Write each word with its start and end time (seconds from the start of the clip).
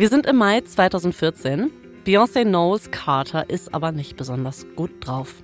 Wir 0.00 0.08
sind 0.08 0.24
im 0.24 0.36
Mai 0.36 0.62
2014. 0.62 1.70
Beyoncé 2.06 2.44
Knowles 2.44 2.90
Carter 2.90 3.50
ist 3.50 3.74
aber 3.74 3.92
nicht 3.92 4.16
besonders 4.16 4.64
gut 4.74 4.92
drauf. 5.00 5.34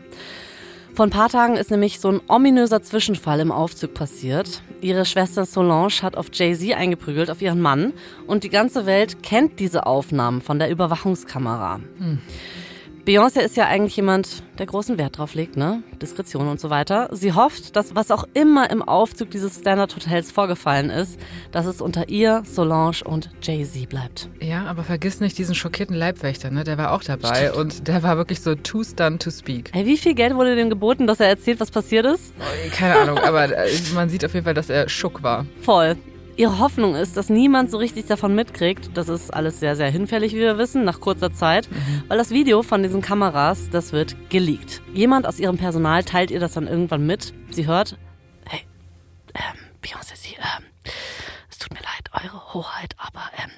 Vor 0.95 1.05
ein 1.05 1.11
paar 1.11 1.29
Tagen 1.29 1.59
ist 1.59 1.71
nämlich 1.71 2.01
so 2.01 2.09
ein 2.09 2.23
ominöser 2.27 2.81
Zwischenfall 2.81 3.41
im 3.41 3.53
Aufzug 3.53 3.93
passiert. 3.93 4.63
Ihre 4.81 5.05
Schwester 5.05 5.45
Solange 5.45 6.01
hat 6.01 6.17
auf 6.17 6.29
Jay-Z 6.33 6.75
eingeprügelt, 6.75 7.31
auf 7.31 7.43
ihren 7.43 7.61
Mann. 7.61 7.93
Und 8.27 8.45
die 8.45 8.49
ganze 8.49 8.87
Welt 8.87 9.23
kennt 9.23 9.61
diese 9.61 9.85
Aufnahmen 9.85 10.41
von 10.41 10.59
der 10.59 10.71
Überwachungskamera. 10.71 11.81
Hm. 11.99 12.21
Beyoncé 13.07 13.39
ist 13.39 13.57
ja 13.57 13.67
eigentlich 13.67 13.95
jemand, 13.95 14.43
der 14.59 14.67
großen 14.67 14.99
Wert 14.99 15.19
drauf 15.19 15.35
legt, 15.35 15.57
ne? 15.57 15.85
Diskretion 16.03 16.49
und 16.49 16.59
so 16.59 16.71
weiter. 16.71 17.09
Sie 17.13 17.33
hofft, 17.33 17.77
dass 17.77 17.95
was 17.95 18.11
auch 18.11 18.25
immer 18.35 18.69
im 18.69 18.83
Aufzug 18.83 19.31
dieses 19.31 19.61
Standard 19.61 19.95
Hotels 19.95 20.33
vorgefallen 20.33 20.91
ist, 20.91 21.17
dass 21.53 21.67
es 21.67 21.81
unter 21.81 22.09
ihr, 22.09 22.43
Solange 22.45 22.97
und 23.05 23.31
Jay-Z 23.41 23.89
bleibt. 23.89 24.29
Ja, 24.41 24.65
aber 24.67 24.83
vergiss 24.83 25.21
nicht 25.21 25.39
diesen 25.39 25.55
schockierten 25.55 25.95
Leibwächter, 25.95 26.51
ne? 26.51 26.65
Der 26.65 26.79
war 26.79 26.91
auch 26.91 27.05
dabei 27.05 27.47
Stimmt. 27.47 27.57
und 27.57 27.87
der 27.87 28.03
war 28.03 28.17
wirklich 28.17 28.41
so 28.41 28.57
too 28.57 28.83
stunned 28.83 29.23
to 29.23 29.31
speak. 29.31 29.71
Hey, 29.73 29.87
wie 29.87 29.99
viel 29.99 30.15
Geld 30.15 30.35
wurde 30.35 30.57
dem 30.57 30.69
geboten, 30.69 31.07
dass 31.07 31.21
er 31.21 31.29
erzählt, 31.29 31.61
was 31.61 31.71
passiert 31.71 32.07
ist? 32.07 32.33
Keine 32.73 32.97
Ahnung, 32.97 33.19
aber 33.19 33.45
äh, 33.57 33.69
man 33.95 34.09
sieht 34.09 34.25
auf 34.25 34.35
jeden 34.35 34.43
Fall, 34.43 34.55
dass 34.55 34.69
er 34.69 34.89
schock 34.89 35.23
war. 35.23 35.47
Voll. 35.63 35.97
Ihre 36.37 36.59
Hoffnung 36.59 36.95
ist, 36.95 37.17
dass 37.17 37.31
niemand 37.31 37.71
so 37.71 37.79
richtig 37.79 38.07
davon 38.07 38.35
mitkriegt. 38.35 38.91
Das 38.95 39.09
ist 39.09 39.33
alles 39.33 39.59
sehr, 39.59 39.75
sehr 39.75 39.91
hinfällig, 39.91 40.35
wie 40.35 40.41
wir 40.41 40.59
wissen, 40.59 40.85
nach 40.85 41.01
kurzer 41.01 41.33
Zeit. 41.33 41.71
Mhm. 41.71 42.03
Weil 42.09 42.19
das 42.19 42.31
Video 42.31 42.63
von 42.63 42.83
diesen 42.83 43.01
Kameras, 43.01 43.71
das 43.71 43.93
wird 43.93 44.17
geleakt. 44.29 44.83
Jemand 44.93 45.27
aus 45.27 45.39
ihrem 45.39 45.57
Personal 45.57 46.05
teilt 46.05 46.31
ihr 46.31 46.39
das 46.39 46.53
dann 46.53 46.67
irgendwann 46.67 47.07
mit. 47.07 47.33
Sie 47.51 47.67
hört, 47.67 47.97
hey, 48.47 48.61
ähm, 49.35 49.59
Beyoncé, 49.83 50.15
Sie, 50.15 50.35
ähm, 50.35 50.65
es 51.51 51.57
tut 51.57 51.73
mir 51.73 51.81
leid, 51.81 52.11
Eure 52.13 52.53
Hoheit, 52.53 52.95
aber 52.99 53.31
ähm, 53.43 53.51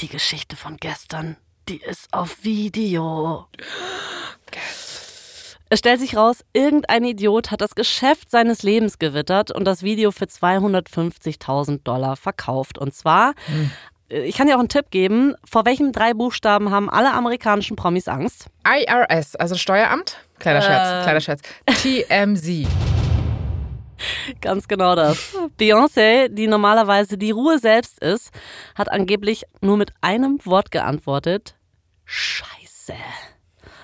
die 0.00 0.08
Geschichte 0.08 0.56
von 0.56 0.78
gestern, 0.78 1.36
die 1.68 1.76
ist 1.76 2.12
auf 2.14 2.42
Video. 2.42 3.48
Gestern. 4.50 4.91
Es 5.72 5.78
stellt 5.78 6.00
sich 6.00 6.18
raus, 6.18 6.44
irgendein 6.52 7.02
Idiot 7.02 7.50
hat 7.50 7.62
das 7.62 7.74
Geschäft 7.74 8.30
seines 8.30 8.62
Lebens 8.62 8.98
gewittert 8.98 9.50
und 9.50 9.64
das 9.64 9.82
Video 9.82 10.10
für 10.10 10.26
250.000 10.26 11.82
Dollar 11.82 12.16
verkauft. 12.16 12.76
Und 12.76 12.94
zwar, 12.94 13.32
hm. 13.46 13.70
ich 14.10 14.36
kann 14.36 14.48
dir 14.48 14.56
auch 14.56 14.58
einen 14.58 14.68
Tipp 14.68 14.90
geben, 14.90 15.34
vor 15.50 15.64
welchen 15.64 15.92
drei 15.92 16.12
Buchstaben 16.12 16.70
haben 16.70 16.90
alle 16.90 17.14
amerikanischen 17.14 17.74
Promis 17.74 18.06
Angst? 18.06 18.48
IRS, 18.68 19.34
also 19.34 19.54
Steueramt? 19.54 20.18
Kleiner 20.38 20.58
äh. 20.58 20.62
Scherz, 20.62 21.04
kleiner 21.04 21.20
Scherz. 21.22 21.40
TMZ. 21.64 22.68
Ganz 24.42 24.68
genau 24.68 24.94
das. 24.94 25.34
Beyoncé, 25.58 26.28
die 26.28 26.48
normalerweise 26.48 27.16
die 27.16 27.30
Ruhe 27.30 27.58
selbst 27.58 27.98
ist, 27.98 28.30
hat 28.74 28.92
angeblich 28.92 29.44
nur 29.62 29.78
mit 29.78 29.94
einem 30.02 30.38
Wort 30.44 30.70
geantwortet. 30.70 31.54
Scheiße. 32.04 32.92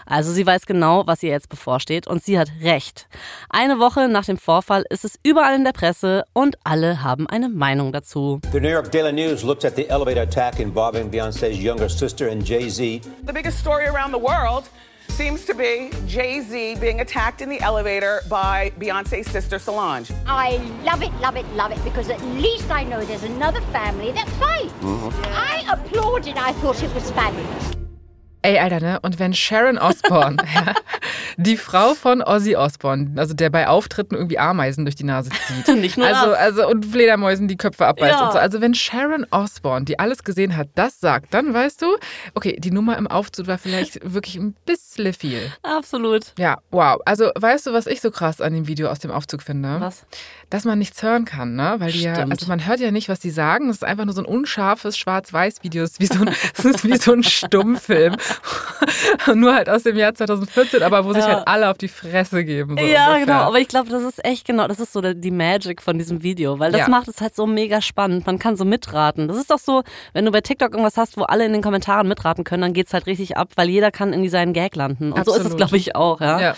Also 0.09 0.33
sie 0.33 0.47
weiß 0.47 0.67
genau, 0.67 1.07
was 1.07 1.23
ihr 1.23 1.31
jetzt 1.31 1.49
bevorsteht 1.49 2.07
und 2.07 2.25
sie 2.25 2.39
hat 2.39 2.51
recht. 2.63 3.07
Eine 3.51 3.79
Woche 3.79 4.09
nach 4.09 4.25
dem 4.25 4.39
Vorfall 4.39 4.85
ist 4.89 5.05
es 5.05 5.19
überall 5.23 5.55
in 5.55 5.65
der 5.65 5.73
Presse 5.73 6.25
und 6.33 6.57
alle 6.65 7.03
haben 7.03 7.29
eine 7.29 7.49
Meinung 7.49 7.93
dazu. 7.93 8.41
The 8.53 8.61
New 8.61 8.71
York 8.71 8.91
Daily 8.91 9.13
News 9.13 9.43
looks 9.43 9.65
at 9.65 9.77
the 9.77 9.89
elevator 9.89 10.23
attack 10.23 10.61
involving 10.61 11.11
Beyoncé's 11.11 11.63
younger 11.63 11.89
sister 11.89 12.29
and 12.31 12.43
Jay-Z. 12.43 13.03
The 13.27 13.33
biggest 13.33 13.59
story 13.59 13.87
around 13.87 14.13
the 14.13 14.21
world 14.21 14.65
seems 15.09 15.45
to 15.47 15.55
be 15.55 15.91
Jay 16.07 16.41
Z 16.41 16.77
being 16.81 17.01
attacked 17.01 17.43
in 17.43 17.49
the 17.49 17.61
elevator 17.61 18.21
by 18.29 18.73
Beyonce's 18.79 19.29
sister 19.31 19.59
Solange. 19.59 20.11
I 20.27 20.59
love 20.85 21.03
it, 21.03 21.13
love 21.21 21.37
it, 21.37 21.47
love 21.55 21.73
it 21.73 21.83
because 21.85 22.09
at 22.09 22.23
least 22.37 22.71
I 22.71 22.85
know 22.85 23.05
there's 23.05 23.25
another 23.25 23.61
family 23.73 24.13
that 24.13 24.29
fights. 24.41 24.73
Mm 24.81 24.99
-hmm. 25.01 25.13
I 25.53 25.65
applauded, 25.73 26.37
I 26.37 26.53
thought 26.61 26.83
it 26.83 26.95
was 26.95 27.11
fabulous. 27.11 27.88
Ey, 28.49 28.59
Alter, 28.59 28.81
ne? 28.81 28.99
Und 29.03 29.19
wenn 29.19 29.35
Sharon 29.35 29.77
Osbourne, 29.77 30.39
ja, 30.55 30.73
die 31.37 31.59
Frau 31.59 31.93
von 31.93 32.23
Ozzy 32.23 32.57
Osbourne, 32.57 33.11
also 33.17 33.35
der 33.35 33.51
bei 33.51 33.69
Auftritten 33.69 34.15
irgendwie 34.15 34.39
Ameisen 34.39 34.87
durch 34.87 34.95
die 34.95 35.05
Nase 35.05 35.29
zieht. 35.29 35.77
Nicht 35.77 35.99
nur 35.99 36.07
also, 36.07 36.31
das. 36.31 36.39
also 36.39 36.67
Und 36.67 36.87
Fledermäusen 36.87 37.47
die 37.47 37.59
Köpfe 37.59 37.87
abbeißt 37.87 38.19
ja. 38.19 38.27
und 38.27 38.33
so. 38.33 38.39
Also 38.39 38.63
wenn 38.63 38.73
Sharon 38.73 39.27
Osbourne, 39.31 39.85
die 39.85 39.99
alles 39.99 40.25
gesehen 40.25 40.57
hat, 40.57 40.69
das 40.77 40.99
sagt, 40.99 41.35
dann 41.35 41.53
weißt 41.53 41.83
du, 41.83 41.99
okay, 42.35 42.57
die 42.59 42.71
Nummer 42.71 42.97
im 42.97 43.07
Aufzug 43.07 43.49
war 43.49 43.59
vielleicht 43.59 44.01
wirklich 44.03 44.37
ein 44.37 44.57
bisschen 44.65 45.13
viel. 45.13 45.53
Absolut. 45.63 46.33
Ja, 46.39 46.57
wow. 46.71 47.03
Also 47.05 47.31
weißt 47.39 47.67
du, 47.67 47.75
was 47.75 47.87
ich 47.87 48.01
so 48.01 48.11
krass 48.11 48.41
an 48.41 48.55
dem 48.55 48.67
Video 48.67 48.89
aus 48.89 48.99
dem 48.99 49.11
Aufzug 49.11 49.43
finde? 49.43 49.79
Was? 49.79 50.07
Dass 50.51 50.65
man 50.65 50.79
nichts 50.79 51.03
hören 51.03 51.25
kann, 51.27 51.57
ne? 51.57 51.77
Weil 51.79 51.93
die 51.93 52.03
ja, 52.03 52.15
also 52.15 52.47
man 52.47 52.67
hört 52.67 52.81
ja 52.81 52.91
nicht, 52.91 53.09
was 53.09 53.21
die 53.21 53.31
sagen. 53.31 53.69
Das 53.69 53.77
ist 53.77 53.85
einfach 53.85 54.07
nur 54.07 54.15
so 54.15 54.23
ein 54.23 54.27
unscharfes 54.27 54.97
Schwarz-Weiß-Video. 54.97 55.83
Das 55.83 55.93
ist 55.93 56.01
wie 56.01 56.07
so 56.07 56.21
ein, 56.21 56.29
ist 56.73 56.85
wie 56.85 56.97
so 56.97 57.13
ein 57.13 57.23
Stummfilm. 57.23 58.17
Nur 59.35 59.55
halt 59.55 59.69
aus 59.69 59.83
dem 59.83 59.97
Jahr 59.97 60.15
2014, 60.15 60.83
aber 60.83 61.05
wo 61.05 61.13
sich 61.13 61.23
halt 61.23 61.47
alle 61.47 61.71
auf 61.71 61.79
die 61.79 61.89
Fresse 61.89 62.45
geben. 62.45 62.77
So 62.79 62.85
ja, 62.85 63.09
ungefähr. 63.09 63.27
genau. 63.27 63.41
Aber 63.41 63.59
ich 63.59 63.69
glaube, 63.69 63.91
das 63.91 64.03
ist 64.03 64.25
echt 64.25 64.47
genau, 64.47 64.67
das 64.69 64.81
ist 64.81 64.93
so 64.93 65.01
die 65.01 65.31
Magic 65.31 65.83
von 65.83 65.99
diesem 65.99 66.23
Video, 66.23 66.59
weil 66.59 66.73
das 66.73 66.83
ja. 66.83 66.89
macht 66.89 67.09
es 67.09 67.21
halt 67.21 67.35
so 67.35 67.47
mega 67.47 67.81
spannend. 67.81 68.27
Man 68.27 68.39
kann 68.39 68.57
so 68.57 68.65
mitraten. 68.65 69.29
Das 69.29 69.37
ist 69.37 69.51
doch 69.51 69.59
so, 69.59 69.83
wenn 70.13 70.25
du 70.25 70.31
bei 70.31 70.41
TikTok 70.41 70.73
irgendwas 70.73 70.97
hast, 70.97 71.17
wo 71.17 71.23
alle 71.23 71.45
in 71.45 71.53
den 71.53 71.63
Kommentaren 71.63 72.09
mitraten 72.09 72.45
können, 72.45 72.63
dann 72.63 72.73
geht 72.73 72.87
es 72.87 72.93
halt 72.93 73.07
richtig 73.07 73.37
ab, 73.37 73.51
weil 73.57 73.69
jeder 73.69 73.91
kann 73.91 74.13
in 74.13 74.29
seinen 74.29 74.53
Gag 74.53 74.77
landen. 74.77 75.13
Und 75.13 75.19
Absolut. 75.19 75.41
so 75.41 75.47
ist 75.47 75.51
es, 75.53 75.57
glaube 75.57 75.77
ich, 75.77 75.95
auch. 75.95 76.21
Ja? 76.21 76.41
ja? 76.41 76.55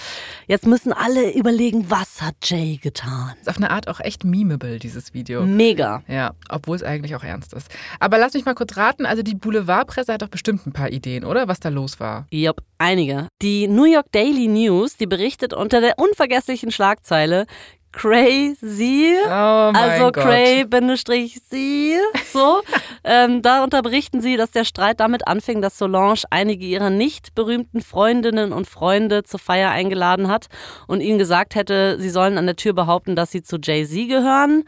Jetzt 0.46 0.66
müssen 0.66 0.92
alle 0.92 1.32
überlegen, 1.32 1.90
was 1.90 2.22
hat 2.22 2.34
Jay 2.42 2.76
getan. 2.76 3.34
Auf 3.46 3.56
eine 3.56 3.70
Art 3.70 3.79
auch 3.88 4.00
echt 4.00 4.24
memeable, 4.24 4.78
dieses 4.78 5.14
Video. 5.14 5.44
Mega. 5.44 6.02
Ja, 6.08 6.32
obwohl 6.48 6.76
es 6.76 6.82
eigentlich 6.82 7.14
auch 7.14 7.24
ernst 7.24 7.52
ist. 7.52 7.68
Aber 7.98 8.18
lass 8.18 8.34
mich 8.34 8.44
mal 8.44 8.54
kurz 8.54 8.76
raten, 8.76 9.06
also 9.06 9.22
die 9.22 9.34
Boulevardpresse 9.34 10.12
hat 10.12 10.22
doch 10.22 10.28
bestimmt 10.28 10.66
ein 10.66 10.72
paar 10.72 10.90
Ideen, 10.90 11.24
oder? 11.24 11.48
Was 11.48 11.60
da 11.60 11.68
los 11.68 12.00
war. 12.00 12.26
Jupp, 12.30 12.62
einige. 12.78 13.28
Die 13.42 13.68
New 13.68 13.84
York 13.84 14.06
Daily 14.12 14.48
News, 14.48 14.96
die 14.96 15.06
berichtet 15.06 15.52
unter 15.52 15.80
der 15.80 15.98
unvergesslichen 15.98 16.70
Schlagzeile 16.70 17.46
Crazy, 17.92 19.14
oh 19.26 19.72
also 19.74 20.12
Cray-Sie, 20.12 21.96
so. 22.32 22.62
ähm, 23.04 23.42
darunter 23.42 23.82
berichten 23.82 24.20
sie, 24.20 24.36
dass 24.36 24.52
der 24.52 24.64
Streit 24.64 25.00
damit 25.00 25.26
anfing, 25.26 25.60
dass 25.60 25.76
Solange 25.76 26.14
einige 26.30 26.64
ihrer 26.66 26.90
nicht 26.90 27.34
berühmten 27.34 27.80
Freundinnen 27.80 28.52
und 28.52 28.68
Freunde 28.68 29.24
zur 29.24 29.40
Feier 29.40 29.70
eingeladen 29.70 30.28
hat 30.28 30.46
und 30.86 31.00
ihnen 31.00 31.18
gesagt 31.18 31.56
hätte, 31.56 31.98
sie 32.00 32.10
sollen 32.10 32.38
an 32.38 32.46
der 32.46 32.56
Tür 32.56 32.74
behaupten, 32.74 33.16
dass 33.16 33.32
sie 33.32 33.42
zu 33.42 33.58
Jay-Z 33.60 34.08
gehören. 34.08 34.64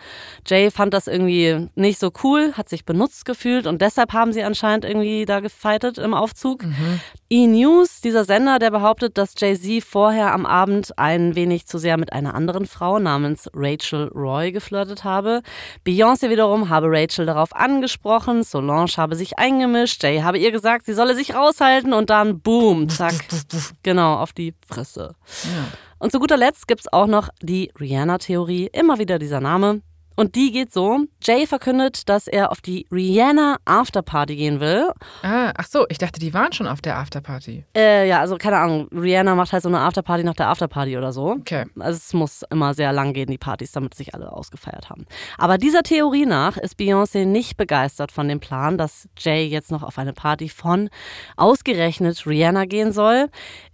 Jay 0.46 0.70
fand 0.70 0.92
das 0.92 1.06
irgendwie 1.06 1.68
nicht 1.76 2.00
so 2.00 2.10
cool, 2.24 2.52
hat 2.54 2.68
sich 2.68 2.84
benutzt 2.84 3.24
gefühlt 3.24 3.66
und 3.66 3.80
deshalb 3.80 4.12
haben 4.12 4.32
sie 4.32 4.42
anscheinend 4.42 4.84
irgendwie 4.84 5.24
da 5.26 5.40
gefeitet 5.40 5.98
im 5.98 6.12
Aufzug. 6.12 6.64
Mhm. 6.64 7.00
E-News, 7.30 8.00
dieser 8.00 8.24
Sender, 8.24 8.58
der 8.58 8.70
behauptet, 8.70 9.16
dass 9.16 9.34
Jay-Z 9.38 9.84
vorher 9.84 10.34
am 10.34 10.44
Abend 10.44 10.98
ein 10.98 11.34
wenig 11.34 11.66
zu 11.66 11.78
sehr 11.78 11.96
mit 11.96 12.12
einer 12.12 12.34
anderen 12.34 12.66
Frau 12.66 12.98
namens 13.12 13.50
Rachel 13.54 14.08
Roy 14.14 14.52
geflirtet 14.52 15.04
habe. 15.04 15.42
Beyoncé 15.86 16.30
wiederum 16.30 16.68
habe 16.68 16.86
Rachel 16.90 17.26
darauf 17.26 17.54
angesprochen, 17.54 18.42
Solange 18.42 18.92
habe 18.96 19.16
sich 19.16 19.38
eingemischt, 19.38 20.02
Jay 20.02 20.20
habe 20.20 20.38
ihr 20.38 20.50
gesagt, 20.50 20.86
sie 20.86 20.94
solle 20.94 21.14
sich 21.14 21.34
raushalten 21.34 21.92
und 21.92 22.10
dann 22.10 22.40
boom, 22.40 22.88
zack, 22.88 23.14
genau, 23.82 24.16
auf 24.16 24.32
die 24.32 24.54
Fresse. 24.66 25.14
Ja. 25.44 25.64
Und 25.98 26.10
zu 26.10 26.18
guter 26.18 26.36
Letzt 26.36 26.66
gibt 26.66 26.80
es 26.80 26.92
auch 26.92 27.06
noch 27.06 27.28
die 27.40 27.70
Rihanna-Theorie, 27.78 28.70
immer 28.72 28.98
wieder 28.98 29.18
dieser 29.18 29.40
Name. 29.40 29.82
Und 30.16 30.34
die 30.34 30.52
geht 30.52 30.72
so: 30.72 31.00
Jay 31.22 31.46
verkündet, 31.46 32.08
dass 32.08 32.26
er 32.26 32.50
auf 32.50 32.60
die 32.60 32.86
Rihanna 32.90 33.56
Afterparty 33.64 34.36
gehen 34.36 34.60
will. 34.60 34.90
Ah, 35.22 35.52
ach 35.56 35.66
so, 35.66 35.86
ich 35.88 35.98
dachte, 35.98 36.20
die 36.20 36.34
waren 36.34 36.52
schon 36.52 36.66
auf 36.66 36.80
der 36.80 36.98
Afterparty. 36.98 37.64
Äh, 37.76 38.08
ja, 38.08 38.20
also 38.20 38.36
keine 38.36 38.58
Ahnung. 38.58 38.88
Rihanna 38.92 39.34
macht 39.34 39.52
halt 39.52 39.62
so 39.62 39.68
eine 39.68 39.80
Afterparty 39.80 40.24
nach 40.24 40.34
der 40.34 40.48
Afterparty 40.48 40.96
oder 40.96 41.12
so. 41.12 41.30
Okay. 41.32 41.66
Also 41.78 41.96
es 41.96 42.12
muss 42.12 42.42
immer 42.50 42.74
sehr 42.74 42.92
lang 42.92 43.12
gehen, 43.12 43.30
die 43.30 43.38
Partys, 43.38 43.72
damit 43.72 43.94
sich 43.94 44.14
alle 44.14 44.32
ausgefeiert 44.32 44.90
haben. 44.90 45.06
Aber 45.38 45.58
dieser 45.58 45.82
Theorie 45.82 46.26
nach 46.26 46.56
ist 46.56 46.78
Beyoncé 46.78 47.24
nicht 47.24 47.56
begeistert 47.56 48.12
von 48.12 48.28
dem 48.28 48.40
Plan, 48.40 48.78
dass 48.78 49.08
Jay 49.18 49.46
jetzt 49.46 49.70
noch 49.70 49.82
auf 49.82 49.98
eine 49.98 50.12
Party 50.12 50.48
von 50.48 50.90
ausgerechnet 51.36 52.26
Rihanna 52.26 52.64
gehen 52.66 52.92
soll. 52.92 53.28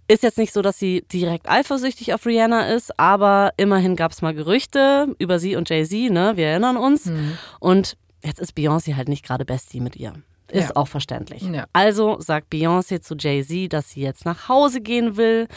Ist 0.09 0.23
jetzt 0.23 0.39
nicht 0.39 0.53
so, 0.53 0.63
dass 0.63 0.79
sie 0.79 1.03
direkt 1.13 1.47
eifersüchtig 1.47 2.15
auf 2.15 2.25
Rihanna 2.25 2.73
ist, 2.73 2.99
aber 2.99 3.53
immerhin 3.57 3.95
gab 3.95 4.11
es 4.11 4.23
mal 4.23 4.33
Gerüchte 4.33 5.15
über 5.19 5.37
sie 5.37 5.55
und 5.55 5.69
Jay-Z, 5.69 6.11
ne? 6.11 6.31
Wir 6.35 6.47
erinnern 6.47 6.77
uns. 6.77 7.05
Mhm. 7.05 7.37
Und 7.59 7.95
jetzt 8.23 8.39
ist 8.39 8.57
Beyoncé 8.57 8.95
halt 8.95 9.07
nicht 9.07 9.23
gerade 9.23 9.45
Bestie 9.45 9.79
mit 9.79 9.95
ihr. 9.95 10.13
Ist 10.47 10.69
ja. 10.69 10.75
auch 10.77 10.87
verständlich. 10.87 11.43
Ja. 11.43 11.65
Also 11.73 12.19
sagt 12.19 12.51
Beyoncé 12.51 13.01
zu 13.01 13.13
Jay-Z, 13.15 13.71
dass 13.71 13.91
sie 13.91 14.01
jetzt 14.01 14.25
nach 14.25 14.49
Hause 14.49 14.81
gehen 14.81 15.15
will. 15.15 15.47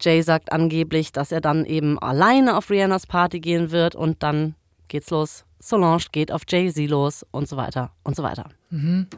Jay 0.00 0.22
sagt 0.22 0.52
angeblich, 0.52 1.10
dass 1.10 1.32
er 1.32 1.40
dann 1.40 1.64
eben 1.64 1.98
alleine 1.98 2.56
auf 2.56 2.70
Rihannas 2.70 3.08
Party 3.08 3.40
gehen 3.40 3.72
wird 3.72 3.96
und 3.96 4.22
dann 4.22 4.54
geht's 4.86 5.10
los. 5.10 5.44
Solange 5.58 6.04
geht 6.12 6.30
auf 6.30 6.42
Jay-Z 6.46 6.88
los 6.88 7.26
und 7.32 7.48
so 7.48 7.56
weiter 7.56 7.90
und 8.04 8.14
so 8.14 8.22
weiter. 8.22 8.50
Mhm. 8.70 9.08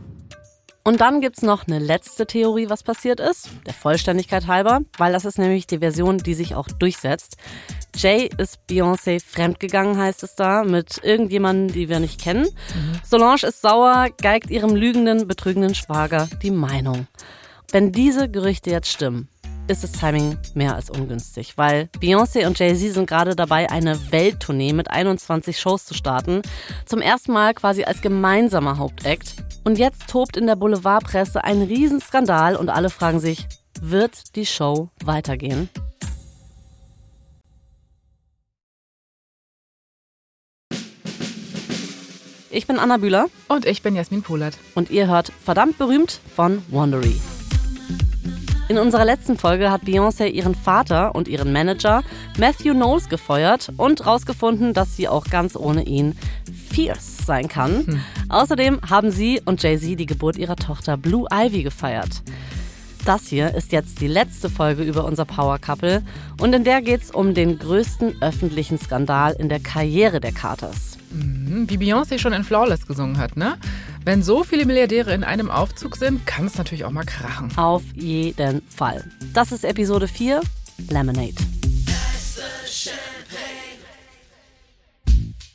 Und 0.84 1.00
dann 1.00 1.20
gibt 1.20 1.36
es 1.36 1.42
noch 1.42 1.66
eine 1.66 1.78
letzte 1.78 2.26
Theorie, 2.26 2.70
was 2.70 2.82
passiert 2.82 3.20
ist, 3.20 3.50
der 3.66 3.74
Vollständigkeit 3.74 4.46
halber, 4.46 4.80
weil 4.96 5.12
das 5.12 5.24
ist 5.24 5.38
nämlich 5.38 5.66
die 5.66 5.78
Version, 5.78 6.18
die 6.18 6.34
sich 6.34 6.54
auch 6.54 6.68
durchsetzt. 6.68 7.36
Jay 7.94 8.30
ist 8.38 8.60
Beyoncé 8.70 9.22
fremdgegangen, 9.22 9.98
heißt 9.98 10.22
es 10.22 10.34
da, 10.34 10.64
mit 10.64 11.00
irgendjemandem, 11.02 11.74
die 11.74 11.88
wir 11.88 12.00
nicht 12.00 12.20
kennen. 12.20 12.44
Mhm. 12.44 13.00
Solange 13.04 13.42
ist 13.42 13.60
sauer, 13.60 14.08
geigt 14.22 14.50
ihrem 14.50 14.74
lügenden, 14.74 15.26
betrügenden 15.26 15.74
Schwager 15.74 16.28
die 16.42 16.50
Meinung. 16.50 17.06
Wenn 17.70 17.92
diese 17.92 18.30
Gerüchte 18.30 18.70
jetzt 18.70 18.90
stimmen, 18.90 19.28
ist 19.68 19.84
das 19.84 19.92
Timing 19.92 20.38
mehr 20.54 20.74
als 20.74 20.88
ungünstig, 20.88 21.58
weil 21.58 21.90
Beyoncé 22.00 22.46
und 22.46 22.58
Jay-Z 22.58 22.94
sind 22.94 23.06
gerade 23.06 23.36
dabei, 23.36 23.70
eine 23.70 24.10
Welttournee 24.10 24.72
mit 24.72 24.90
21 24.90 25.58
Shows 25.58 25.84
zu 25.84 25.94
starten. 25.94 26.40
Zum 26.86 27.02
ersten 27.02 27.32
Mal 27.32 27.52
quasi 27.52 27.84
als 27.84 28.00
gemeinsamer 28.00 28.78
Hauptakt. 28.78 29.34
Und 29.64 29.78
jetzt 29.78 30.08
tobt 30.08 30.36
in 30.36 30.46
der 30.46 30.56
Boulevardpresse 30.56 31.44
ein 31.44 31.62
Riesenskandal 31.62 32.56
und 32.56 32.70
alle 32.70 32.90
fragen 32.90 33.20
sich, 33.20 33.46
wird 33.80 34.34
die 34.36 34.46
Show 34.46 34.88
weitergehen? 35.04 35.68
Ich 42.50 42.66
bin 42.66 42.78
Anna 42.78 42.96
Bühler. 42.96 43.26
Und 43.46 43.66
ich 43.66 43.82
bin 43.82 43.94
Jasmin 43.94 44.22
Polat. 44.22 44.58
Und 44.74 44.90
ihr 44.90 45.06
hört 45.06 45.30
Verdammt 45.44 45.78
berühmt 45.78 46.20
von 46.34 46.62
Wandery. 46.70 47.20
In 48.68 48.76
unserer 48.76 49.06
letzten 49.06 49.38
Folge 49.38 49.70
hat 49.70 49.84
Beyoncé 49.84 50.26
ihren 50.26 50.54
Vater 50.54 51.14
und 51.14 51.26
ihren 51.26 51.52
Manager 51.52 52.02
Matthew 52.38 52.74
Knowles 52.74 53.08
gefeuert 53.08 53.72
und 53.78 54.06
rausgefunden, 54.06 54.74
dass 54.74 54.94
sie 54.94 55.08
auch 55.08 55.24
ganz 55.24 55.56
ohne 55.56 55.84
ihn 55.84 56.18
fierce 56.70 57.24
sein 57.24 57.48
kann. 57.48 57.86
Hm. 57.86 58.00
Außerdem 58.28 58.80
haben 58.88 59.10
sie 59.10 59.40
und 59.46 59.62
Jay-Z 59.62 59.98
die 59.98 60.04
Geburt 60.04 60.36
ihrer 60.36 60.56
Tochter 60.56 60.98
Blue 60.98 61.26
Ivy 61.32 61.62
gefeiert. 61.62 62.22
Das 63.06 63.26
hier 63.26 63.54
ist 63.54 63.72
jetzt 63.72 64.02
die 64.02 64.06
letzte 64.06 64.50
Folge 64.50 64.82
über 64.82 65.06
unser 65.06 65.24
Power 65.24 65.58
Couple 65.58 66.02
und 66.38 66.54
in 66.54 66.64
der 66.64 66.82
geht 66.82 67.02
es 67.02 67.10
um 67.10 67.32
den 67.32 67.58
größten 67.58 68.20
öffentlichen 68.20 68.78
Skandal 68.78 69.34
in 69.38 69.48
der 69.48 69.60
Karriere 69.60 70.20
der 70.20 70.32
Carters. 70.32 70.98
Mhm, 71.10 71.70
wie 71.70 71.78
Beyoncé 71.78 72.18
schon 72.18 72.34
in 72.34 72.44
Flawless 72.44 72.86
gesungen 72.86 73.16
hat, 73.16 73.34
ne? 73.34 73.56
Wenn 74.08 74.22
so 74.22 74.42
viele 74.42 74.64
Milliardäre 74.64 75.12
in 75.12 75.22
einem 75.22 75.50
Aufzug 75.50 75.96
sind, 75.96 76.26
kann 76.26 76.46
es 76.46 76.56
natürlich 76.56 76.86
auch 76.86 76.90
mal 76.90 77.04
krachen. 77.04 77.52
Auf 77.58 77.82
jeden 77.94 78.62
Fall. 78.66 79.04
Das 79.34 79.52
ist 79.52 79.66
Episode 79.66 80.08
4, 80.08 80.40
Lemonade. 80.88 81.34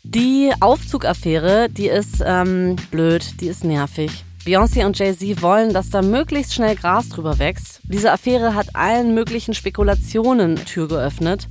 Die 0.04 0.52
Aufzugaffäre, 0.60 1.68
die 1.68 1.88
ist 1.88 2.22
ähm, 2.24 2.76
blöd, 2.92 3.42
die 3.42 3.48
ist 3.48 3.64
nervig. 3.64 4.24
Beyoncé 4.46 4.86
und 4.86 5.00
Jay-Z 5.00 5.42
wollen, 5.42 5.72
dass 5.72 5.90
da 5.90 6.02
möglichst 6.02 6.54
schnell 6.54 6.76
Gras 6.76 7.08
drüber 7.08 7.40
wächst. 7.40 7.80
Diese 7.84 8.12
Affäre 8.12 8.56
hat 8.56 8.76
allen 8.76 9.14
möglichen 9.14 9.54
Spekulationen 9.54 10.58
Tür 10.66 10.90
geöffnet. 10.90 11.48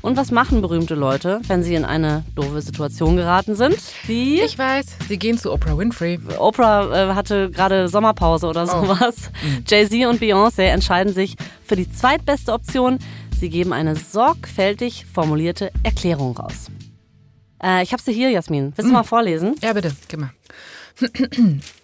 Und 0.00 0.16
was 0.16 0.30
machen 0.30 0.62
berühmte 0.62 0.94
Leute, 0.94 1.42
wenn 1.48 1.62
sie 1.62 1.74
in 1.74 1.84
eine 1.84 2.24
doofe 2.34 2.62
Situation 2.62 3.16
geraten 3.16 3.54
sind? 3.54 3.76
Die 4.08 4.40
ich 4.40 4.56
weiß, 4.56 4.86
sie 5.06 5.18
gehen 5.18 5.36
zu 5.36 5.52
Oprah 5.52 5.76
Winfrey. 5.76 6.18
Oprah 6.38 7.10
äh, 7.10 7.14
hatte 7.14 7.50
gerade 7.50 7.88
Sommerpause 7.88 8.46
oder 8.46 8.62
oh. 8.62 8.86
sowas. 8.86 9.16
Oh. 9.28 9.62
Jay-Z 9.66 10.06
und 10.06 10.22
Beyoncé 10.22 10.62
entscheiden 10.62 11.12
sich 11.12 11.36
für 11.66 11.76
die 11.76 11.92
zweitbeste 11.92 12.54
Option. 12.54 12.98
Sie 13.38 13.50
geben 13.50 13.74
eine 13.74 13.96
sorgfältig 13.96 15.04
formulierte 15.12 15.70
Erklärung 15.82 16.34
raus. 16.38 16.68
Äh, 17.62 17.82
ich 17.82 17.92
habe 17.92 18.02
sie 18.02 18.14
hier, 18.14 18.30
Jasmin. 18.30 18.72
Willst 18.76 18.88
du 18.88 18.92
mm. 18.92 18.92
mal 18.92 19.02
vorlesen? 19.02 19.56
Ja, 19.62 19.74
bitte. 19.74 19.92
Gib 20.08 20.20
mal. 20.20 20.30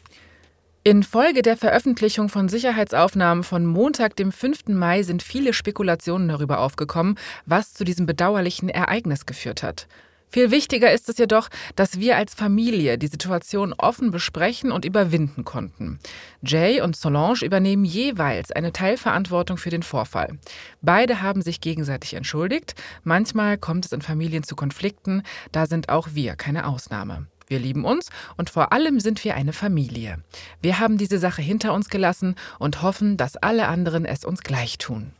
Infolge 0.86 1.42
der 1.42 1.56
Veröffentlichung 1.56 2.28
von 2.28 2.48
Sicherheitsaufnahmen 2.48 3.42
von 3.42 3.66
Montag, 3.66 4.14
dem 4.14 4.30
5. 4.30 4.68
Mai, 4.68 5.02
sind 5.02 5.20
viele 5.20 5.52
Spekulationen 5.52 6.28
darüber 6.28 6.60
aufgekommen, 6.60 7.18
was 7.44 7.74
zu 7.74 7.82
diesem 7.82 8.06
bedauerlichen 8.06 8.68
Ereignis 8.68 9.26
geführt 9.26 9.64
hat. 9.64 9.88
Viel 10.28 10.52
wichtiger 10.52 10.92
ist 10.92 11.08
es 11.08 11.18
jedoch, 11.18 11.48
dass 11.74 11.98
wir 11.98 12.16
als 12.16 12.34
Familie 12.34 12.98
die 12.98 13.08
Situation 13.08 13.72
offen 13.76 14.12
besprechen 14.12 14.70
und 14.70 14.84
überwinden 14.84 15.44
konnten. 15.44 15.98
Jay 16.44 16.80
und 16.80 16.94
Solange 16.94 17.44
übernehmen 17.44 17.84
jeweils 17.84 18.52
eine 18.52 18.72
Teilverantwortung 18.72 19.56
für 19.56 19.70
den 19.70 19.82
Vorfall. 19.82 20.38
Beide 20.82 21.20
haben 21.20 21.42
sich 21.42 21.60
gegenseitig 21.60 22.14
entschuldigt. 22.14 22.76
Manchmal 23.02 23.58
kommt 23.58 23.86
es 23.86 23.92
in 23.92 24.02
Familien 24.02 24.44
zu 24.44 24.54
Konflikten, 24.54 25.24
da 25.50 25.66
sind 25.66 25.88
auch 25.88 26.10
wir 26.12 26.36
keine 26.36 26.64
Ausnahme. 26.64 27.26
Wir 27.48 27.58
lieben 27.58 27.84
uns 27.84 28.10
und 28.36 28.50
vor 28.50 28.72
allem 28.72 29.00
sind 29.00 29.24
wir 29.24 29.34
eine 29.34 29.52
Familie. 29.52 30.18
Wir 30.60 30.80
haben 30.80 30.98
diese 30.98 31.18
Sache 31.18 31.42
hinter 31.42 31.74
uns 31.74 31.88
gelassen 31.88 32.34
und 32.58 32.82
hoffen, 32.82 33.16
dass 33.16 33.36
alle 33.36 33.68
anderen 33.68 34.04
es 34.04 34.24
uns 34.24 34.42
gleich 34.42 34.78
tun. 34.78 35.12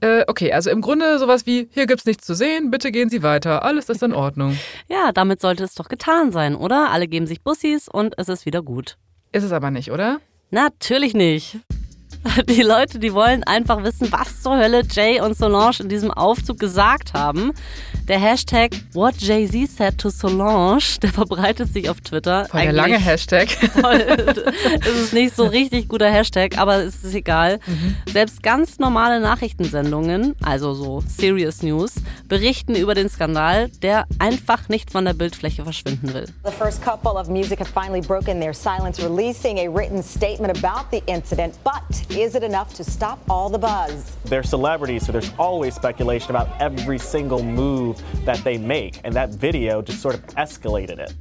Äh, 0.00 0.24
okay, 0.26 0.52
also 0.52 0.70
im 0.70 0.80
Grunde 0.80 1.18
sowas 1.18 1.44
wie, 1.44 1.68
hier 1.72 1.86
gibt's 1.86 2.06
nichts 2.06 2.24
zu 2.24 2.34
sehen, 2.34 2.70
bitte 2.70 2.90
gehen 2.90 3.10
Sie 3.10 3.22
weiter, 3.22 3.62
alles 3.62 3.90
ist 3.90 4.02
in 4.02 4.14
Ordnung. 4.14 4.58
Ja, 4.88 5.12
damit 5.12 5.40
sollte 5.40 5.64
es 5.64 5.74
doch 5.74 5.88
getan 5.88 6.32
sein, 6.32 6.56
oder? 6.56 6.90
Alle 6.90 7.06
geben 7.06 7.26
sich 7.26 7.42
Bussis 7.42 7.88
und 7.88 8.14
es 8.18 8.28
ist 8.28 8.44
wieder 8.44 8.62
gut. 8.62 8.96
Ist 9.32 9.44
es 9.44 9.52
aber 9.52 9.70
nicht, 9.70 9.92
oder? 9.92 10.20
Natürlich 10.50 11.14
nicht. 11.14 11.58
Die 12.48 12.62
Leute, 12.62 12.98
die 12.98 13.14
wollen 13.14 13.44
einfach 13.44 13.82
wissen, 13.82 14.12
was 14.12 14.42
zur 14.42 14.56
Hölle 14.56 14.82
Jay 14.90 15.20
und 15.20 15.36
Solange 15.36 15.80
in 15.80 15.88
diesem 15.88 16.10
Aufzug 16.10 16.58
gesagt 16.58 17.14
haben. 17.14 17.52
Der 18.08 18.18
Hashtag 18.18 18.72
What 18.92 19.16
Jay-Z 19.18 19.70
said 19.70 19.98
to 19.98 20.10
Solange, 20.10 20.80
der 21.02 21.12
verbreitet 21.12 21.72
sich 21.72 21.88
auf 21.88 22.00
Twitter. 22.00 22.46
Voll 22.46 22.62
der 22.62 22.72
lange 22.72 22.98
Hashtag. 22.98 23.48
Voll, 23.80 24.00
es 24.80 25.00
ist 25.00 25.12
nicht 25.12 25.34
so 25.34 25.46
richtig 25.46 25.88
guter 25.88 26.10
Hashtag, 26.10 26.58
aber 26.58 26.76
es 26.76 27.04
ist 27.04 27.14
egal. 27.14 27.58
Mhm. 27.66 27.96
Selbst 28.12 28.42
ganz 28.42 28.78
normale 28.78 29.20
Nachrichtensendungen, 29.20 30.34
also 30.42 30.74
so 30.74 31.02
Serious 31.06 31.62
News, 31.62 31.94
berichten 32.28 32.74
über 32.74 32.94
den 32.94 33.08
Skandal, 33.08 33.68
der 33.82 34.06
einfach 34.18 34.68
nicht 34.68 34.90
von 34.90 35.04
der 35.04 35.14
Bildfläche 35.14 35.62
verschwinden 35.64 36.12
will. 36.12 36.26
The 36.44 36.52
first 36.52 36.82
couple 36.82 37.12
of 37.12 37.28
music 37.28 37.60
have 37.60 37.70
finally 37.70 38.00
broken 38.00 38.40
their 38.40 38.54
silence, 38.54 39.02
releasing 39.02 39.58
a 39.58 39.68
written 39.70 40.02
statement 40.02 40.56
about 40.58 40.86
the 40.90 41.02
incident, 41.06 41.54
but 41.64 42.09
Is 42.10 42.34
it 42.34 42.42
enough 42.42 42.74
to 42.74 42.82
stop 42.82 43.20
all 43.28 43.48
the 43.48 43.58
buzz? 43.58 44.16
They're 44.24 44.42
celebrities, 44.42 45.06
so 45.06 45.12
there's 45.12 45.30
always 45.38 45.76
speculation 45.76 46.34
about 46.34 46.48
every 46.60 46.98
single 46.98 47.42
move 47.42 48.02
that 48.24 48.42
they 48.42 48.58
make. 48.58 49.00
And 49.04 49.14
that 49.14 49.30
video 49.30 49.80
just 49.80 50.02
sort 50.02 50.16
of 50.16 50.26
escalated 50.36 50.98
it. 50.98 51.14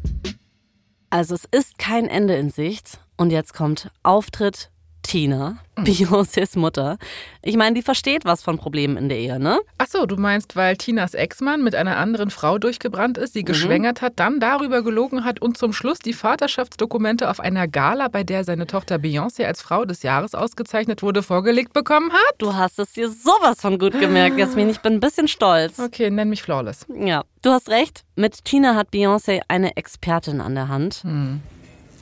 Also 1.12 1.36
es 1.36 1.46
ist 1.52 1.78
kein 1.78 2.08
Ende 2.08 2.36
in 2.36 2.50
Sicht. 2.50 3.00
Und 3.18 3.32
jetzt 3.32 3.54
kommt 3.54 3.92
Auftritt 4.04 4.72
Tina, 5.10 5.58
mhm. 5.76 5.86
Beyoncés 5.86 6.56
Mutter. 6.56 7.00
Ich 7.42 7.58
meine, 7.58 7.74
die 7.74 7.82
versteht 7.82 8.26
was 8.26 8.44
von 8.44 8.60
Problemen 8.60 8.96
in 8.96 9.10
der 9.10 9.18
Ehe, 9.18 9.40
ne? 9.40 9.60
Ach 9.80 9.88
so, 9.88 10.06
du 10.06 10.18
meinst, 10.18 10.56
weil 10.56 10.78
Tinas 10.78 11.16
Ex-Mann 11.16 11.64
mit 11.64 11.74
einer 11.74 11.98
anderen 11.98 12.30
Frau 12.30 12.60
durchgebrannt 12.60 13.18
ist, 13.18 13.34
sie 13.34 13.42
mhm. 13.42 13.46
geschwängert 13.46 14.04
hat, 14.04 14.14
dann 14.18 14.40
darüber 14.40 14.84
gelogen 14.84 15.26
hat 15.26 15.42
und 15.42 15.58
zum 15.58 15.74
Schluss 15.74 15.98
die 15.98 16.14
Vaterschaftsdokumente 16.14 17.28
auf 17.28 17.40
einer 17.40 17.68
Gala, 17.68 18.08
bei 18.08 18.24
der 18.24 18.44
seine 18.44 18.68
Tochter 18.68 18.98
Beyoncé 18.98 19.46
als 19.46 19.64
Frau 19.64 19.84
des 19.84 20.04
Jahres 20.04 20.36
ausgezeichnet 20.36 21.02
wurde, 21.02 21.24
vorgelegt 21.24 21.74
bekommen 21.74 22.12
hat? 22.14 22.36
Du 22.38 22.54
hast 22.54 22.78
es 22.78 22.94
dir 22.94 23.10
sowas 23.10 23.62
von 23.62 23.80
gut 23.80 24.00
gemerkt, 24.00 24.38
Jasmin. 24.38 24.70
Ich 24.70 24.82
bin 24.82 24.94
ein 24.94 25.00
bisschen 25.00 25.28
stolz. 25.28 25.80
Okay, 25.80 26.12
nenn 26.12 26.30
mich 26.30 26.44
flawless. 26.44 26.86
Ja, 26.88 27.24
du 27.42 27.50
hast 27.50 27.70
recht. 27.70 28.04
Mit 28.16 28.46
Tina 28.46 28.76
hat 28.76 28.90
Beyoncé 28.94 29.42
eine 29.48 29.76
Expertin 29.76 30.40
an 30.40 30.54
der 30.54 30.68
Hand. 30.68 31.04
Mhm. 31.04 31.42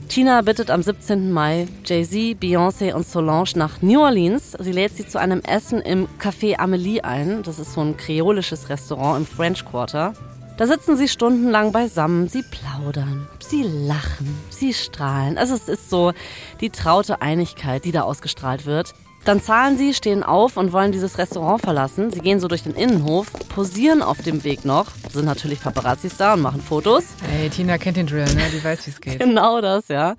Tina 0.10 0.42
bittet 0.42 0.72
am 0.72 0.82
17. 0.82 1.32
Mai 1.32 1.68
Jay-Z, 1.84 2.40
Beyoncé 2.40 2.94
und 2.94 3.06
Solange 3.06 3.50
nach 3.56 3.82
New 3.82 4.00
Orleans. 4.00 4.56
Sie 4.58 4.72
lädt 4.72 4.96
sie 4.96 5.06
zu 5.06 5.20
einem 5.20 5.42
Essen 5.42 5.82
im 5.82 6.08
Café 6.20 6.58
Amelie 6.60 7.02
ein. 7.02 7.44
Das 7.44 7.60
ist 7.60 7.74
so 7.74 7.82
ein 7.82 7.98
kreolisches 7.98 8.70
Restaurant 8.70 9.18
im 9.18 9.26
French 9.26 9.66
Quarter. 9.66 10.14
Da 10.58 10.66
sitzen 10.66 10.98
sie 10.98 11.08
stundenlang 11.08 11.72
beisammen, 11.72 12.30
sie 12.30 12.42
plaudern, 12.44 13.28
sie 13.40 13.64
lachen, 13.64 14.36
sie 14.50 14.74
strahlen. 14.74 15.38
Also 15.38 15.54
es 15.54 15.68
ist 15.68 15.90
so 15.90 16.14
die 16.62 16.70
traute 16.70 17.22
Einigkeit, 17.22 17.84
die 17.84 17.92
da 17.92 18.02
ausgestrahlt 18.04 18.66
wird. 18.66 18.94
Dann 19.28 19.42
zahlen 19.42 19.78
sie, 19.78 19.94
stehen 19.94 20.24
auf 20.24 20.56
und 20.56 20.72
wollen 20.72 20.94
dieses 20.94 21.18
Restaurant 21.18 21.60
verlassen. 21.62 22.12
Sie 22.12 22.22
gehen 22.22 22.40
so 22.40 22.48
durch 22.48 22.64
den 22.64 22.74
Innenhof, 22.76 23.28
posieren 23.50 24.02
auf 24.02 24.22
dem 24.22 24.46
Weg 24.46 24.64
noch, 24.64 24.88
sind 25.12 25.26
natürlich 25.26 25.60
Paparazzis 25.60 26.16
da 26.16 26.36
und 26.36 26.42
machen 26.44 26.62
Fotos. 26.62 27.04
Hey, 27.30 27.50
Tina 27.50 27.78
kennt 27.78 27.98
den 27.98 28.08
Drill, 28.08 28.24
ne? 28.24 28.44
Die 28.54 28.64
weiß, 28.64 28.88
wie 28.88 28.92
es 28.92 29.02
geht. 29.02 29.20
genau 29.20 29.60
das, 29.60 29.90
ja. 29.90 30.16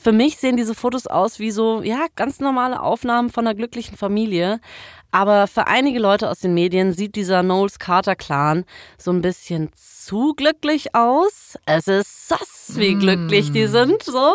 Für 0.00 0.12
mich 0.12 0.36
sehen 0.36 0.56
diese 0.56 0.76
Fotos 0.76 1.08
aus 1.08 1.40
wie 1.40 1.50
so, 1.50 1.82
ja, 1.82 2.06
ganz 2.14 2.38
normale 2.38 2.80
Aufnahmen 2.80 3.30
von 3.30 3.48
einer 3.48 3.56
glücklichen 3.56 3.96
Familie. 3.96 4.60
Aber 5.12 5.46
für 5.46 5.66
einige 5.66 5.98
Leute 5.98 6.28
aus 6.28 6.40
den 6.40 6.54
Medien 6.54 6.92
sieht 6.92 7.16
dieser 7.16 7.42
Knowles 7.42 7.78
Carter 7.78 8.16
Clan 8.16 8.64
so 8.98 9.10
ein 9.10 9.22
bisschen 9.22 9.70
zu 9.74 10.34
glücklich 10.34 10.94
aus. 10.94 11.58
Es 11.66 11.86
ist 11.86 12.28
sass, 12.28 12.72
wie 12.74 12.94
glücklich 12.94 13.52
die 13.52 13.66
mm. 13.66 13.70
sind, 13.70 14.02
so. 14.02 14.34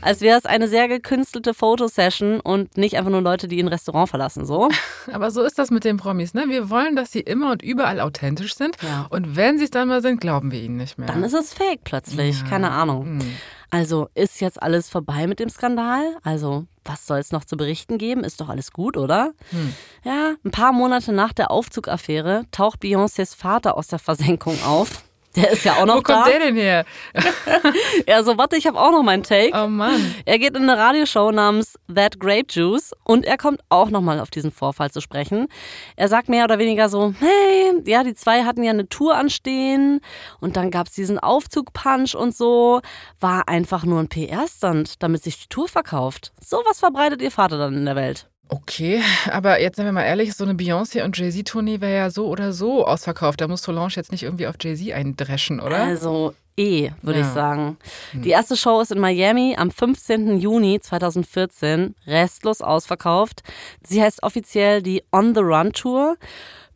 Als 0.00 0.20
wäre 0.20 0.38
es 0.38 0.46
eine 0.46 0.68
sehr 0.68 0.88
gekünstelte 0.88 1.54
Fotosession 1.54 2.40
und 2.40 2.76
nicht 2.76 2.96
einfach 2.96 3.10
nur 3.10 3.22
Leute, 3.22 3.48
die 3.48 3.60
ein 3.60 3.68
Restaurant 3.68 4.08
verlassen, 4.08 4.44
so. 4.46 4.68
Aber 5.12 5.30
so 5.30 5.42
ist 5.42 5.58
das 5.58 5.70
mit 5.70 5.84
den 5.84 5.96
Promis, 5.96 6.34
ne? 6.34 6.44
Wir 6.48 6.70
wollen, 6.70 6.96
dass 6.96 7.12
sie 7.12 7.20
immer 7.20 7.50
und 7.50 7.62
überall 7.62 8.00
authentisch 8.00 8.54
sind. 8.54 8.76
Ja. 8.82 9.06
Und 9.10 9.36
wenn 9.36 9.58
sie 9.58 9.64
es 9.64 9.70
dann 9.70 9.88
mal 9.88 10.02
sind, 10.02 10.20
glauben 10.20 10.52
wir 10.52 10.60
ihnen 10.60 10.76
nicht 10.76 10.98
mehr. 10.98 11.08
Dann 11.08 11.24
ist 11.24 11.34
es 11.34 11.54
fake 11.54 11.84
plötzlich, 11.84 12.40
ja. 12.42 12.48
keine 12.48 12.70
Ahnung. 12.70 13.16
Mhm. 13.16 13.36
Also 13.70 14.08
ist 14.14 14.40
jetzt 14.40 14.62
alles 14.62 14.88
vorbei 14.88 15.26
mit 15.26 15.40
dem 15.40 15.48
Skandal? 15.48 16.16
Also 16.22 16.66
was 16.84 17.06
soll 17.06 17.18
es 17.18 17.32
noch 17.32 17.44
zu 17.44 17.56
berichten 17.56 17.98
geben? 17.98 18.24
Ist 18.24 18.40
doch 18.40 18.48
alles 18.48 18.72
gut, 18.72 18.96
oder? 18.96 19.32
Hm. 19.50 19.74
Ja, 20.04 20.34
ein 20.44 20.50
paar 20.50 20.72
Monate 20.72 21.12
nach 21.12 21.32
der 21.32 21.50
Aufzugaffäre 21.50 22.44
taucht 22.52 22.82
Beyoncés 22.82 23.36
Vater 23.36 23.76
aus 23.76 23.88
der 23.88 23.98
Versenkung 23.98 24.56
auf. 24.64 25.04
Der 25.36 25.50
ist 25.50 25.64
ja 25.64 25.74
auch 25.74 25.86
noch 25.86 25.96
Wo 25.96 26.00
da. 26.00 26.14
kommt 26.14 26.26
der 26.28 26.38
denn 26.38 26.56
her? 26.56 26.84
er 28.06 28.24
so, 28.24 28.38
warte, 28.38 28.56
ich 28.56 28.66
habe 28.66 28.80
auch 28.80 28.90
noch 28.90 29.02
meinen 29.02 29.22
Take. 29.22 29.52
Oh 29.54 29.68
Mann. 29.68 30.14
Er 30.24 30.38
geht 30.38 30.56
in 30.56 30.68
eine 30.68 30.78
Radioshow 30.78 31.30
namens 31.30 31.78
That 31.94 32.18
Grape 32.18 32.46
Juice 32.50 32.92
und 33.04 33.24
er 33.26 33.36
kommt 33.36 33.60
auch 33.68 33.90
nochmal 33.90 34.18
auf 34.20 34.30
diesen 34.30 34.50
Vorfall 34.50 34.90
zu 34.90 35.00
sprechen. 35.00 35.48
Er 35.96 36.08
sagt 36.08 36.28
mehr 36.28 36.44
oder 36.44 36.58
weniger 36.58 36.88
so, 36.88 37.14
hey, 37.18 37.82
ja, 37.84 38.02
die 38.02 38.14
zwei 38.14 38.44
hatten 38.44 38.62
ja 38.62 38.70
eine 38.70 38.88
Tour 38.88 39.14
anstehen 39.16 40.00
und 40.40 40.56
dann 40.56 40.70
gab 40.70 40.86
es 40.88 40.94
diesen 40.94 41.18
Aufzug-Punch 41.18 42.14
und 42.14 42.34
so. 42.34 42.80
War 43.20 43.48
einfach 43.48 43.84
nur 43.84 44.00
ein 44.00 44.08
PR-Stand, 44.08 45.02
damit 45.02 45.22
sich 45.22 45.38
die 45.38 45.48
Tour 45.48 45.68
verkauft. 45.68 46.32
Sowas 46.42 46.78
verbreitet 46.78 47.20
ihr 47.20 47.30
Vater 47.30 47.58
dann 47.58 47.74
in 47.74 47.84
der 47.84 47.96
Welt. 47.96 48.28
Okay, 48.48 49.02
aber 49.30 49.60
jetzt 49.60 49.76
sind 49.76 49.86
wir 49.86 49.92
mal 49.92 50.04
ehrlich, 50.04 50.34
so 50.34 50.44
eine 50.44 50.54
Beyoncé 50.54 51.02
und 51.02 51.18
Jay-Z-Tournee 51.18 51.80
wäre 51.80 51.96
ja 51.96 52.10
so 52.10 52.28
oder 52.28 52.52
so 52.52 52.86
ausverkauft. 52.86 53.40
Da 53.40 53.48
muss 53.48 53.62
Solange 53.62 53.92
jetzt 53.94 54.12
nicht 54.12 54.22
irgendwie 54.22 54.46
auf 54.46 54.54
Jay-Z 54.60 54.92
eindreschen, 54.92 55.58
oder? 55.58 55.78
Also 55.78 56.32
eh, 56.56 56.90
würde 57.02 57.20
ja. 57.20 57.26
ich 57.26 57.32
sagen. 57.32 57.76
Die 58.12 58.30
erste 58.30 58.56
Show 58.56 58.80
ist 58.80 58.92
in 58.92 59.00
Miami 59.00 59.56
am 59.58 59.72
15. 59.72 60.38
Juni 60.38 60.78
2014, 60.80 61.96
restlos 62.06 62.62
ausverkauft. 62.62 63.42
Sie 63.84 64.00
heißt 64.00 64.22
offiziell 64.22 64.80
die 64.80 65.02
On 65.12 65.34
the 65.34 65.40
Run 65.40 65.72
Tour. 65.72 66.16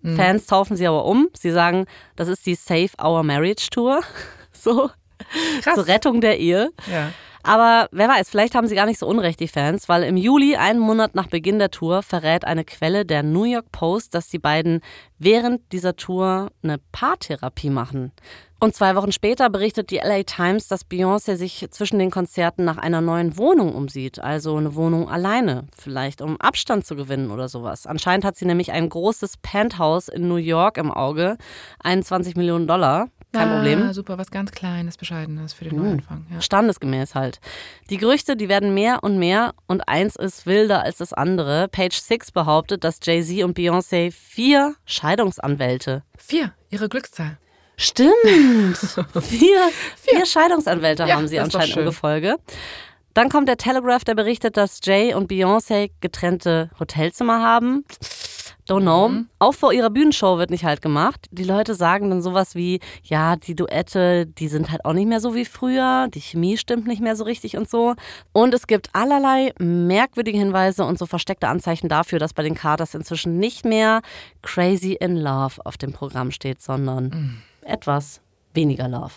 Mhm. 0.02 0.16
Fans 0.16 0.46
taufen 0.46 0.76
sie 0.76 0.86
aber 0.88 1.04
um. 1.04 1.28
Sie 1.38 1.52
sagen, 1.52 1.86
das 2.16 2.26
ist 2.26 2.46
die 2.46 2.56
Save 2.56 2.90
Our 3.02 3.22
Marriage 3.22 3.68
Tour. 3.70 4.02
So. 4.52 4.90
Krass. 5.62 5.74
Zur 5.74 5.86
Rettung 5.86 6.20
der 6.20 6.38
Ehe. 6.38 6.68
Ja. 6.90 7.12
Aber 7.42 7.88
wer 7.90 8.08
weiß, 8.08 8.28
vielleicht 8.28 8.54
haben 8.54 8.66
sie 8.66 8.74
gar 8.74 8.86
nicht 8.86 8.98
so 8.98 9.06
unrecht, 9.06 9.40
die 9.40 9.48
Fans, 9.48 9.88
weil 9.88 10.02
im 10.02 10.16
Juli, 10.16 10.56
einen 10.56 10.78
Monat 10.78 11.14
nach 11.14 11.28
Beginn 11.28 11.58
der 11.58 11.70
Tour, 11.70 12.02
verrät 12.02 12.44
eine 12.44 12.64
Quelle 12.64 13.06
der 13.06 13.22
New 13.22 13.44
York 13.44 13.72
Post, 13.72 14.14
dass 14.14 14.28
die 14.28 14.38
beiden 14.38 14.80
während 15.18 15.72
dieser 15.72 15.96
Tour 15.96 16.50
eine 16.62 16.78
Paartherapie 16.92 17.70
machen. 17.70 18.12
Und 18.62 18.74
zwei 18.74 18.94
Wochen 18.94 19.10
später 19.10 19.48
berichtet 19.48 19.90
die 19.90 19.96
LA 20.04 20.22
Times, 20.24 20.68
dass 20.68 20.84
Beyoncé 20.84 21.36
sich 21.36 21.66
zwischen 21.70 21.98
den 21.98 22.10
Konzerten 22.10 22.62
nach 22.62 22.76
einer 22.76 23.00
neuen 23.00 23.38
Wohnung 23.38 23.74
umsieht. 23.74 24.18
Also 24.18 24.54
eine 24.54 24.74
Wohnung 24.74 25.08
alleine, 25.08 25.64
vielleicht 25.74 26.20
um 26.20 26.38
Abstand 26.38 26.84
zu 26.84 26.94
gewinnen 26.94 27.30
oder 27.30 27.48
sowas. 27.48 27.86
Anscheinend 27.86 28.26
hat 28.26 28.36
sie 28.36 28.44
nämlich 28.44 28.70
ein 28.70 28.90
großes 28.90 29.38
Penthouse 29.38 30.08
in 30.08 30.28
New 30.28 30.36
York 30.36 30.76
im 30.76 30.90
Auge, 30.90 31.38
21 31.82 32.36
Millionen 32.36 32.66
Dollar. 32.66 33.08
Kein 33.32 33.48
ah, 33.48 33.54
Problem. 33.56 33.92
Super, 33.92 34.18
was 34.18 34.30
ganz 34.30 34.50
Kleines, 34.50 34.96
Bescheidenes 34.96 35.52
für 35.52 35.64
den 35.64 35.76
mhm. 35.76 35.84
Neuanfang. 35.84 36.26
Ja. 36.32 36.40
Standesgemäß 36.40 37.14
halt. 37.14 37.40
Die 37.88 37.96
Gerüchte, 37.96 38.36
die 38.36 38.48
werden 38.48 38.74
mehr 38.74 39.04
und 39.04 39.18
mehr 39.18 39.54
und 39.66 39.88
eins 39.88 40.16
ist 40.16 40.46
wilder 40.46 40.82
als 40.82 40.98
das 40.98 41.12
andere. 41.12 41.68
Page 41.68 41.96
Six 41.96 42.32
behauptet, 42.32 42.82
dass 42.82 42.98
Jay-Z 43.02 43.44
und 43.44 43.56
Beyoncé 43.56 44.10
vier 44.12 44.74
Scheidungsanwälte. 44.84 46.02
Vier, 46.18 46.52
ihre 46.70 46.88
Glückszahl. 46.88 47.38
Stimmt. 47.76 48.12
vier, 49.22 49.58
vier 49.96 50.26
Scheidungsanwälte 50.26 51.04
ja, 51.04 51.16
haben 51.16 51.28
sie 51.28 51.38
anscheinend 51.38 51.76
im 51.76 51.84
Gefolge. 51.84 52.36
Dann 53.14 53.28
kommt 53.28 53.48
der 53.48 53.56
Telegraph, 53.56 54.04
der 54.04 54.14
berichtet, 54.14 54.56
dass 54.56 54.80
Jay 54.82 55.14
und 55.14 55.30
Beyoncé 55.30 55.90
getrennte 56.00 56.70
Hotelzimmer 56.78 57.40
haben. 57.40 57.84
Don't 58.70 58.82
know. 58.82 59.08
Mhm. 59.08 59.28
Auch 59.40 59.54
vor 59.54 59.72
ihrer 59.72 59.90
Bühnenshow 59.90 60.38
wird 60.38 60.50
nicht 60.50 60.64
halt 60.64 60.80
gemacht. 60.80 61.26
Die 61.32 61.42
Leute 61.42 61.74
sagen 61.74 62.08
dann 62.08 62.22
sowas 62.22 62.54
wie, 62.54 62.78
ja, 63.02 63.34
die 63.34 63.56
Duette, 63.56 64.26
die 64.26 64.46
sind 64.46 64.70
halt 64.70 64.84
auch 64.84 64.92
nicht 64.92 65.08
mehr 65.08 65.18
so 65.18 65.34
wie 65.34 65.44
früher, 65.44 66.06
die 66.08 66.20
Chemie 66.20 66.56
stimmt 66.56 66.86
nicht 66.86 67.02
mehr 67.02 67.16
so 67.16 67.24
richtig 67.24 67.56
und 67.56 67.68
so. 67.68 67.96
Und 68.32 68.54
es 68.54 68.68
gibt 68.68 68.90
allerlei 68.92 69.52
merkwürdige 69.58 70.38
Hinweise 70.38 70.84
und 70.84 71.00
so 71.00 71.06
versteckte 71.06 71.48
Anzeichen 71.48 71.88
dafür, 71.88 72.20
dass 72.20 72.32
bei 72.32 72.44
den 72.44 72.54
Carters 72.54 72.94
inzwischen 72.94 73.38
nicht 73.38 73.64
mehr 73.64 74.02
Crazy 74.42 74.92
in 74.92 75.16
Love 75.16 75.54
auf 75.64 75.76
dem 75.76 75.92
Programm 75.92 76.30
steht, 76.30 76.62
sondern 76.62 77.04
mhm. 77.06 77.42
etwas 77.62 78.20
weniger 78.54 78.86
Love. 78.86 79.14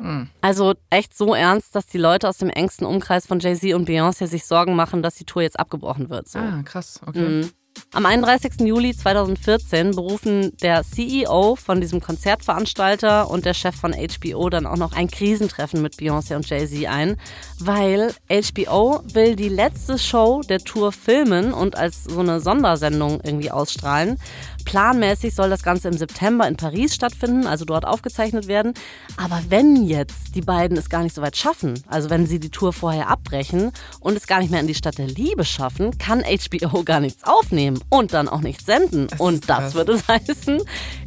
Mhm. 0.00 0.30
Also 0.40 0.72
echt 0.88 1.14
so 1.14 1.34
ernst, 1.34 1.76
dass 1.76 1.86
die 1.86 1.98
Leute 1.98 2.26
aus 2.26 2.38
dem 2.38 2.48
engsten 2.48 2.86
Umkreis 2.86 3.26
von 3.26 3.38
Jay-Z 3.38 3.74
und 3.74 3.86
Beyoncé 3.86 4.26
sich 4.26 4.46
Sorgen 4.46 4.74
machen, 4.74 5.02
dass 5.02 5.16
die 5.16 5.24
Tour 5.24 5.42
jetzt 5.42 5.60
abgebrochen 5.60 6.08
wird. 6.08 6.26
So. 6.26 6.38
Ah, 6.38 6.62
krass, 6.64 7.02
okay. 7.06 7.28
Mhm. 7.28 7.50
Am 7.94 8.06
31. 8.06 8.66
Juli 8.66 8.92
2014 8.92 9.92
berufen 9.92 10.50
der 10.60 10.82
CEO 10.82 11.54
von 11.54 11.80
diesem 11.80 12.00
Konzertveranstalter 12.00 13.30
und 13.30 13.44
der 13.44 13.54
Chef 13.54 13.76
von 13.76 13.94
HBO 13.94 14.50
dann 14.50 14.66
auch 14.66 14.76
noch 14.76 14.94
ein 14.94 15.08
Krisentreffen 15.08 15.80
mit 15.80 15.94
Beyoncé 15.94 16.34
und 16.34 16.50
Jay-Z 16.50 16.88
ein, 16.88 17.16
weil 17.60 18.12
HBO 18.28 19.00
will 19.12 19.36
die 19.36 19.48
letzte 19.48 19.96
Show 19.96 20.40
der 20.48 20.58
Tour 20.58 20.90
filmen 20.90 21.54
und 21.54 21.76
als 21.76 22.02
so 22.02 22.18
eine 22.18 22.40
Sondersendung 22.40 23.20
irgendwie 23.22 23.52
ausstrahlen. 23.52 24.18
Planmäßig 24.64 25.34
soll 25.34 25.50
das 25.50 25.62
Ganze 25.62 25.88
im 25.88 25.96
September 25.96 26.46
in 26.48 26.56
Paris 26.56 26.94
stattfinden, 26.94 27.46
also 27.46 27.64
dort 27.64 27.86
aufgezeichnet 27.86 28.48
werden. 28.48 28.74
Aber 29.16 29.40
wenn 29.48 29.84
jetzt 29.84 30.34
die 30.34 30.40
beiden 30.40 30.76
es 30.76 30.88
gar 30.88 31.02
nicht 31.02 31.14
so 31.14 31.22
weit 31.22 31.36
schaffen, 31.36 31.74
also 31.88 32.10
wenn 32.10 32.26
sie 32.26 32.40
die 32.40 32.50
Tour 32.50 32.72
vorher 32.72 33.08
abbrechen 33.08 33.72
und 34.00 34.16
es 34.16 34.26
gar 34.26 34.40
nicht 34.40 34.50
mehr 34.50 34.60
in 34.60 34.66
die 34.66 34.74
Stadt 34.74 34.98
der 34.98 35.06
Liebe 35.06 35.44
schaffen, 35.44 35.98
kann 35.98 36.22
HBO 36.22 36.82
gar 36.84 37.00
nichts 37.00 37.24
aufnehmen 37.24 37.80
und 37.90 38.12
dann 38.12 38.28
auch 38.28 38.40
nichts 38.40 38.66
senden. 38.66 39.08
Das 39.08 39.20
und 39.20 39.48
das 39.48 39.74
würde 39.74 40.00
heißen, 40.08 40.60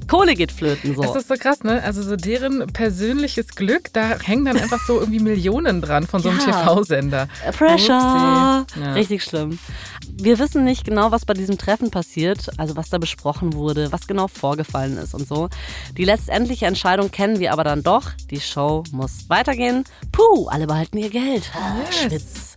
Kohle 0.08 0.36
geht 0.36 0.52
flöten 0.52 0.96
so. 0.96 1.02
Das 1.02 1.16
ist 1.16 1.28
so 1.28 1.36
krass, 1.36 1.64
ne? 1.64 1.84
Also 1.84 2.02
so 2.02 2.16
deren 2.16 2.68
persönliches 2.68 3.50
Glück, 3.50 3.92
da 3.94 4.20
hängen 4.20 4.46
dann 4.46 4.58
einfach 4.58 4.80
so 4.86 5.00
irgendwie 5.00 5.20
Millionen 5.20 5.82
dran 5.82 6.08
von 6.08 6.22
so 6.22 6.30
einem 6.30 6.40
ja. 6.40 6.64
TV-Sender. 6.64 7.28
Pressure. 7.58 8.66
Ja. 8.80 8.94
Richtig 8.94 9.24
schlimm. 9.24 9.60
Wir 10.12 10.40
wissen 10.40 10.64
nicht 10.64 10.84
genau, 10.84 11.12
was 11.12 11.26
bei 11.26 11.34
diesem 11.34 11.58
Treffen 11.58 11.92
passiert, 11.92 12.50
also 12.58 12.76
was 12.76 12.90
da 12.90 12.98
besprochen 12.98 13.54
wurde, 13.54 13.92
was 13.92 14.08
genau 14.08 14.28
vorgefallen 14.28 14.98
ist 14.98 15.14
und 15.14 15.28
so. 15.28 15.50
Die 15.98 16.06
letztendliche 16.06 16.66
Entscheidung 16.66 17.12
kennen 17.12 17.40
wir 17.40 17.54
aber 17.54 17.64
dann 17.64 17.84
doch. 17.84 18.12
Die 18.32 18.40
Show 18.40 18.84
muss 18.92 19.30
weitergehen. 19.30 19.84
Puh, 20.12 20.48
alle 20.48 20.68
behalten 20.68 20.98
ihr 20.98 21.10
Geld. 21.10 21.52
Yes. 21.90 22.02
Schwitz. 22.02 22.57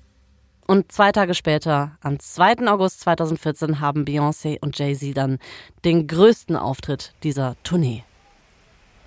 Und 0.71 0.93
zwei 0.93 1.11
Tage 1.11 1.35
später, 1.35 1.97
am 2.01 2.21
2. 2.21 2.69
August 2.69 3.01
2014, 3.01 3.81
haben 3.81 4.05
Beyoncé 4.05 4.57
und 4.61 4.79
Jay-Z 4.79 5.17
dann 5.17 5.41
den 5.85 6.07
größten 6.07 6.55
Auftritt 6.55 7.13
dieser 7.25 7.57
Tournee. 7.65 8.05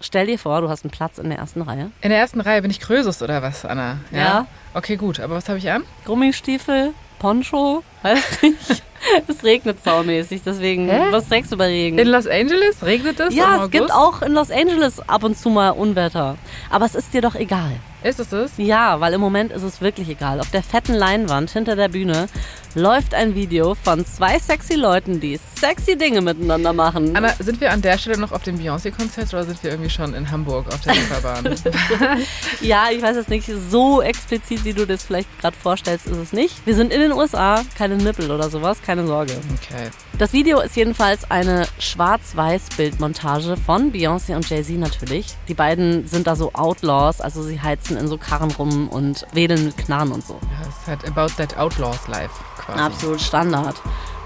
Stell 0.02 0.28
dir 0.28 0.38
vor, 0.38 0.60
du 0.60 0.68
hast 0.68 0.84
einen 0.84 0.92
Platz 0.92 1.20
in 1.20 1.30
der 1.30 1.38
ersten 1.38 1.62
Reihe. 1.62 1.90
In 2.02 2.10
der 2.10 2.20
ersten 2.20 2.42
Reihe 2.42 2.62
bin 2.62 2.70
ich 2.70 2.82
Krösus 2.82 3.22
oder 3.22 3.42
was, 3.42 3.64
Anna? 3.64 4.00
Ja. 4.12 4.18
ja. 4.18 4.48
Okay, 4.74 4.98
gut. 4.98 5.22
Aber 5.22 5.36
was 5.36 5.48
habe 5.48 5.58
ich 5.58 5.72
an? 5.72 5.86
Gummistiefel, 6.04 6.92
Poncho, 7.18 7.82
weiß 8.02 8.42
nicht. 8.42 8.84
es 9.30 9.44
regnet 9.46 9.82
saumäßig, 9.86 10.42
deswegen, 10.46 10.90
Hä? 10.90 11.12
was 11.12 11.30
trägst 11.30 11.54
du 11.54 11.56
bei 11.56 11.68
Regen? 11.68 11.98
In 11.98 12.10
Los 12.10 12.28
Angeles 12.28 12.84
regnet 12.84 13.22
es? 13.22 13.34
Ja, 13.34 13.64
es 13.64 13.72
gibt 13.72 13.90
auch 13.90 14.22
in 14.22 14.34
Los 14.34 14.52
Angeles 14.52 15.00
ab 15.08 15.24
und 15.24 15.38
zu 15.38 15.50
mal 15.50 15.70
Unwetter. 15.70 16.36
Aber 16.70 16.86
es 16.86 16.94
ist 16.94 17.14
dir 17.14 17.22
doch 17.22 17.36
egal. 17.36 17.72
Ist 18.04 18.20
es 18.20 18.30
das? 18.30 18.52
Ja, 18.58 19.00
weil 19.00 19.14
im 19.14 19.22
Moment 19.22 19.54
ist 19.54 19.64
es 19.64 19.80
wirklich 19.80 20.10
egal. 20.10 20.42
Auf 20.42 20.52
der 20.52 20.62
fetten 20.62 20.94
Leinwand 20.94 21.52
hinter 21.52 21.78
der 21.78 21.88
Bühne 21.88 22.28
läuft 22.76 23.14
ein 23.14 23.36
Video 23.36 23.76
von 23.76 24.06
zwei 24.06 24.40
sexy 24.40 24.76
Leuten, 24.76 25.20
die 25.20 25.40
sexy 25.60 25.96
Dinge 25.96 26.22
miteinander 26.22 26.74
machen. 26.74 27.16
Anna, 27.16 27.34
sind 27.40 27.62
wir 27.62 27.72
an 27.72 27.82
der 27.82 27.98
Stelle 27.98 28.18
noch 28.18 28.32
auf 28.32 28.44
dem 28.44 28.58
Beyoncé-Konzert 28.58 29.34
oder 29.34 29.44
sind 29.44 29.64
wir 29.64 29.72
irgendwie 29.72 29.90
schon 29.90 30.14
in 30.14 30.30
Hamburg 30.30 30.68
auf 30.68 30.82
der 30.82 30.94
Reeperbahn? 30.94 31.56
ja, 32.62 32.88
ich 32.92 33.02
weiß 33.02 33.16
es 33.18 33.28
nicht. 33.28 33.50
So 33.70 34.02
explizit, 34.02 34.66
wie 34.66 34.74
du 34.74 34.86
das 34.86 35.04
vielleicht 35.04 35.30
gerade 35.40 35.56
vorstellst, 35.56 36.08
ist 36.08 36.18
es 36.18 36.34
nicht. 36.34 36.66
Wir 36.66 36.76
sind 36.76 36.92
in 36.92 37.00
den 37.00 37.12
USA, 37.12 37.62
keine 37.78 37.96
Nippel 37.96 38.32
oder 38.32 38.50
sowas, 38.50 38.82
keine 38.82 39.06
Sorge. 39.06 39.34
Okay. 39.34 39.90
Das 40.18 40.34
Video 40.34 40.60
ist 40.60 40.76
jedenfalls 40.76 41.30
eine 41.32 41.68
Schwarz-Weiß-Bildmontage 41.80 43.58
von 43.58 43.92
Beyoncé 43.92 44.36
und 44.36 44.50
Jay-Z 44.50 44.78
natürlich. 44.78 45.28
Die 45.48 45.54
beiden 45.54 46.08
sind 46.08 46.28
da 46.28 46.36
so 46.36 46.54
Outlaws, 46.54 47.22
also 47.22 47.42
sie 47.44 47.62
heizen 47.62 47.98
in 47.98 48.08
so 48.08 48.18
Karren 48.18 48.52
rum 48.52 48.90
und 48.90 49.26
wedeln 49.34 49.66
mit 49.66 49.78
Knarren 49.78 50.12
und 50.12 50.26
so. 50.26 50.40
Ja, 50.44 50.68
es 50.68 50.76
ist 50.78 50.88
halt 50.88 51.08
about 51.08 51.34
that 51.38 51.58
Outlaws 51.58 52.08
life 52.08 52.34
quasi. 52.66 52.80
Absolut 52.80 53.22
Standard. 53.22 53.76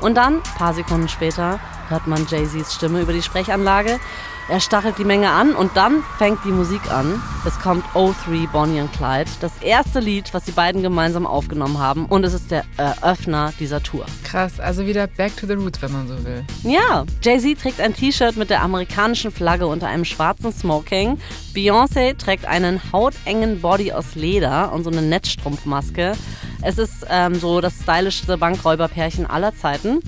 Und 0.01 0.15
dann, 0.15 0.41
paar 0.58 0.74
Sekunden 0.74 1.10
später, 1.10 1.60
hört 1.89 2.08
man 2.08 2.27
Jay-Z's 2.27 2.74
Stimme 2.75 3.01
über 3.01 3.13
die 3.13 3.24
Sprechanlage. 3.24 4.00
Er 4.49 4.61
stachelt 4.61 4.97
die 4.97 5.03
Menge 5.03 5.29
an 5.29 5.53
und 5.55 5.75
dann 5.75 6.03
fängt 6.17 6.45
die 6.45 6.53
Musik 6.53 6.89
an. 6.89 7.21
Es 7.45 7.59
kommt 7.59 7.83
O3 7.93 8.49
Bonnie 8.49 8.79
und 8.79 8.93
Clyde, 8.93 9.29
das 9.41 9.51
erste 9.59 9.99
Lied, 9.99 10.33
was 10.33 10.45
die 10.45 10.53
beiden 10.53 10.81
gemeinsam 10.81 11.27
aufgenommen 11.27 11.79
haben 11.79 12.05
und 12.05 12.23
es 12.23 12.33
ist 12.33 12.49
der 12.49 12.63
Eröffner 12.77 13.51
dieser 13.59 13.83
Tour. 13.83 14.05
Krass, 14.23 14.61
also 14.61 14.85
wieder 14.85 15.07
back 15.07 15.35
to 15.35 15.47
the 15.47 15.53
roots, 15.53 15.81
wenn 15.81 15.91
man 15.91 16.07
so 16.07 16.13
will. 16.23 16.45
Ja, 16.63 17.03
Jay-Z 17.21 17.59
trägt 17.59 17.81
ein 17.81 17.93
T-Shirt 17.93 18.37
mit 18.37 18.49
der 18.49 18.61
amerikanischen 18.61 19.31
Flagge 19.31 19.67
unter 19.67 19.87
einem 19.87 20.05
schwarzen 20.05 20.53
Smoking. 20.53 21.19
Beyoncé 21.53 22.17
trägt 22.17 22.45
einen 22.45 22.79
hautengen 22.93 23.59
Body 23.59 23.91
aus 23.91 24.15
Leder 24.15 24.71
und 24.71 24.85
so 24.85 24.89
eine 24.89 25.01
Netzstrumpfmaske. 25.01 26.13
Es 26.61 26.77
ist 26.77 27.05
ähm, 27.09 27.35
so 27.35 27.59
das 27.59 27.73
stylischste 27.83 28.37
Bankräuberpärchen 28.37 29.25
aller 29.25 29.53
Zeiten. 29.55 29.99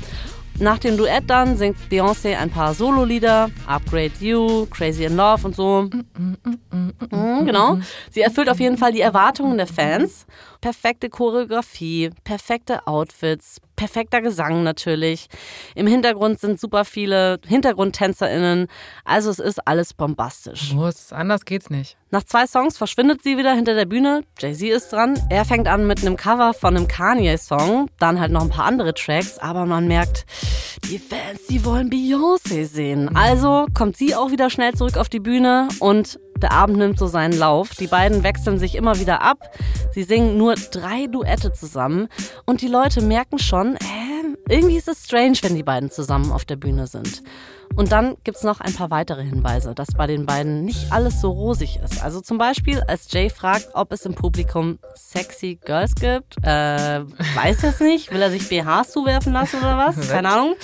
Nach 0.61 0.77
dem 0.77 0.97
Duett 0.97 1.23
dann 1.29 1.55
singt 1.55 1.77
Beyoncé 1.89 2.35
ein 2.35 2.49
paar 2.49 2.73
Solo-Lieder, 2.73 3.49
Upgrade 3.65 4.11
You, 4.19 4.65
Crazy 4.65 5.05
in 5.05 5.15
Love 5.15 5.47
und 5.47 5.55
so. 5.55 5.89
Mhm, 5.89 7.45
genau. 7.45 7.79
Sie 8.11 8.19
erfüllt 8.19 8.49
auf 8.49 8.59
jeden 8.59 8.77
Fall 8.77 8.91
die 8.91 8.99
Erwartungen 8.99 9.57
der 9.57 9.67
Fans. 9.67 10.25
Perfekte 10.59 11.09
Choreografie, 11.09 12.09
perfekte 12.25 12.85
Outfits, 12.87 13.61
perfekter 13.79 14.21
Gesang 14.21 14.63
natürlich. 14.63 15.29
Im 15.73 15.87
Hintergrund 15.87 16.37
sind 16.37 16.59
super 16.59 16.83
viele 16.83 17.39
HintergrundtänzerInnen. 17.47 18.67
Also 19.05 19.29
es 19.29 19.39
ist 19.39 19.65
alles 19.65 19.93
bombastisch. 19.93 20.73
Muss, 20.73 21.13
anders 21.13 21.45
geht's 21.45 21.69
nicht. 21.69 21.95
Nach 22.11 22.23
zwei 22.23 22.45
Songs 22.45 22.77
verschwindet 22.77 23.23
sie 23.23 23.37
wieder 23.37 23.53
hinter 23.53 23.75
der 23.75 23.85
Bühne. 23.85 24.23
Jay-Z 24.37 24.67
ist 24.69 24.91
dran. 24.91 25.17
Er 25.29 25.45
fängt 25.45 25.69
an 25.69 25.87
mit 25.87 26.01
einem 26.01 26.17
Cover 26.17 26.53
von 26.53 26.75
einem 26.75 26.89
Kanye-Song. 26.89 27.89
Dann 27.99 28.19
halt 28.19 28.33
noch 28.33 28.41
ein 28.41 28.49
paar 28.49 28.65
andere 28.65 28.93
Tracks. 28.93 29.37
Aber 29.39 29.65
man 29.65 29.87
merkt, 29.87 30.25
die 30.89 30.99
Fans, 30.99 31.47
die 31.49 31.63
wollen 31.63 31.89
Beyoncé 31.89 32.65
sehen. 32.65 33.15
Also 33.15 33.65
kommt 33.73 33.95
sie 33.95 34.13
auch 34.13 34.31
wieder 34.31 34.49
schnell 34.49 34.73
zurück 34.73 34.97
auf 34.97 35.07
die 35.07 35.21
Bühne 35.21 35.69
und 35.79 36.19
der 36.41 36.51
Abend 36.51 36.77
nimmt 36.77 36.99
so 36.99 37.07
seinen 37.07 37.37
Lauf. 37.37 37.71
Die 37.75 37.87
beiden 37.87 38.23
wechseln 38.23 38.59
sich 38.59 38.75
immer 38.75 38.99
wieder 38.99 39.21
ab. 39.21 39.37
Sie 39.93 40.03
singen 40.03 40.37
nur 40.37 40.55
drei 40.55 41.07
Duette 41.07 41.51
zusammen. 41.53 42.07
Und 42.45 42.61
die 42.61 42.67
Leute 42.67 43.01
merken 43.01 43.39
schon, 43.39 43.75
hä, 43.81 44.35
irgendwie 44.47 44.77
ist 44.77 44.87
es 44.87 45.05
strange, 45.05 45.37
wenn 45.41 45.55
die 45.55 45.63
beiden 45.63 45.91
zusammen 45.91 46.31
auf 46.31 46.45
der 46.45 46.55
Bühne 46.55 46.87
sind. 46.87 47.21
Und 47.75 47.91
dann 47.91 48.17
gibt 48.23 48.37
es 48.37 48.43
noch 48.43 48.59
ein 48.59 48.73
paar 48.73 48.89
weitere 48.91 49.23
Hinweise, 49.23 49.73
dass 49.73 49.89
bei 49.95 50.07
den 50.07 50.25
beiden 50.25 50.65
nicht 50.65 50.91
alles 50.91 51.21
so 51.21 51.31
rosig 51.31 51.79
ist. 51.83 52.03
Also 52.03 52.21
zum 52.21 52.37
Beispiel, 52.37 52.81
als 52.81 53.11
Jay 53.11 53.29
fragt, 53.29 53.69
ob 53.73 53.91
es 53.93 54.05
im 54.05 54.15
Publikum 54.15 54.79
sexy 54.95 55.59
Girls 55.63 55.95
gibt, 55.95 56.37
äh, 56.43 56.45
weiß 56.45 57.63
er 57.63 57.69
es 57.69 57.79
nicht, 57.79 58.11
will 58.11 58.21
er 58.21 58.31
sich 58.31 58.49
BHs 58.49 58.91
zuwerfen 58.91 59.33
lassen 59.33 59.59
oder 59.59 59.77
was? 59.77 60.09
Keine 60.09 60.29
Ahnung. 60.29 60.55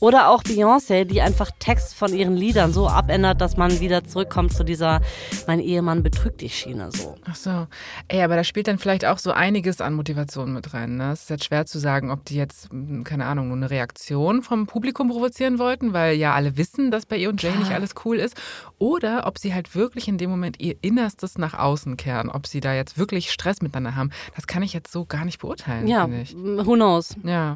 Oder 0.00 0.30
auch 0.30 0.42
Beyoncé, 0.42 1.04
die 1.04 1.20
einfach 1.20 1.50
Text 1.58 1.94
von 1.94 2.14
ihren 2.14 2.34
Liedern 2.34 2.72
so 2.72 2.88
abändert, 2.88 3.42
dass 3.42 3.58
man 3.58 3.80
wieder 3.80 4.02
zurückkommt 4.02 4.54
zu 4.54 4.64
dieser 4.64 5.02
Mein 5.46 5.60
Ehemann 5.60 6.02
betrügt 6.02 6.40
dich 6.40 6.56
Schiene 6.56 6.90
so. 6.90 7.16
Ach 7.28 7.36
so. 7.36 7.66
Ey, 8.08 8.22
aber 8.22 8.34
da 8.34 8.42
spielt 8.42 8.66
dann 8.66 8.78
vielleicht 8.78 9.04
auch 9.04 9.18
so 9.18 9.32
einiges 9.32 9.82
an 9.82 9.92
Motivation 9.92 10.54
mit 10.54 10.72
rein. 10.72 10.96
Ne? 10.96 11.12
Es 11.12 11.22
ist 11.22 11.30
jetzt 11.30 11.44
schwer 11.44 11.66
zu 11.66 11.78
sagen, 11.78 12.10
ob 12.10 12.24
die 12.24 12.36
jetzt, 12.36 12.70
hm, 12.70 13.04
keine 13.04 13.26
Ahnung, 13.26 13.48
nur 13.48 13.58
eine 13.58 13.68
Reaktion 13.68 14.40
vom 14.40 14.66
Publikum 14.66 15.10
provozieren 15.10 15.58
wollten, 15.58 15.92
weil 15.92 16.16
ja 16.16 16.32
alle 16.40 16.56
wissen, 16.56 16.90
dass 16.90 17.04
bei 17.04 17.18
ihr 17.18 17.28
und 17.28 17.42
Jay 17.42 17.54
nicht 17.54 17.70
alles 17.70 17.94
cool 18.04 18.16
ist. 18.16 18.34
Oder 18.78 19.26
ob 19.26 19.38
sie 19.38 19.52
halt 19.52 19.74
wirklich 19.74 20.08
in 20.08 20.16
dem 20.16 20.30
Moment 20.30 20.58
ihr 20.58 20.74
Innerstes 20.80 21.36
nach 21.36 21.52
außen 21.52 21.98
kehren. 21.98 22.30
Ob 22.30 22.46
sie 22.46 22.60
da 22.60 22.72
jetzt 22.74 22.96
wirklich 22.96 23.30
Stress 23.30 23.60
miteinander 23.60 23.94
haben. 23.94 24.10
Das 24.34 24.46
kann 24.46 24.62
ich 24.62 24.72
jetzt 24.72 24.90
so 24.90 25.04
gar 25.04 25.26
nicht 25.26 25.40
beurteilen. 25.40 25.86
Ja, 25.86 26.08
who 26.08 26.74
knows. 26.74 27.14
Ja. 27.24 27.54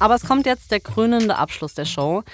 Aber 0.00 0.16
es 0.16 0.24
kommt 0.24 0.44
jetzt 0.44 0.72
der 0.72 0.80
krönende 0.80 1.36
Abschluss 1.36 1.74
der 1.74 1.84
Show. 1.84 2.24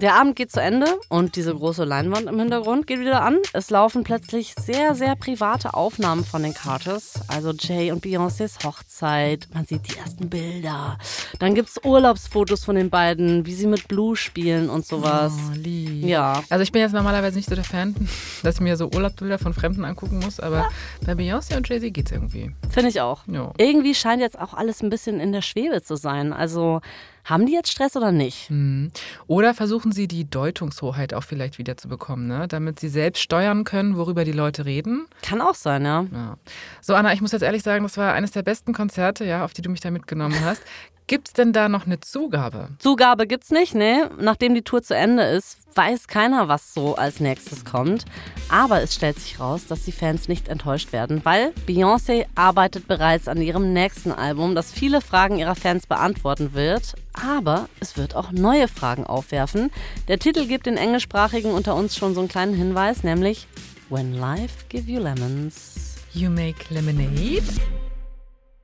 Der 0.00 0.14
Abend 0.14 0.36
geht 0.36 0.52
zu 0.52 0.62
Ende 0.62 0.86
und 1.08 1.34
diese 1.34 1.52
große 1.52 1.82
Leinwand 1.82 2.28
im 2.28 2.38
Hintergrund 2.38 2.86
geht 2.86 3.00
wieder 3.00 3.22
an. 3.22 3.38
Es 3.52 3.68
laufen 3.68 4.04
plötzlich 4.04 4.54
sehr, 4.56 4.94
sehr 4.94 5.16
private 5.16 5.74
Aufnahmen 5.74 6.24
von 6.24 6.44
den 6.44 6.54
Carters. 6.54 7.14
Also 7.26 7.50
Jay 7.50 7.90
und 7.90 8.04
Beyoncés 8.04 8.64
Hochzeit. 8.64 9.48
Man 9.52 9.64
sieht 9.64 9.92
die 9.92 9.98
ersten 9.98 10.30
Bilder. 10.30 10.98
Dann 11.40 11.56
gibt 11.56 11.70
es 11.70 11.80
Urlaubsfotos 11.84 12.64
von 12.64 12.76
den 12.76 12.90
beiden, 12.90 13.44
wie 13.44 13.54
sie 13.54 13.66
mit 13.66 13.88
Blue 13.88 14.14
spielen 14.14 14.70
und 14.70 14.86
sowas. 14.86 15.32
Oh, 15.36 15.54
lieb. 15.56 16.04
Ja. 16.04 16.44
Also 16.48 16.62
ich 16.62 16.70
bin 16.70 16.80
jetzt 16.80 16.92
normalerweise 16.92 17.36
nicht 17.36 17.48
so 17.48 17.56
der 17.56 17.64
Fan, 17.64 17.96
dass 18.44 18.54
ich 18.54 18.60
mir 18.60 18.76
so 18.76 18.88
Urlaubsbilder 18.94 19.40
von 19.40 19.52
Fremden 19.52 19.84
angucken 19.84 20.20
muss, 20.20 20.38
aber 20.38 20.58
ja. 20.58 20.68
bei 21.04 21.14
Beyoncé 21.14 21.56
und 21.56 21.68
Jay-Z 21.68 21.92
geht's 21.92 22.12
irgendwie. 22.12 22.52
Finde 22.70 22.90
ich 22.90 23.00
auch. 23.00 23.22
Ja. 23.26 23.50
Irgendwie 23.58 23.96
scheint 23.96 24.20
jetzt 24.20 24.38
auch 24.38 24.54
alles 24.54 24.80
ein 24.80 24.90
bisschen 24.90 25.18
in 25.18 25.32
der 25.32 25.42
Schwebe 25.42 25.82
zu 25.82 25.96
sein. 25.96 26.32
Also 26.32 26.82
haben 27.28 27.46
die 27.46 27.52
jetzt 27.52 27.70
Stress 27.70 27.96
oder 27.96 28.12
nicht? 28.12 28.48
Hm. 28.48 28.90
Oder 29.26 29.54
versuchen 29.54 29.92
sie 29.92 30.08
die 30.08 30.28
Deutungshoheit 30.28 31.14
auch 31.14 31.24
vielleicht 31.24 31.58
wieder 31.58 31.76
zu 31.76 31.88
bekommen, 31.88 32.26
ne? 32.26 32.48
damit 32.48 32.80
sie 32.80 32.88
selbst 32.88 33.22
steuern 33.22 33.64
können, 33.64 33.96
worüber 33.96 34.24
die 34.24 34.32
Leute 34.32 34.64
reden? 34.64 35.06
Kann 35.22 35.40
auch 35.40 35.54
sein, 35.54 35.84
ja. 35.84 36.06
ja. 36.12 36.38
So, 36.80 36.94
Anna, 36.94 37.12
ich 37.12 37.20
muss 37.20 37.32
jetzt 37.32 37.42
ehrlich 37.42 37.62
sagen, 37.62 37.82
das 37.82 37.96
war 37.96 38.14
eines 38.14 38.30
der 38.30 38.42
besten 38.42 38.72
Konzerte, 38.72 39.24
ja, 39.24 39.44
auf 39.44 39.52
die 39.52 39.62
du 39.62 39.70
mich 39.70 39.80
da 39.80 39.90
mitgenommen 39.90 40.40
hast. 40.44 40.62
Gibt 41.08 41.28
es 41.28 41.32
denn 41.32 41.54
da 41.54 41.70
noch 41.70 41.86
eine 41.86 42.00
Zugabe? 42.00 42.68
Zugabe 42.78 43.26
gibt's 43.26 43.50
nicht, 43.50 43.74
ne? 43.74 44.10
Nachdem 44.20 44.54
die 44.54 44.60
Tour 44.60 44.82
zu 44.82 44.94
Ende 44.94 45.22
ist, 45.22 45.56
weiß 45.74 46.06
keiner, 46.06 46.48
was 46.48 46.74
so 46.74 46.96
als 46.96 47.18
nächstes 47.18 47.64
kommt. 47.64 48.04
Aber 48.50 48.82
es 48.82 48.94
stellt 48.94 49.18
sich 49.18 49.40
raus, 49.40 49.66
dass 49.66 49.84
die 49.84 49.92
Fans 49.92 50.28
nicht 50.28 50.48
enttäuscht 50.48 50.92
werden, 50.92 51.24
weil 51.24 51.54
Beyoncé 51.66 52.26
arbeitet 52.34 52.86
bereits 52.86 53.26
an 53.26 53.40
ihrem 53.40 53.72
nächsten 53.72 54.12
Album, 54.12 54.54
das 54.54 54.70
viele 54.70 55.00
Fragen 55.00 55.38
ihrer 55.38 55.54
Fans 55.54 55.86
beantworten 55.86 56.52
wird. 56.52 56.92
Aber 57.14 57.70
es 57.80 57.96
wird 57.96 58.14
auch 58.14 58.30
neue 58.30 58.68
Fragen 58.68 59.06
aufwerfen. 59.06 59.70
Der 60.08 60.18
Titel 60.18 60.46
gibt 60.46 60.66
den 60.66 60.76
Englischsprachigen 60.76 61.52
unter 61.52 61.74
uns 61.74 61.96
schon 61.96 62.12
so 62.12 62.20
einen 62.20 62.28
kleinen 62.28 62.52
Hinweis, 62.52 63.02
nämlich 63.02 63.48
When 63.88 64.12
Life 64.12 64.66
Give 64.68 64.90
You 64.90 65.00
Lemons. 65.00 65.96
You 66.12 66.28
make 66.28 66.66
lemonade? 66.68 67.44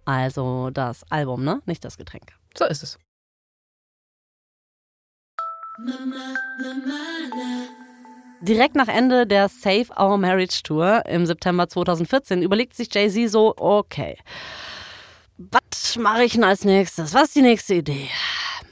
Also 0.05 0.71
das 0.71 1.05
Album, 1.11 1.45
ne? 1.45 1.63
Nicht 1.67 1.85
das 1.85 1.97
Getränk. 1.97 2.33
So 2.57 2.65
ist 2.65 2.83
es. 2.83 2.99
Direkt 8.43 8.77
nach 8.77 8.89
Ende 8.89 9.27
der 9.27 9.49
Save 9.49 9.87
Our 9.99 10.19
Marriage 10.19 10.63
Tour 10.63 11.05
im 11.07 11.27
September 11.27 11.69
2014 11.69 12.43
überlegt 12.43 12.75
sich 12.75 12.93
Jay-Z 12.95 13.31
so, 13.31 13.55
okay, 13.57 14.19
was 15.39 15.97
mache 15.97 16.25
ich 16.25 16.35
denn 16.35 16.45
als 16.45 16.65
nächstes? 16.65 17.15
Was 17.15 17.25
ist 17.25 17.37
die 17.37 17.43
nächste 17.43 17.75
Idee? 17.75 18.09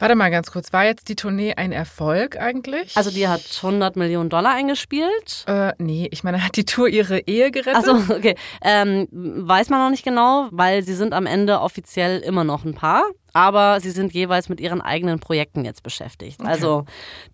Warte 0.03 0.17
mal 0.17 0.33
ganz 0.33 0.51
kurz, 0.51 0.73
war 0.73 0.85
jetzt 0.85 1.09
die 1.09 1.15
Tournee 1.15 1.55
ein 1.55 1.71
Erfolg 1.71 2.37
eigentlich? 2.37 2.97
Also 2.97 3.12
die 3.12 3.29
hat 3.29 3.43
100 3.62 3.95
Millionen 3.95 4.31
Dollar 4.31 4.53
eingespielt. 4.53 5.45
Äh, 5.47 5.75
nee, 5.79 6.09
ich 6.11 6.25
meine, 6.25 6.45
hat 6.45 6.57
die 6.57 6.65
Tour 6.65 6.88
ihre 6.88 7.21
Ehe 7.21 7.53
gerettet? 7.53 7.77
Also 7.77 8.12
okay, 8.12 8.35
ähm, 8.62 9.07
weiß 9.12 9.69
man 9.69 9.79
noch 9.79 9.91
nicht 9.91 10.05
genau, 10.05 10.49
weil 10.51 10.83
sie 10.83 10.95
sind 10.95 11.15
am 11.15 11.25
Ende 11.25 11.61
offiziell 11.61 12.19
immer 12.19 12.43
noch 12.43 12.65
ein 12.65 12.75
Paar 12.75 13.05
aber 13.33 13.81
sie 13.81 13.90
sind 13.90 14.12
jeweils 14.12 14.49
mit 14.49 14.61
ihren 14.61 14.81
eigenen 14.81 15.18
Projekten 15.18 15.64
jetzt 15.64 15.83
beschäftigt. 15.83 16.40
Okay. 16.40 16.49
Also 16.49 16.85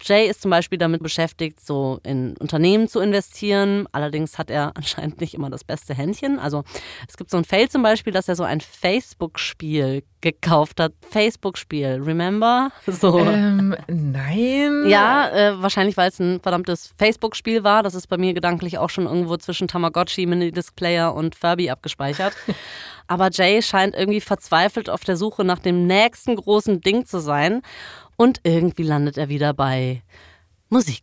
Jay 0.02 0.28
ist 0.28 0.42
zum 0.42 0.50
Beispiel 0.50 0.78
damit 0.78 1.02
beschäftigt, 1.02 1.64
so 1.64 2.00
in 2.04 2.36
Unternehmen 2.36 2.88
zu 2.88 3.00
investieren. 3.00 3.86
Allerdings 3.92 4.38
hat 4.38 4.50
er 4.50 4.72
anscheinend 4.76 5.20
nicht 5.20 5.34
immer 5.34 5.50
das 5.50 5.64
beste 5.64 5.94
Händchen. 5.94 6.38
Also 6.38 6.64
es 7.08 7.16
gibt 7.16 7.30
so 7.30 7.36
ein 7.36 7.44
Fail 7.44 7.68
zum 7.68 7.82
Beispiel, 7.82 8.12
dass 8.12 8.28
er 8.28 8.36
so 8.36 8.44
ein 8.44 8.60
Facebook-Spiel 8.60 10.02
gekauft 10.20 10.80
hat. 10.80 10.92
Facebook-Spiel, 11.10 12.00
remember? 12.04 12.70
So. 12.98 13.20
Ähm, 13.20 13.76
nein. 13.86 14.84
Ja, 14.86 15.28
äh, 15.28 15.62
wahrscheinlich, 15.62 15.96
weil 15.96 16.08
es 16.08 16.18
ein 16.18 16.40
verdammtes 16.40 16.92
Facebook-Spiel 16.98 17.62
war. 17.62 17.84
Das 17.84 17.94
ist 17.94 18.08
bei 18.08 18.16
mir 18.16 18.34
gedanklich 18.34 18.78
auch 18.78 18.90
schon 18.90 19.06
irgendwo 19.06 19.36
zwischen 19.36 19.68
Tamagotchi, 19.68 20.26
Mini-Disc-Player 20.26 21.14
und 21.14 21.36
Furby 21.36 21.70
abgespeichert. 21.70 22.34
Aber 23.08 23.30
Jay 23.32 23.60
scheint 23.62 23.96
irgendwie 23.96 24.20
verzweifelt 24.20 24.88
auf 24.88 25.02
der 25.02 25.16
Suche 25.16 25.42
nach 25.42 25.58
dem 25.58 25.86
nächsten 25.86 26.36
großen 26.36 26.80
Ding 26.80 27.06
zu 27.06 27.18
sein. 27.18 27.62
Und 28.16 28.40
irgendwie 28.44 28.82
landet 28.82 29.16
er 29.16 29.28
wieder 29.28 29.54
bei 29.54 30.02
Musik. 30.70 31.02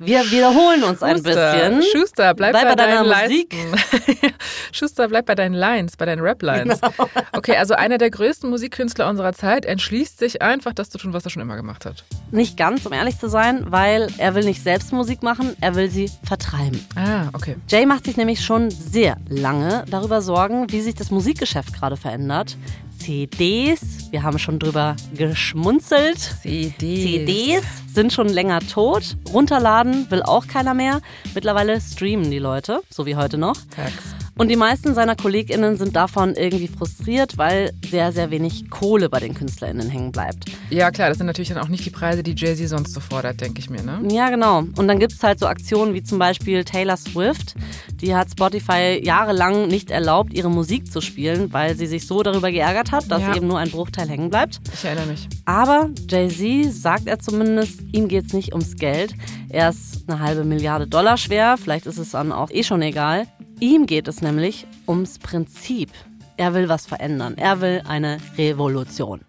Wir 0.00 0.28
wiederholen 0.32 0.82
uns 0.82 0.98
Schuster, 0.98 1.06
ein 1.06 1.22
bisschen. 1.22 1.82
Schuster, 1.92 2.34
bleib, 2.34 2.50
bleib 2.50 2.64
bei, 2.64 2.68
bei 2.70 2.74
deiner 2.74 3.08
deinen 3.08 3.30
Musik. 3.30 3.54
Schuster, 4.72 5.06
bleib 5.06 5.26
bei 5.26 5.36
deinen 5.36 5.54
Lines, 5.54 5.96
bei 5.96 6.04
deinen 6.04 6.20
Rap-Lines. 6.20 6.80
Genau. 6.80 7.08
Okay, 7.32 7.56
also 7.56 7.74
einer 7.74 7.98
der 7.98 8.10
größten 8.10 8.50
Musikkünstler 8.50 9.08
unserer 9.08 9.32
Zeit 9.32 9.66
entschließt 9.66 10.18
sich 10.18 10.42
einfach, 10.42 10.72
das 10.72 10.90
zu 10.90 10.98
tun, 10.98 11.12
was 11.12 11.24
er 11.24 11.30
schon 11.30 11.42
immer 11.42 11.54
gemacht 11.54 11.86
hat. 11.86 12.04
Nicht 12.32 12.56
ganz, 12.56 12.84
um 12.86 12.92
ehrlich 12.92 13.16
zu 13.16 13.28
sein, 13.28 13.64
weil 13.68 14.08
er 14.18 14.34
will 14.34 14.44
nicht 14.44 14.64
selbst 14.64 14.92
Musik 14.92 15.22
machen, 15.22 15.56
er 15.60 15.76
will 15.76 15.88
sie 15.88 16.10
vertreiben. 16.24 16.84
Ah, 16.96 17.28
okay. 17.34 17.54
Jay 17.68 17.86
macht 17.86 18.06
sich 18.06 18.16
nämlich 18.16 18.44
schon 18.44 18.72
sehr 18.72 19.16
lange 19.28 19.84
darüber 19.88 20.22
Sorgen, 20.22 20.72
wie 20.72 20.80
sich 20.80 20.96
das 20.96 21.12
Musikgeschäft 21.12 21.72
gerade 21.72 21.96
verändert. 21.96 22.56
CDs, 22.98 24.03
wir 24.14 24.22
haben 24.22 24.38
schon 24.38 24.60
drüber 24.60 24.94
geschmunzelt. 25.16 26.18
CDs. 26.20 26.78
CDs 26.78 27.64
sind 27.92 28.12
schon 28.12 28.28
länger 28.28 28.60
tot. 28.60 29.16
Runterladen 29.32 30.08
will 30.08 30.22
auch 30.22 30.46
keiner 30.46 30.72
mehr. 30.72 31.00
Mittlerweile 31.34 31.80
streamen 31.80 32.30
die 32.30 32.38
Leute, 32.38 32.82
so 32.90 33.06
wie 33.06 33.16
heute 33.16 33.38
noch. 33.38 33.56
Tax. 33.74 34.13
Und 34.36 34.48
die 34.48 34.56
meisten 34.56 34.94
seiner 34.94 35.14
KollegInnen 35.14 35.76
sind 35.76 35.94
davon 35.94 36.34
irgendwie 36.34 36.66
frustriert, 36.66 37.38
weil 37.38 37.72
sehr, 37.88 38.10
sehr 38.10 38.30
wenig 38.30 38.68
Kohle 38.68 39.08
bei 39.08 39.20
den 39.20 39.32
KünstlerInnen 39.34 39.88
hängen 39.88 40.10
bleibt. 40.10 40.46
Ja, 40.70 40.90
klar, 40.90 41.08
das 41.08 41.18
sind 41.18 41.26
natürlich 41.28 41.50
dann 41.50 41.58
auch 41.58 41.68
nicht 41.68 41.84
die 41.86 41.90
Preise, 41.90 42.22
die 42.24 42.34
Jay-Z 42.36 42.68
sonst 42.68 42.92
so 42.92 43.00
fordert, 43.00 43.40
denke 43.40 43.60
ich 43.60 43.70
mir, 43.70 43.82
ne? 43.82 44.00
Ja, 44.08 44.30
genau. 44.30 44.64
Und 44.76 44.88
dann 44.88 44.98
gibt 44.98 45.12
es 45.12 45.22
halt 45.22 45.38
so 45.38 45.46
Aktionen 45.46 45.94
wie 45.94 46.02
zum 46.02 46.18
Beispiel 46.18 46.64
Taylor 46.64 46.96
Swift. 46.96 47.54
Die 48.00 48.14
hat 48.14 48.28
Spotify 48.30 49.00
jahrelang 49.02 49.68
nicht 49.68 49.90
erlaubt, 49.92 50.32
ihre 50.34 50.50
Musik 50.50 50.90
zu 50.90 51.00
spielen, 51.00 51.52
weil 51.52 51.76
sie 51.76 51.86
sich 51.86 52.06
so 52.06 52.22
darüber 52.24 52.50
geärgert 52.50 52.90
hat, 52.90 53.08
dass 53.10 53.22
Ja. 53.22 53.36
eben 53.36 53.46
nur 53.46 53.58
ein 53.60 53.70
Bruchteil 53.70 54.08
hängen 54.08 54.30
bleibt. 54.30 54.60
Ich 54.72 54.84
erinnere 54.84 55.06
mich. 55.06 55.28
Aber 55.44 55.90
Jay-Z 56.08 56.72
sagt 56.74 57.06
er 57.06 57.20
zumindest, 57.20 57.80
ihm 57.92 58.08
geht 58.08 58.26
es 58.26 58.32
nicht 58.32 58.52
ums 58.52 58.74
Geld. 58.76 59.14
Er 59.48 59.68
ist 59.68 60.08
eine 60.08 60.18
halbe 60.18 60.42
Milliarde 60.44 60.88
Dollar 60.88 61.16
schwer, 61.18 61.56
vielleicht 61.56 61.86
ist 61.86 61.98
es 61.98 62.10
dann 62.10 62.32
auch 62.32 62.50
eh 62.50 62.64
schon 62.64 62.82
egal. 62.82 63.26
Ihm 63.60 63.86
geht 63.86 64.08
es 64.08 64.20
nämlich 64.20 64.66
ums 64.86 65.18
Prinzip. 65.18 65.90
Er 66.36 66.54
will 66.54 66.68
was 66.68 66.86
verändern. 66.86 67.34
Er 67.36 67.60
will 67.60 67.82
eine 67.86 68.18
Revolution. 68.36 69.20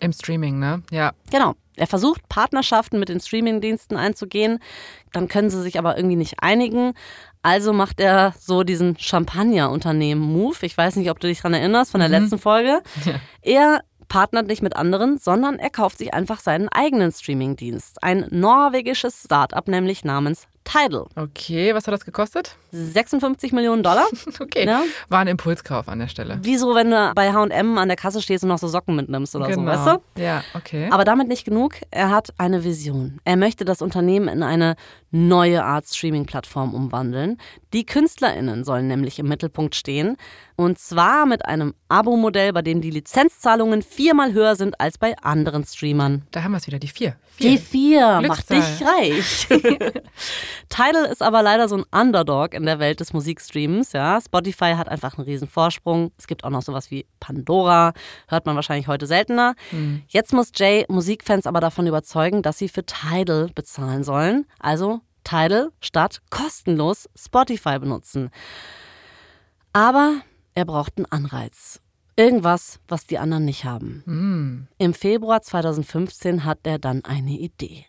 Im 0.00 0.12
Streaming, 0.12 0.58
ne? 0.58 0.82
Ja. 0.90 1.12
Genau. 1.30 1.54
Er 1.76 1.86
versucht, 1.86 2.28
Partnerschaften 2.28 2.98
mit 2.98 3.08
den 3.08 3.20
Streamingdiensten 3.20 3.96
einzugehen, 3.96 4.58
dann 5.12 5.28
können 5.28 5.48
sie 5.48 5.62
sich 5.62 5.78
aber 5.78 5.96
irgendwie 5.96 6.16
nicht 6.16 6.42
einigen. 6.42 6.94
Also 7.42 7.72
macht 7.72 8.00
er 8.00 8.34
so 8.38 8.64
diesen 8.64 8.98
Champagner-Unternehmen-Move. 8.98 10.56
Ich 10.62 10.76
weiß 10.76 10.96
nicht, 10.96 11.08
ob 11.08 11.20
du 11.20 11.28
dich 11.28 11.38
daran 11.38 11.54
erinnerst 11.54 11.92
von 11.92 12.00
der 12.00 12.08
mhm. 12.08 12.14
letzten 12.14 12.38
Folge. 12.38 12.82
Ja. 13.04 13.14
Er 13.42 13.80
partnert 14.08 14.46
nicht 14.48 14.62
mit 14.62 14.74
anderen, 14.74 15.18
sondern 15.18 15.58
er 15.58 15.70
kauft 15.70 15.98
sich 15.98 16.14
einfach 16.14 16.40
seinen 16.40 16.68
eigenen 16.68 17.12
Streamingdienst. 17.12 18.02
Ein 18.02 18.26
norwegisches 18.30 19.22
Startup, 19.24 19.66
nämlich 19.68 20.04
namens 20.04 20.48
Tidal. 20.64 21.06
Okay, 21.14 21.74
was 21.74 21.86
hat 21.86 21.94
das 21.94 22.04
gekostet? 22.04 22.56
56 22.70 23.52
Millionen 23.52 23.82
Dollar. 23.82 24.06
okay, 24.40 24.66
ja. 24.66 24.82
war 25.08 25.20
ein 25.20 25.28
Impulskauf 25.28 25.88
an 25.88 25.98
der 25.98 26.08
Stelle. 26.08 26.38
Wieso, 26.42 26.74
wenn 26.74 26.90
du 26.90 27.12
bei 27.14 27.32
H&M 27.32 27.78
an 27.78 27.88
der 27.88 27.96
Kasse 27.96 28.22
stehst 28.22 28.44
und 28.44 28.48
noch 28.48 28.58
so 28.58 28.68
Socken 28.68 28.96
mitnimmst 28.96 29.34
oder 29.34 29.46
genau. 29.46 29.62
so, 29.62 29.66
weißt 29.66 30.00
du? 30.16 30.22
Ja, 30.22 30.44
okay. 30.54 30.88
Aber 30.90 31.04
damit 31.04 31.28
nicht 31.28 31.44
genug. 31.44 31.74
Er 31.90 32.10
hat 32.10 32.30
eine 32.38 32.64
Vision. 32.64 33.20
Er 33.24 33.36
möchte 33.36 33.64
das 33.64 33.82
Unternehmen 33.82 34.28
in 34.28 34.42
eine 34.42 34.76
neue 35.10 35.64
Art 35.64 35.86
Streaming-Plattform 35.86 36.74
umwandeln. 36.74 37.38
Die 37.72 37.86
KünstlerInnen 37.86 38.64
sollen 38.64 38.88
nämlich 38.88 39.18
im 39.18 39.28
Mittelpunkt 39.28 39.74
stehen. 39.74 40.16
Und 40.56 40.78
zwar 40.78 41.24
mit 41.24 41.46
einem 41.46 41.74
Abo-Modell, 41.88 42.52
bei 42.52 42.62
dem 42.62 42.80
die 42.80 42.90
Lizenzzahlungen 42.90 43.82
viermal 43.82 44.32
höher 44.32 44.56
sind 44.56 44.80
als 44.80 44.98
bei 44.98 45.16
anderen 45.18 45.64
Streamern. 45.64 46.22
Da 46.32 46.42
haben 46.42 46.52
wir 46.52 46.58
es 46.58 46.66
wieder, 46.66 46.78
die 46.78 46.88
vier. 46.88 47.16
vier. 47.36 47.50
Die 47.50 47.58
vier, 47.58 48.22
macht 48.26 48.50
dich 48.50 48.64
reich. 48.84 49.46
Tidal 50.68 51.04
ist 51.06 51.22
aber 51.22 51.42
leider 51.42 51.68
so 51.68 51.76
ein 51.76 51.84
Underdog 51.92 52.54
in 52.58 52.66
der 52.66 52.78
Welt 52.78 53.00
des 53.00 53.12
Musikstreams. 53.12 53.92
Ja. 53.92 54.20
Spotify 54.20 54.74
hat 54.76 54.88
einfach 54.88 55.16
einen 55.16 55.24
riesen 55.26 55.48
Vorsprung. 55.48 56.12
Es 56.18 56.26
gibt 56.26 56.44
auch 56.44 56.50
noch 56.50 56.62
sowas 56.62 56.90
wie 56.90 57.06
Pandora, 57.20 57.92
hört 58.28 58.46
man 58.46 58.56
wahrscheinlich 58.56 58.88
heute 58.88 59.06
seltener. 59.06 59.54
Mhm. 59.72 60.02
Jetzt 60.08 60.32
muss 60.32 60.50
Jay 60.54 60.84
Musikfans 60.88 61.46
aber 61.46 61.60
davon 61.60 61.86
überzeugen, 61.86 62.42
dass 62.42 62.58
sie 62.58 62.68
für 62.68 62.84
Tidal 62.84 63.48
bezahlen 63.54 64.04
sollen. 64.04 64.46
Also 64.58 65.00
Tidal 65.24 65.70
statt 65.80 66.20
kostenlos 66.30 67.08
Spotify 67.16 67.78
benutzen. 67.78 68.30
Aber 69.72 70.22
er 70.54 70.64
braucht 70.64 70.96
einen 70.96 71.06
Anreiz. 71.06 71.80
Irgendwas, 72.16 72.80
was 72.88 73.06
die 73.06 73.18
anderen 73.18 73.44
nicht 73.44 73.64
haben. 73.64 74.02
Mm. 74.06 74.68
Im 74.78 74.92
Februar 74.92 75.40
2015 75.40 76.44
hat 76.44 76.58
er 76.64 76.80
dann 76.80 77.04
eine 77.04 77.30
Idee. 77.30 77.86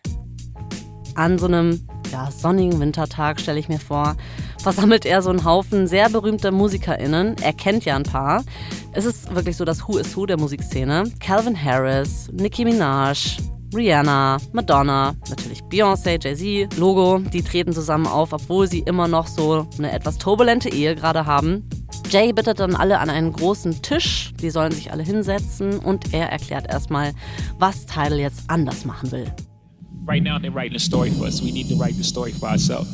An 1.14 1.38
so 1.38 1.46
einem 1.46 1.80
ja, 2.10 2.30
sonnigen 2.30 2.80
Wintertag, 2.80 3.40
stelle 3.40 3.58
ich 3.58 3.68
mir 3.68 3.78
vor, 3.78 4.16
versammelt 4.58 5.06
er 5.06 5.22
so 5.22 5.30
einen 5.30 5.44
Haufen 5.44 5.86
sehr 5.86 6.08
berühmter 6.08 6.50
MusikerInnen. 6.50 7.36
Er 7.42 7.52
kennt 7.52 7.84
ja 7.84 7.96
ein 7.96 8.02
paar. 8.02 8.44
Es 8.92 9.04
ist 9.04 9.34
wirklich 9.34 9.56
so 9.56 9.64
das 9.64 9.86
Who 9.86 9.98
is 9.98 10.16
Who 10.16 10.26
der 10.26 10.38
Musikszene. 10.38 11.04
Calvin 11.20 11.56
Harris, 11.62 12.28
Nicki 12.32 12.64
Minaj, 12.64 13.38
Rihanna, 13.74 14.38
Madonna, 14.52 15.14
natürlich 15.28 15.62
Beyoncé, 15.62 16.18
Jay-Z, 16.20 16.76
Logo, 16.76 17.18
die 17.18 17.42
treten 17.42 17.72
zusammen 17.72 18.06
auf, 18.06 18.32
obwohl 18.32 18.66
sie 18.66 18.80
immer 18.80 19.06
noch 19.06 19.28
so 19.28 19.68
eine 19.78 19.92
etwas 19.92 20.18
turbulente 20.18 20.68
Ehe 20.68 20.96
gerade 20.96 21.26
haben. 21.26 21.68
Jay 22.10 22.32
bittet 22.32 22.58
dann 22.58 22.74
alle 22.74 22.98
an 22.98 23.08
einen 23.08 23.32
großen 23.32 23.82
Tisch, 23.82 24.32
die 24.40 24.50
sollen 24.50 24.72
sich 24.72 24.90
alle 24.90 25.04
hinsetzen 25.04 25.78
und 25.78 26.12
er 26.12 26.30
erklärt 26.30 26.68
erstmal, 26.68 27.12
was 27.60 27.86
Tidal 27.86 28.18
jetzt 28.18 28.42
anders 28.48 28.84
machen 28.84 29.12
will. 29.12 29.32
Right 30.10 30.24
now 30.24 30.38
they're 30.40 30.50
writing 30.50 30.76
a 30.76 30.80
story 30.80 31.10
for 31.10 31.26
us. 31.26 31.40
We 31.40 31.52
need 31.52 31.68
to 31.68 31.76
write 31.76 31.94
the 31.94 32.04
story 32.04 32.32
for 32.32 32.48
ourselves. 32.48 32.88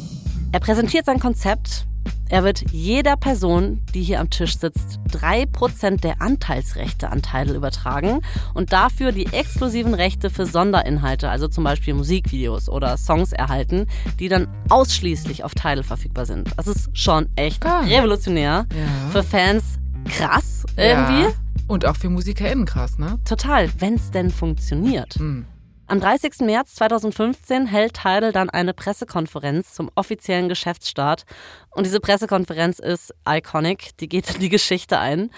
Er 0.53 0.61
präsentiert 0.61 1.07
sein 1.07 1.19
Konzept 1.19 1.87
er 2.29 2.43
wird 2.43 2.73
jeder 2.73 3.17
Person, 3.17 3.83
die 3.95 4.03
hier 4.03 4.19
am 4.19 4.31
Tisch 4.31 4.59
sitzt, 4.59 4.99
3% 5.13 6.01
der 6.01 6.21
Anteilsrechte 6.21 7.11
an 7.11 7.23
Tidal 7.23 7.55
übertragen 7.55 8.21
und 8.53 8.73
dafür 8.73 9.13
die 9.13 9.27
exklusiven 9.27 9.95
Rechte 9.95 10.29
für 10.29 10.45
Sonderinhalte, 10.45 11.29
also 11.29 11.47
zum 11.47 11.63
Beispiel 11.63 11.95
Musikvideos 11.95 12.69
oder 12.69 12.97
Songs 12.97 13.33
erhalten, 13.33 13.87
die 14.19 14.29
dann 14.29 14.49
ausschließlich 14.71 15.45
auf 15.45 15.55
Tidal 15.55 15.85
verfügbar 15.85 16.27
sind. 16.27 16.51
Das 16.57 16.67
ist 16.67 16.91
schon 16.99 17.29
echt 17.37 17.65
ah. 17.65 17.83
revolutionär. 17.83 18.67
Ja. 18.75 19.11
Für 19.11 19.23
Fans 19.23 19.79
krass 20.07 20.65
irgendwie. 20.77 21.23
Ja. 21.23 21.33
Und 21.69 21.87
auch 21.87 21.97
für 21.97 22.09
MusikerInnen 22.09 22.65
krass, 22.65 22.99
ne? 22.99 23.19
Total, 23.25 23.69
wenn 23.79 23.95
es 23.95 24.11
denn 24.11 24.31
funktioniert. 24.31 25.19
Mhm. 25.19 25.47
Am 25.89 26.01
30. 26.01 26.41
März 26.41 26.75
2015 26.75 27.67
hält 27.67 27.95
Tidal 27.95 28.33
dann 28.33 28.51
eine 28.51 28.75
Pressekonferenz 28.75 29.73
zum 29.73 29.89
offiziellen 29.95 30.49
Geschäftsstart. 30.49 31.25
Und 31.71 31.87
diese 31.87 32.01
Pressekonferenz 32.01 32.81
ist 32.81 33.15
iconic, 33.29 33.97
die 34.01 34.09
geht 34.09 34.35
in 34.35 34.41
die 34.41 34.49
Geschichte 34.49 34.99
ein. 34.99 35.31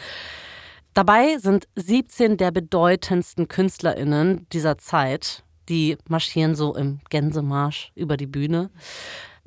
Dabei 0.94 1.36
sind 1.36 1.68
17 1.76 2.38
der 2.38 2.50
bedeutendsten 2.50 3.48
KünstlerInnen 3.48 4.46
dieser 4.50 4.78
Zeit. 4.78 5.44
Die 5.68 5.98
marschieren 6.08 6.54
so 6.54 6.74
im 6.74 7.00
Gänsemarsch 7.10 7.92
über 7.94 8.16
die 8.16 8.26
Bühne. 8.26 8.70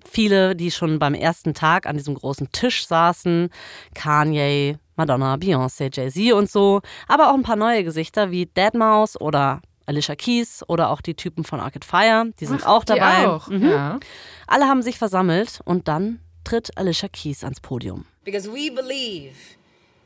Viele, 0.07 0.55
die 0.55 0.69
schon 0.69 0.99
beim 0.99 1.15
ersten 1.15 1.55
Tag 1.55 1.87
an 1.87 1.97
diesem 1.97 2.13
großen 2.13 2.51
Tisch 2.51 2.85
saßen. 2.85 3.49
Kanye, 3.95 4.77
Madonna, 4.95 5.33
Beyoncé, 5.33 5.89
Jay-Z 5.91 6.33
und 6.33 6.49
so. 6.49 6.81
Aber 7.07 7.31
auch 7.31 7.33
ein 7.33 7.43
paar 7.43 7.55
neue 7.55 7.83
Gesichter 7.83 8.29
wie 8.29 8.45
Deadmau5 8.45 9.17
oder 9.17 9.61
Alicia 9.91 10.15
Keys 10.15 10.63
oder 10.67 10.89
auch 10.89 11.01
die 11.01 11.15
Typen 11.15 11.43
von 11.43 11.59
Arcade 11.59 11.85
Fire, 11.85 12.31
die 12.39 12.45
sind 12.45 12.61
Ach, 12.63 12.69
auch 12.69 12.83
dabei. 12.85 13.27
Auch. 13.27 13.47
Mhm. 13.47 13.69
Ja. 13.69 13.99
Alle 14.47 14.65
haben 14.65 14.81
sich 14.81 14.97
versammelt 14.97 15.59
und 15.65 15.87
dann 15.89 16.21
tritt 16.45 16.77
Alicia 16.77 17.09
Keys 17.09 17.43
ans 17.43 17.59
Podium. 17.59 18.05
Because 18.23 18.49
we 18.49 18.71
believe 18.71 19.35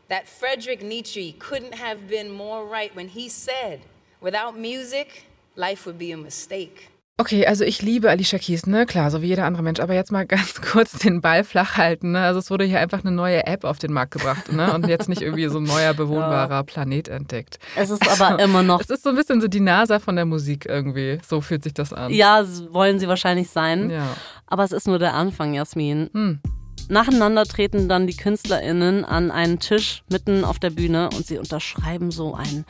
that 0.10 0.28
Frederick 0.28 0.82
Nietzsche 0.82 1.36
couldn't 1.40 1.80
have 1.80 2.08
been 2.10 2.32
more 2.32 2.66
right 2.68 2.96
when 2.96 3.08
he 3.08 3.30
said, 3.30 3.82
without 4.22 4.58
music, 4.58 5.26
life 5.56 5.86
would 5.86 6.00
be 6.00 6.12
a 6.12 6.18
mistake. 6.18 6.90
Okay, 7.18 7.48
also 7.48 7.64
ich 7.64 7.82
liebe 7.82 8.10
Alicia 8.10 8.38
Keys, 8.38 8.68
ne? 8.68 8.86
Klar, 8.86 9.10
so 9.10 9.22
wie 9.22 9.28
jeder 9.28 9.46
andere 9.46 9.64
Mensch. 9.64 9.80
Aber 9.80 9.94
jetzt 9.94 10.12
mal 10.12 10.26
ganz 10.28 10.62
kurz 10.62 11.00
den 11.00 11.22
Ball 11.22 11.46
flach 11.46 11.78
halten. 11.78 12.12
Ne? 12.12 12.22
Also 12.22 12.40
es 12.40 12.52
wurde 12.52 12.66
hier 12.66 12.82
einfach 12.82 13.06
eine 13.06 13.12
neue 13.12 13.48
App 13.48 13.64
auf 13.64 13.80
den 13.80 13.94
Markt 13.94 14.12
gebracht, 14.12 14.52
ne? 14.52 14.74
Und 14.74 14.88
jetzt 14.88 15.08
nicht 15.08 15.22
irgendwie 15.22 15.48
so 15.48 15.60
ein 15.60 15.64
neuer 15.64 15.94
bewohnbarer 15.96 16.56
ja. 16.56 16.64
Planet 16.64 17.08
entdeckt. 17.08 17.58
Es 17.78 17.90
ist 17.90 18.06
aber 18.06 18.32
also, 18.34 18.44
immer 18.44 18.64
noch. 18.64 18.82
Es 18.82 18.90
ist 18.90 19.04
so 19.04 19.10
ein 19.10 19.16
bisschen 19.16 19.40
so 19.40 19.48
die 19.48 19.62
NASA 19.62 20.00
von 20.00 20.18
der 20.18 20.26
Musik 20.26 20.66
irgendwie. 20.66 21.20
So 21.26 21.40
fühlt 21.40 21.64
sich 21.64 21.74
das 21.74 21.94
an. 21.94 22.12
Ja, 22.12 22.44
wollen 22.72 23.00
sie 23.00 23.08
wahrscheinlich 23.08 23.50
sein. 23.50 23.90
Ja. 23.90 24.08
Aber 24.48 24.66
es 24.66 24.74
ist 24.74 24.86
nur 24.86 25.00
der 25.00 25.14
Anfang, 25.14 25.54
Jasmin. 25.54 26.10
Hm. 26.14 26.40
Nacheinander 26.88 27.46
treten 27.46 27.90
dann 27.90 28.08
die 28.08 28.16
KünstlerInnen 28.16 29.06
an 29.06 29.32
einen 29.32 29.60
Tisch 29.60 30.04
mitten 30.10 30.44
auf 30.44 30.60
der 30.60 30.70
Bühne 30.70 31.10
und 31.16 31.26
sie 31.26 31.38
unterschreiben 31.38 32.12
so 32.12 32.36
ein 32.36 32.66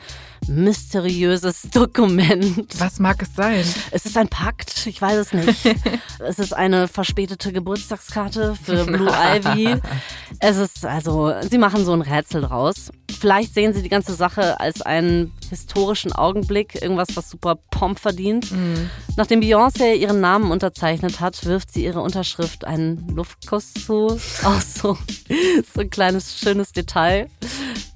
mysteriöses 0.48 1.62
Dokument. 1.72 2.66
Was 2.78 2.98
mag 2.98 3.20
es 3.22 3.34
sein? 3.34 3.64
Es 3.90 4.06
ist 4.06 4.16
ein 4.16 4.28
Pakt, 4.28 4.86
ich 4.86 5.00
weiß 5.00 5.18
es 5.18 5.32
nicht. 5.32 5.76
es 6.18 6.38
ist 6.38 6.54
eine 6.54 6.88
verspätete 6.88 7.52
Geburtstagskarte 7.52 8.56
für 8.62 8.84
Blue 8.84 9.12
Ivy. 9.12 9.80
Es 10.38 10.58
ist 10.58 10.84
also, 10.84 11.32
sie 11.48 11.56
machen 11.56 11.84
so 11.84 11.92
ein 11.92 12.02
Rätsel 12.02 12.42
draus. 12.42 12.90
Vielleicht 13.18 13.54
sehen 13.54 13.72
sie 13.72 13.82
die 13.82 13.88
ganze 13.88 14.14
Sache 14.14 14.60
als 14.60 14.82
einen 14.82 15.32
historischen 15.48 16.12
Augenblick, 16.12 16.80
irgendwas, 16.80 17.08
was 17.14 17.30
super 17.30 17.56
Pomp 17.70 17.98
verdient. 17.98 18.50
Mhm. 18.52 18.90
Nachdem 19.16 19.40
Beyoncé 19.40 19.94
ihren 19.94 20.20
Namen 20.20 20.50
unterzeichnet 20.50 21.20
hat, 21.20 21.44
wirft 21.44 21.72
sie 21.72 21.84
ihre 21.84 22.00
Unterschrift 22.00 22.64
einen 22.64 23.08
Luftkuss 23.14 23.72
zu. 23.74 24.08
Auch 24.44 24.60
so, 24.60 24.98
so 25.74 25.80
ein 25.80 25.90
kleines, 25.90 26.38
schönes 26.38 26.72
Detail. 26.72 27.28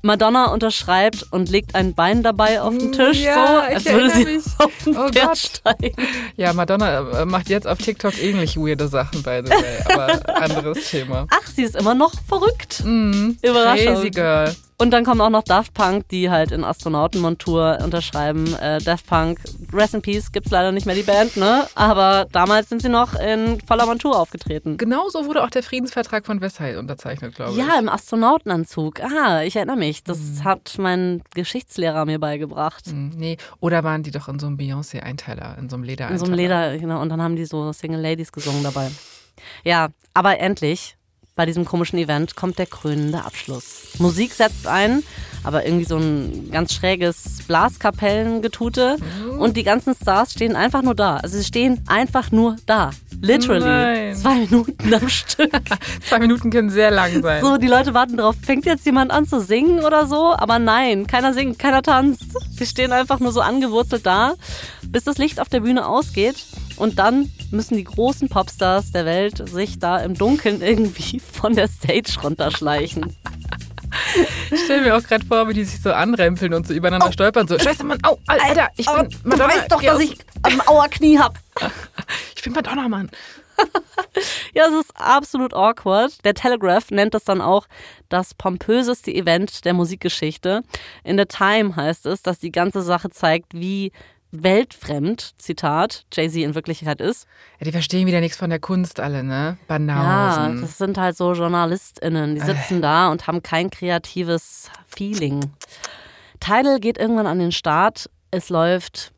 Madonna 0.03 0.47
unterschreibt 0.47 1.27
und 1.31 1.51
legt 1.51 1.75
ein 1.75 1.95
Bein 1.95 2.23
dabei 2.23 2.63
auf 2.63 2.77
den 2.77 2.93
Tisch, 2.93 3.21
ja, 3.21 3.35
so, 3.35 3.75
als 3.75 3.85
würde 3.85 4.11
sie 4.11 4.25
mich. 4.25 4.45
auf 4.59 4.73
den 4.85 4.97
oh 4.97 5.09
Pferd 5.09 5.27
Gott. 5.27 5.39
steigen. 5.39 5.97
Ja, 6.37 6.53
Madonna 6.53 7.21
äh, 7.21 7.25
macht 7.27 7.51
jetzt 7.51 7.67
auf 7.67 7.79
TikTok 7.79 8.21
ähnlich 8.23 8.57
weirde 8.57 8.89
Sachen, 8.89 9.23
by 9.23 9.43
the 9.45 9.51
way, 9.51 9.79
aber 9.85 10.37
anderes 10.43 10.91
Thema. 10.91 11.27
Ach, 11.31 11.47
sie 11.47 11.65
ist 11.65 11.77
immer 11.77 11.95
noch 11.95 12.15
verrückt. 12.27 12.83
Mm, 12.85 13.33
Überraschung. 13.43 13.95
Crazy 13.95 14.11
Girl. 14.11 14.55
Und 14.81 14.93
dann 14.93 15.05
kommen 15.05 15.21
auch 15.21 15.29
noch 15.29 15.43
Daft 15.43 15.75
Punk, 15.75 16.09
die 16.09 16.31
halt 16.31 16.53
in 16.53 16.65
Astronautenmontur 16.65 17.81
unterschreiben. 17.85 18.55
Äh, 18.55 18.81
Daft 18.81 19.07
Punk, 19.07 19.39
Rest 19.75 19.93
in 19.93 20.01
Peace, 20.01 20.33
gibt's 20.33 20.51
leider 20.51 20.73
nicht 20.73 20.87
mehr 20.87 20.95
die 20.95 21.03
Band, 21.03 21.37
ne? 21.37 21.67
Aber 21.75 22.27
damals 22.33 22.71
sind 22.71 22.81
sie 22.81 22.89
noch 22.89 23.15
in 23.15 23.61
voller 23.61 23.85
Montur 23.85 24.19
aufgetreten. 24.19 24.79
Genauso 24.79 25.27
wurde 25.27 25.45
auch 25.45 25.51
der 25.51 25.63
Friedensvertrag 25.63 26.25
von 26.25 26.41
Versailles 26.41 26.79
unterzeichnet, 26.79 27.35
glaube 27.35 27.53
ich. 27.53 27.59
Ja, 27.59 27.79
im 27.79 27.91
Astronautenanzug. 27.91 29.03
Ah, 29.03 29.43
ich 29.43 29.55
erinnere 29.55 29.77
mich. 29.77 30.03
Das 30.03 30.19
mhm. 30.19 30.45
hat 30.45 30.75
mein 30.79 31.23
Geschichtslehrer 31.35 32.07
mir 32.07 32.19
beigebracht. 32.19 32.87
Mhm, 32.87 33.13
nee, 33.17 33.37
oder 33.61 33.85
waren 33.85 34.03
die 34.03 34.13
doch 34.13 34.29
in 34.29 34.39
so 34.39 34.47
einem 34.47 34.57
Beyoncé-Einteiler, 34.57 35.59
in 35.59 35.69
so 35.69 35.77
einem 35.77 35.85
Leder-Einteiler? 35.85 36.13
In 36.13 36.19
so 36.19 36.25
einem 36.25 36.35
Leder, 36.35 36.79
genau. 36.79 37.03
Und 37.03 37.11
dann 37.11 37.21
haben 37.21 37.37
die 37.37 37.45
so 37.45 37.71
Single 37.75 38.01
Ladies 38.01 38.33
gesungen 38.33 38.63
dabei. 38.63 38.91
Ja, 39.63 39.89
aber 40.15 40.41
endlich 40.41 40.97
bei 41.35 41.47
diesem 41.47 41.65
komischen 41.65 41.99
Event 41.99 42.37
kommt 42.37 42.59
der 42.59 42.67
krönende 42.67 43.25
Abschluss. 43.25 43.89
Musik 43.99 44.33
setzt 44.33 44.67
ein, 44.67 45.03
aber 45.43 45.65
irgendwie 45.65 45.85
so 45.85 45.97
ein 45.97 46.51
ganz 46.51 46.75
schräges 46.75 47.43
Blaskapellengetute. 47.47 48.97
Mhm. 48.99 49.41
Und 49.41 49.57
die 49.57 49.63
ganzen 49.63 49.95
Stars 49.95 50.33
stehen 50.33 50.57
einfach 50.57 50.83
nur 50.83 50.95
da. 50.95 51.17
Also 51.17 51.39
sie 51.39 51.45
stehen 51.45 51.83
einfach 51.87 52.31
nur 52.31 52.57
da. 52.67 52.91
Literally. 53.21 53.65
Nein. 53.65 54.17
Zwei 54.17 54.35
Minuten 54.35 54.95
am 54.95 55.09
Stück. 55.09 55.51
Zwei 56.09 56.19
Minuten 56.19 56.51
können 56.51 56.71
sehr 56.71 56.91
lang 56.91 57.23
sein. 57.23 57.43
So, 57.43 57.57
die 57.57 57.67
Leute 57.67 57.95
warten 57.95 58.17
drauf, 58.17 58.37
fängt 58.43 58.67
jetzt 58.67 58.85
jemand 58.87 59.11
an 59.11 59.27
zu 59.27 59.41
singen 59.41 59.85
oder 59.85 60.07
so? 60.07 60.35
Aber 60.37 60.59
nein, 60.59 61.07
keiner 61.07 61.35
singt, 61.35 61.59
keiner 61.59 61.83
tanzt. 61.83 62.25
Sie 62.57 62.67
stehen 62.67 62.93
einfach 62.93 63.21
nur 63.21 63.33
so 63.33 63.41
angewurzelt 63.41 64.07
da, 64.07 64.35
bis 64.83 65.05
das 65.05 65.19
Licht 65.19 65.41
auf 65.41 65.49
der 65.49 65.61
Bühne 65.61 65.87
ausgeht. 65.87 66.37
Und 66.81 66.99
dann 66.99 67.31
müssen 67.51 67.77
die 67.77 67.85
großen 67.85 68.31
Popstars 68.31 68.91
der 68.91 69.05
Welt 69.05 69.47
sich 69.51 69.79
da 69.79 69.99
im 69.99 70.15
Dunkeln 70.15 70.63
irgendwie 70.63 71.21
von 71.21 71.55
der 71.55 71.69
Stage 71.69 72.19
runterschleichen. 72.23 73.15
Ich 74.51 74.61
stelle 74.65 74.83
mir 74.83 74.97
auch 74.97 75.03
gerade 75.03 75.25
vor, 75.27 75.47
wie 75.49 75.53
die 75.53 75.65
sich 75.65 75.83
so 75.83 75.93
anrempeln 75.93 76.55
und 76.55 76.67
so 76.67 76.73
übereinander 76.73 77.09
oh. 77.09 77.13
stolpern. 77.13 77.47
So, 77.47 77.59
Scheiße, 77.59 77.85
Mann, 77.85 77.99
au, 78.03 78.19
Alter, 78.27 78.69
ich 78.77 78.87
bin 78.87 79.09
Madonna. 79.25 79.53
Du 79.53 79.59
weißt 79.59 79.73
doch, 79.73 79.83
dass 79.83 80.01
ich 80.01 80.17
ein 80.43 80.67
Auerknie 80.67 81.19
hab. 81.19 81.39
Ich 82.35 82.45
bin 82.45 82.55
Madonna, 82.55 82.89
Mann. 82.89 83.11
ja, 84.55 84.67
es 84.69 84.87
ist 84.87 84.97
absolut 84.97 85.53
awkward. 85.53 86.25
Der 86.25 86.33
Telegraph 86.33 86.91
nennt 86.91 87.13
das 87.13 87.25
dann 87.25 87.43
auch 87.43 87.67
das 88.09 88.33
pompöseste 88.33 89.13
Event 89.13 89.67
der 89.67 89.75
Musikgeschichte. 89.75 90.63
In 91.05 91.19
The 91.19 91.27
Time 91.27 91.77
heißt 91.77 92.07
es, 92.07 92.23
dass 92.23 92.39
die 92.39 92.51
ganze 92.51 92.81
Sache 92.81 93.11
zeigt, 93.11 93.53
wie 93.53 93.93
weltfremd, 94.33 95.35
Zitat, 95.39 96.05
Jay-Z 96.13 96.43
in 96.43 96.55
Wirklichkeit 96.55 97.01
ist. 97.01 97.27
Ja, 97.59 97.65
die 97.65 97.73
verstehen 97.73 98.07
wieder 98.07 98.21
nichts 98.21 98.37
von 98.37 98.51
der 98.51 98.61
Kunst 98.61 99.01
alle, 99.01 99.23
ne? 99.25 99.57
Banausen. 99.67 100.57
Ja, 100.57 100.61
das 100.61 100.79
sind 100.79 100.99
halt 100.99 101.17
so 101.17 101.33
JournalistInnen, 101.33 102.35
die 102.35 102.41
sitzen 102.41 102.79
äh. 102.79 102.83
da 102.83 103.11
und 103.11 103.27
haben 103.27 103.43
kein 103.43 103.71
kreatives 103.71 104.71
Feeling. 104.87 105.41
Tidal 106.39 106.81
geht 106.81 106.99
irgendwann 106.99 107.27
an 107.27 107.39
den 107.39 107.53
Start. 107.53 108.09
Es 108.31 108.49
läuft, 108.49 109.13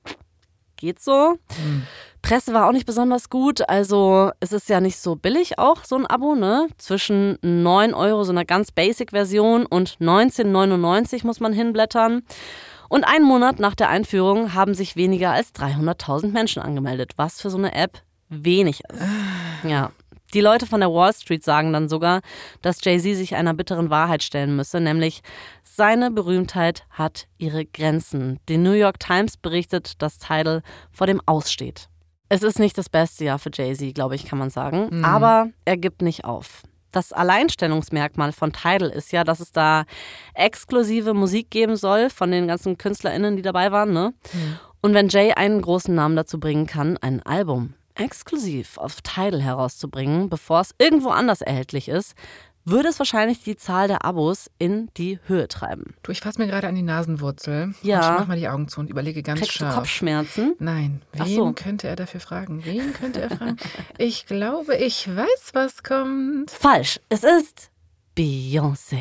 geht 0.76 1.00
so. 1.00 1.36
Hm. 1.56 1.82
Presse 2.22 2.54
war 2.54 2.68
auch 2.68 2.72
nicht 2.72 2.86
besonders 2.86 3.28
gut. 3.28 3.68
Also 3.68 4.30
es 4.40 4.52
ist 4.52 4.68
ja 4.68 4.80
nicht 4.80 4.98
so 4.98 5.16
billig 5.16 5.58
auch, 5.58 5.84
so 5.84 5.96
ein 5.96 6.06
Abo, 6.06 6.34
ne? 6.34 6.68
Zwischen 6.78 7.36
9 7.42 7.94
Euro, 7.94 8.24
so 8.24 8.30
einer 8.30 8.44
ganz 8.44 8.70
Basic-Version 8.70 9.66
und 9.66 9.98
19,99 10.00 11.26
muss 11.26 11.40
man 11.40 11.52
hinblättern. 11.52 12.22
Und 12.92 13.04
einen 13.04 13.24
Monat 13.24 13.58
nach 13.58 13.74
der 13.74 13.88
Einführung 13.88 14.52
haben 14.52 14.74
sich 14.74 14.96
weniger 14.96 15.30
als 15.30 15.54
300.000 15.54 16.30
Menschen 16.30 16.60
angemeldet, 16.60 17.12
was 17.16 17.40
für 17.40 17.48
so 17.48 17.56
eine 17.56 17.74
App 17.74 18.02
wenig 18.28 18.82
ist. 18.86 19.02
Ja. 19.66 19.92
Die 20.34 20.42
Leute 20.42 20.66
von 20.66 20.80
der 20.80 20.92
Wall 20.92 21.14
Street 21.14 21.42
sagen 21.42 21.72
dann 21.72 21.88
sogar, 21.88 22.20
dass 22.60 22.84
Jay-Z 22.84 23.16
sich 23.16 23.34
einer 23.34 23.54
bitteren 23.54 23.88
Wahrheit 23.88 24.22
stellen 24.22 24.56
müsse, 24.56 24.78
nämlich 24.78 25.22
seine 25.64 26.10
Berühmtheit 26.10 26.84
hat 26.90 27.28
ihre 27.38 27.64
Grenzen. 27.64 28.38
Die 28.50 28.58
New 28.58 28.72
York 28.72 29.00
Times 29.00 29.38
berichtet, 29.38 30.02
dass 30.02 30.18
Tidal 30.18 30.60
vor 30.90 31.06
dem 31.06 31.22
Aussteht. 31.24 31.88
Es 32.28 32.42
ist 32.42 32.58
nicht 32.58 32.76
das 32.76 32.90
beste 32.90 33.24
Jahr 33.24 33.38
für 33.38 33.50
Jay-Z, 33.50 33.94
glaube 33.94 34.16
ich, 34.16 34.26
kann 34.26 34.38
man 34.38 34.50
sagen, 34.50 34.88
mhm. 34.90 35.04
aber 35.06 35.48
er 35.64 35.78
gibt 35.78 36.02
nicht 36.02 36.26
auf 36.26 36.62
das 36.92 37.12
Alleinstellungsmerkmal 37.12 38.32
von 38.32 38.52
Tidal 38.52 38.90
ist 38.90 39.12
ja, 39.12 39.24
dass 39.24 39.40
es 39.40 39.52
da 39.52 39.84
exklusive 40.34 41.14
Musik 41.14 41.50
geben 41.50 41.76
soll 41.76 42.10
von 42.10 42.30
den 42.30 42.46
ganzen 42.46 42.78
KünstlerInnen, 42.78 43.36
die 43.36 43.42
dabei 43.42 43.72
waren. 43.72 43.92
Ne? 43.92 44.14
Mhm. 44.32 44.58
Und 44.82 44.94
wenn 44.94 45.08
Jay 45.08 45.32
einen 45.32 45.62
großen 45.62 45.94
Namen 45.94 46.16
dazu 46.16 46.38
bringen 46.38 46.66
kann, 46.66 46.98
ein 46.98 47.22
Album 47.22 47.74
exklusiv 47.94 48.78
auf 48.78 49.00
Tidal 49.02 49.42
herauszubringen, 49.42 50.28
bevor 50.28 50.60
es 50.60 50.74
irgendwo 50.78 51.10
anders 51.10 51.42
erhältlich 51.42 51.88
ist, 51.88 52.14
würde 52.64 52.88
es 52.88 52.98
wahrscheinlich 52.98 53.42
die 53.42 53.56
Zahl 53.56 53.88
der 53.88 54.04
Abos 54.04 54.50
in 54.58 54.88
die 54.96 55.18
Höhe 55.26 55.48
treiben. 55.48 55.94
Du, 56.02 56.12
ich 56.12 56.20
fasse 56.20 56.40
mir 56.40 56.46
gerade 56.46 56.68
an 56.68 56.74
die 56.74 56.82
Nasenwurzel. 56.82 57.74
Ja. 57.82 57.96
Und 57.96 58.04
ich 58.04 58.20
mach 58.20 58.26
mal 58.28 58.36
die 58.38 58.48
Augen 58.48 58.68
zu 58.68 58.80
und 58.80 58.90
überlege 58.90 59.22
ganz 59.22 59.40
Kriegst 59.40 59.54
scharf. 59.54 59.74
Du 59.74 59.80
Kopfschmerzen? 59.80 60.54
Nein. 60.58 61.02
Wen 61.12 61.36
so. 61.36 61.52
könnte 61.52 61.88
er 61.88 61.96
dafür 61.96 62.20
fragen? 62.20 62.64
Wen 62.64 62.92
könnte 62.92 63.20
er 63.20 63.30
fragen? 63.30 63.56
ich 63.98 64.26
glaube, 64.26 64.76
ich 64.76 65.08
weiß, 65.08 65.50
was 65.52 65.82
kommt. 65.82 66.50
Falsch. 66.50 67.00
Es 67.08 67.24
ist 67.24 67.70
Beyoncé. 68.16 69.00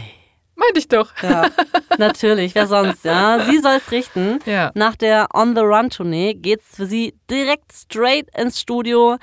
Meinte 0.56 0.80
ich 0.80 0.88
doch. 0.88 1.12
Ja, 1.24 1.50
natürlich. 1.98 2.54
Wer 2.54 2.68
sonst, 2.68 3.04
ja. 3.04 3.46
Sie 3.50 3.60
soll 3.60 3.78
es 3.78 3.92
richten. 3.92 4.40
Ja. 4.46 4.72
Nach 4.76 4.96
der 4.96 5.28
On 5.34 5.56
the 5.56 5.62
Run 5.62 5.90
Tournee 5.90 6.36
geht 6.36 6.62
es 6.62 6.76
für 6.76 6.86
sie 6.86 7.16
direkt 7.30 7.74
straight 7.74 8.28
ins 8.38 8.60
Studio. 8.60 9.18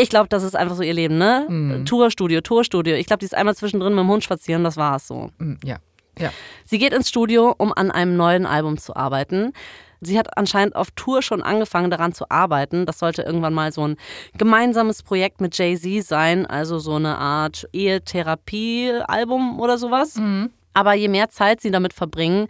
Ich 0.00 0.10
glaube, 0.10 0.28
das 0.28 0.44
ist 0.44 0.54
einfach 0.54 0.76
so 0.76 0.82
ihr 0.82 0.94
Leben, 0.94 1.18
ne? 1.18 1.46
Mhm. 1.48 1.84
Tourstudio, 1.84 2.40
Tourstudio. 2.40 2.94
Ich 2.94 3.06
glaube, 3.06 3.18
die 3.18 3.26
ist 3.26 3.34
einmal 3.34 3.56
zwischendrin 3.56 3.94
mit 3.94 4.04
dem 4.04 4.08
Hund 4.08 4.22
spazieren, 4.22 4.62
das 4.62 4.76
war 4.76 4.96
es 4.96 5.08
so. 5.08 5.30
Mhm, 5.38 5.58
ja. 5.64 5.78
ja. 6.18 6.30
Sie 6.64 6.78
geht 6.78 6.92
ins 6.92 7.08
Studio, 7.08 7.54
um 7.58 7.72
an 7.72 7.90
einem 7.90 8.16
neuen 8.16 8.46
Album 8.46 8.78
zu 8.78 8.94
arbeiten. 8.94 9.52
Sie 10.00 10.16
hat 10.16 10.36
anscheinend 10.36 10.76
auf 10.76 10.92
Tour 10.92 11.22
schon 11.22 11.42
angefangen 11.42 11.90
daran 11.90 12.12
zu 12.12 12.30
arbeiten. 12.30 12.86
Das 12.86 13.00
sollte 13.00 13.22
irgendwann 13.22 13.54
mal 13.54 13.72
so 13.72 13.88
ein 13.88 13.96
gemeinsames 14.36 15.02
Projekt 15.02 15.40
mit 15.40 15.58
Jay-Z 15.58 16.06
sein, 16.06 16.46
also 16.46 16.78
so 16.78 16.94
eine 16.94 17.18
Art 17.18 17.68
Ehetherapie-Album 17.72 19.58
oder 19.58 19.78
sowas. 19.78 20.14
Mhm. 20.16 20.50
Aber 20.74 20.94
je 20.94 21.08
mehr 21.08 21.28
Zeit 21.28 21.60
sie 21.60 21.70
damit 21.70 21.92
verbringen, 21.92 22.48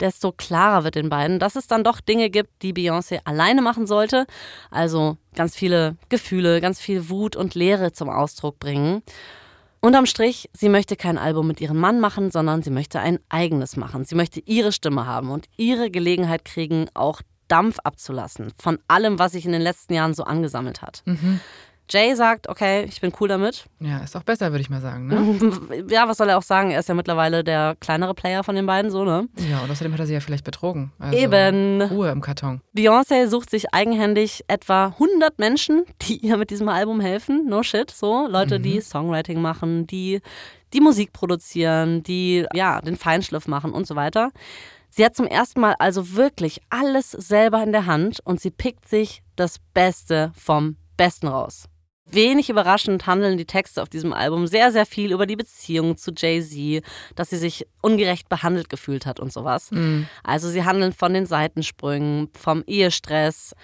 desto 0.00 0.32
klarer 0.32 0.84
wird 0.84 0.94
den 0.94 1.08
beiden, 1.08 1.38
dass 1.38 1.56
es 1.56 1.66
dann 1.66 1.84
doch 1.84 2.00
Dinge 2.00 2.30
gibt, 2.30 2.62
die 2.62 2.72
Beyoncé 2.72 3.20
alleine 3.24 3.62
machen 3.62 3.86
sollte. 3.86 4.26
Also 4.70 5.16
ganz 5.34 5.54
viele 5.54 5.96
Gefühle, 6.08 6.60
ganz 6.60 6.80
viel 6.80 7.08
Wut 7.08 7.36
und 7.36 7.54
Leere 7.54 7.92
zum 7.92 8.08
Ausdruck 8.08 8.58
bringen. 8.58 9.02
Unterm 9.80 10.06
Strich, 10.06 10.50
sie 10.52 10.68
möchte 10.68 10.96
kein 10.96 11.18
Album 11.18 11.46
mit 11.46 11.60
ihrem 11.60 11.78
Mann 11.78 12.00
machen, 12.00 12.30
sondern 12.30 12.62
sie 12.62 12.70
möchte 12.70 12.98
ein 12.98 13.20
eigenes 13.28 13.76
machen. 13.76 14.04
Sie 14.04 14.14
möchte 14.14 14.40
ihre 14.40 14.72
Stimme 14.72 15.06
haben 15.06 15.30
und 15.30 15.46
ihre 15.56 15.90
Gelegenheit 15.90 16.44
kriegen, 16.44 16.86
auch 16.94 17.20
Dampf 17.48 17.78
abzulassen 17.84 18.52
von 18.58 18.78
allem, 18.88 19.18
was 19.18 19.32
sich 19.32 19.46
in 19.46 19.52
den 19.52 19.62
letzten 19.62 19.94
Jahren 19.94 20.14
so 20.14 20.24
angesammelt 20.24 20.82
hat. 20.82 21.02
Mhm. 21.04 21.40
Jay 21.88 22.14
sagt, 22.14 22.48
okay, 22.48 22.84
ich 22.84 23.00
bin 23.00 23.12
cool 23.20 23.28
damit. 23.28 23.66
Ja, 23.78 23.98
ist 23.98 24.16
auch 24.16 24.24
besser, 24.24 24.50
würde 24.50 24.60
ich 24.60 24.70
mal 24.70 24.80
sagen. 24.80 25.06
Ne? 25.06 25.86
ja, 25.90 26.08
was 26.08 26.16
soll 26.16 26.28
er 26.28 26.38
auch 26.38 26.42
sagen? 26.42 26.72
Er 26.72 26.80
ist 26.80 26.88
ja 26.88 26.94
mittlerweile 26.94 27.44
der 27.44 27.76
kleinere 27.78 28.14
Player 28.14 28.42
von 28.42 28.56
den 28.56 28.66
beiden, 28.66 28.90
so, 28.90 29.04
ne? 29.04 29.28
Ja, 29.48 29.60
und 29.60 29.70
außerdem 29.70 29.92
hat 29.92 30.00
er 30.00 30.06
sie 30.06 30.14
ja 30.14 30.20
vielleicht 30.20 30.44
betrogen. 30.44 30.92
Also 30.98 31.16
Eben. 31.16 31.82
Ruhe 31.82 32.10
im 32.10 32.20
Karton. 32.20 32.60
Beyoncé 32.76 33.28
sucht 33.28 33.50
sich 33.50 33.72
eigenhändig 33.72 34.44
etwa 34.48 34.86
100 34.86 35.38
Menschen, 35.38 35.84
die 36.02 36.16
ihr 36.26 36.36
mit 36.36 36.50
diesem 36.50 36.68
Album 36.68 37.00
helfen. 37.00 37.46
No 37.48 37.62
shit, 37.62 37.90
so. 37.90 38.26
Leute, 38.26 38.58
mhm. 38.58 38.62
die 38.64 38.80
Songwriting 38.80 39.40
machen, 39.40 39.86
die 39.86 40.20
die 40.72 40.80
Musik 40.80 41.12
produzieren, 41.12 42.02
die 42.02 42.44
ja 42.52 42.80
den 42.80 42.96
Feinschliff 42.96 43.46
machen 43.46 43.72
und 43.72 43.86
so 43.86 43.94
weiter. 43.94 44.32
Sie 44.90 45.04
hat 45.04 45.14
zum 45.14 45.26
ersten 45.26 45.60
Mal 45.60 45.74
also 45.78 46.16
wirklich 46.16 46.60
alles 46.70 47.10
selber 47.10 47.62
in 47.62 47.72
der 47.72 47.86
Hand 47.86 48.20
und 48.24 48.40
sie 48.40 48.50
pickt 48.50 48.88
sich 48.88 49.22
das 49.36 49.58
Beste 49.74 50.32
vom 50.34 50.76
Besten 50.96 51.28
raus. 51.28 51.68
Wenig 52.08 52.48
überraschend 52.48 53.06
handeln 53.06 53.36
die 53.36 53.46
Texte 53.46 53.82
auf 53.82 53.88
diesem 53.88 54.12
Album 54.12 54.46
sehr, 54.46 54.70
sehr 54.70 54.86
viel 54.86 55.12
über 55.12 55.26
die 55.26 55.34
Beziehung 55.34 55.96
zu 55.96 56.12
Jay-Z, 56.16 56.84
dass 57.16 57.30
sie 57.30 57.36
sich 57.36 57.66
ungerecht 57.82 58.28
behandelt 58.28 58.68
gefühlt 58.68 59.06
hat 59.06 59.18
und 59.18 59.32
sowas. 59.32 59.72
Mhm. 59.72 60.06
Also 60.22 60.48
sie 60.48 60.64
handeln 60.64 60.92
von 60.92 61.12
den 61.12 61.26
Seitensprüngen, 61.26 62.28
vom 62.32 62.62
Ehestress. 62.66 63.54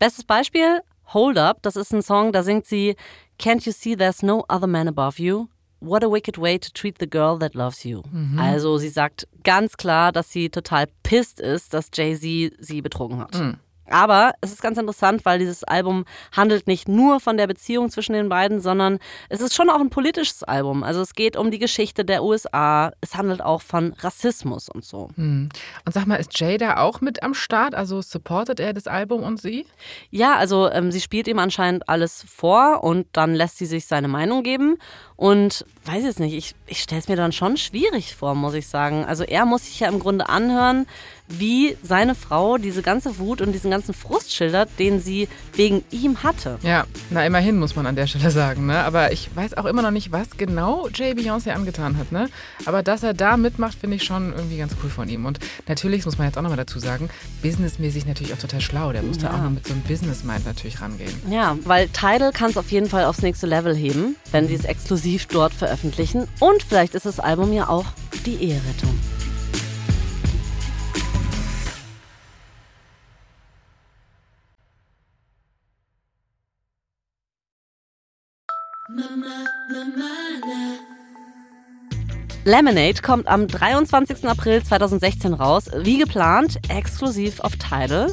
Bestes 0.00 0.24
Beispiel, 0.24 0.80
Hold 1.12 1.38
Up, 1.38 1.62
das 1.62 1.76
ist 1.76 1.92
ein 1.92 2.02
Song, 2.02 2.32
da 2.32 2.42
singt 2.42 2.66
sie 2.66 2.96
Can't 3.40 3.64
you 3.64 3.72
see 3.72 3.94
there's 3.94 4.22
no 4.22 4.44
other 4.48 4.66
man 4.66 4.88
above 4.88 5.22
you? 5.22 5.46
What 5.78 6.02
a 6.02 6.10
wicked 6.10 6.38
way 6.38 6.58
to 6.58 6.70
treat 6.72 6.96
the 6.98 7.08
girl 7.08 7.38
that 7.38 7.54
loves 7.54 7.84
you. 7.84 8.02
Mhm. 8.10 8.38
Also 8.38 8.78
sie 8.78 8.88
sagt 8.88 9.28
ganz 9.44 9.76
klar, 9.76 10.10
dass 10.10 10.32
sie 10.32 10.48
total 10.48 10.86
pissed 11.04 11.38
ist, 11.38 11.72
dass 11.72 11.90
Jay-Z 11.94 12.52
sie 12.58 12.82
betrogen 12.82 13.18
hat. 13.18 13.34
Mhm. 13.34 13.58
Aber 13.88 14.32
es 14.40 14.52
ist 14.52 14.62
ganz 14.62 14.78
interessant, 14.78 15.24
weil 15.24 15.38
dieses 15.38 15.64
Album 15.64 16.04
handelt 16.32 16.66
nicht 16.66 16.88
nur 16.88 17.20
von 17.20 17.36
der 17.36 17.46
Beziehung 17.46 17.90
zwischen 17.90 18.12
den 18.12 18.28
beiden, 18.28 18.60
sondern 18.60 18.98
es 19.28 19.40
ist 19.40 19.54
schon 19.54 19.70
auch 19.70 19.80
ein 19.80 19.90
politisches 19.90 20.42
Album. 20.42 20.82
Also 20.82 21.00
es 21.00 21.14
geht 21.14 21.36
um 21.36 21.50
die 21.50 21.58
Geschichte 21.58 22.04
der 22.04 22.22
USA. 22.22 22.92
Es 23.00 23.16
handelt 23.16 23.42
auch 23.42 23.62
von 23.62 23.94
Rassismus 24.00 24.68
und 24.68 24.84
so. 24.84 25.08
Hm. 25.16 25.48
Und 25.84 25.92
sag 25.92 26.06
mal, 26.06 26.16
ist 26.16 26.38
Jay 26.38 26.58
da 26.58 26.78
auch 26.78 27.00
mit 27.00 27.22
am 27.22 27.34
Start? 27.34 27.74
Also 27.74 28.02
supportet 28.02 28.60
er 28.60 28.72
das 28.72 28.86
Album 28.86 29.22
und 29.22 29.40
sie? 29.40 29.66
Ja, 30.10 30.36
also 30.36 30.70
ähm, 30.70 30.90
sie 30.90 31.00
spielt 31.00 31.28
ihm 31.28 31.38
anscheinend 31.38 31.88
alles 31.88 32.24
vor 32.28 32.82
und 32.82 33.06
dann 33.12 33.34
lässt 33.34 33.58
sie 33.58 33.66
sich 33.66 33.86
seine 33.86 34.08
Meinung 34.08 34.42
geben. 34.42 34.78
Und 35.16 35.64
weiß 35.86 36.04
jetzt 36.04 36.20
nicht, 36.20 36.34
ich, 36.34 36.54
ich 36.66 36.82
stelle 36.82 37.00
es 37.00 37.08
mir 37.08 37.16
dann 37.16 37.32
schon 37.32 37.56
schwierig 37.56 38.14
vor, 38.14 38.34
muss 38.34 38.54
ich 38.54 38.68
sagen. 38.68 39.04
Also 39.04 39.24
er 39.24 39.46
muss 39.46 39.64
sich 39.64 39.80
ja 39.80 39.88
im 39.88 39.98
Grunde 39.98 40.28
anhören, 40.28 40.86
wie 41.28 41.76
seine 41.82 42.14
Frau 42.14 42.58
diese 42.58 42.82
ganze 42.82 43.18
Wut 43.18 43.40
und 43.40 43.52
diesen 43.52 43.70
ganzen 43.70 43.94
Frust 43.94 44.32
schildert, 44.32 44.68
den 44.78 45.00
sie 45.00 45.28
wegen 45.54 45.82
ihm 45.90 46.22
hatte. 46.22 46.58
Ja, 46.62 46.84
na 47.10 47.26
immerhin 47.26 47.58
muss 47.58 47.76
man 47.76 47.86
an 47.86 47.96
der 47.96 48.06
Stelle 48.06 48.30
sagen, 48.30 48.66
ne? 48.66 48.84
Aber 48.84 49.12
ich 49.12 49.30
weiß 49.34 49.54
auch 49.56 49.64
immer 49.64 49.82
noch 49.82 49.90
nicht, 49.90 50.12
was 50.12 50.30
genau 50.36 50.88
Jay 50.94 51.12
Beyoncé 51.12 51.50
angetan 51.50 51.96
hat, 51.98 52.12
ne? 52.12 52.28
Aber 52.64 52.82
dass 52.82 53.02
er 53.02 53.14
da 53.14 53.36
mitmacht, 53.36 53.78
finde 53.78 53.96
ich 53.96 54.04
schon 54.04 54.32
irgendwie 54.32 54.58
ganz 54.58 54.74
cool 54.82 54.90
von 54.90 55.08
ihm. 55.08 55.26
Und 55.26 55.38
natürlich 55.66 56.04
muss 56.04 56.18
man 56.18 56.26
jetzt 56.26 56.38
auch 56.38 56.42
nochmal 56.42 56.56
dazu 56.56 56.78
sagen, 56.78 57.08
businessmäßig 57.42 58.06
natürlich 58.06 58.32
auch 58.32 58.38
total 58.38 58.60
schlau. 58.60 58.92
Der 58.92 59.02
musste 59.02 59.26
ja. 59.26 59.34
auch 59.34 59.42
noch 59.42 59.50
mit 59.50 59.66
so 59.66 59.72
einem 59.72 59.82
Business-Mind 59.82 60.46
natürlich 60.46 60.80
rangehen. 60.80 61.12
Ja, 61.30 61.56
weil 61.64 61.88
Tidal 61.88 62.32
kann 62.32 62.50
es 62.50 62.56
auf 62.56 62.70
jeden 62.70 62.88
Fall 62.88 63.04
aufs 63.04 63.22
nächste 63.22 63.46
Level 63.46 63.74
heben, 63.74 64.16
wenn 64.32 64.48
sie 64.48 64.54
es 64.54 64.64
exklusiv 64.64 65.26
dort 65.26 65.52
veröffentlichen. 65.52 66.28
Und 66.40 66.62
vielleicht 66.62 66.94
ist 66.94 67.06
das 67.06 67.20
Album 67.20 67.52
ja 67.52 67.68
auch 67.68 67.86
die 68.24 68.36
Eherettung. 68.36 68.98
Lemonade 82.44 83.02
kommt 83.02 83.26
am 83.26 83.48
23. 83.48 84.24
April 84.24 84.62
2016 84.62 85.34
raus, 85.34 85.68
wie 85.82 85.98
geplant, 85.98 86.58
exklusiv 86.68 87.40
auf 87.40 87.56
Tidal. 87.56 88.12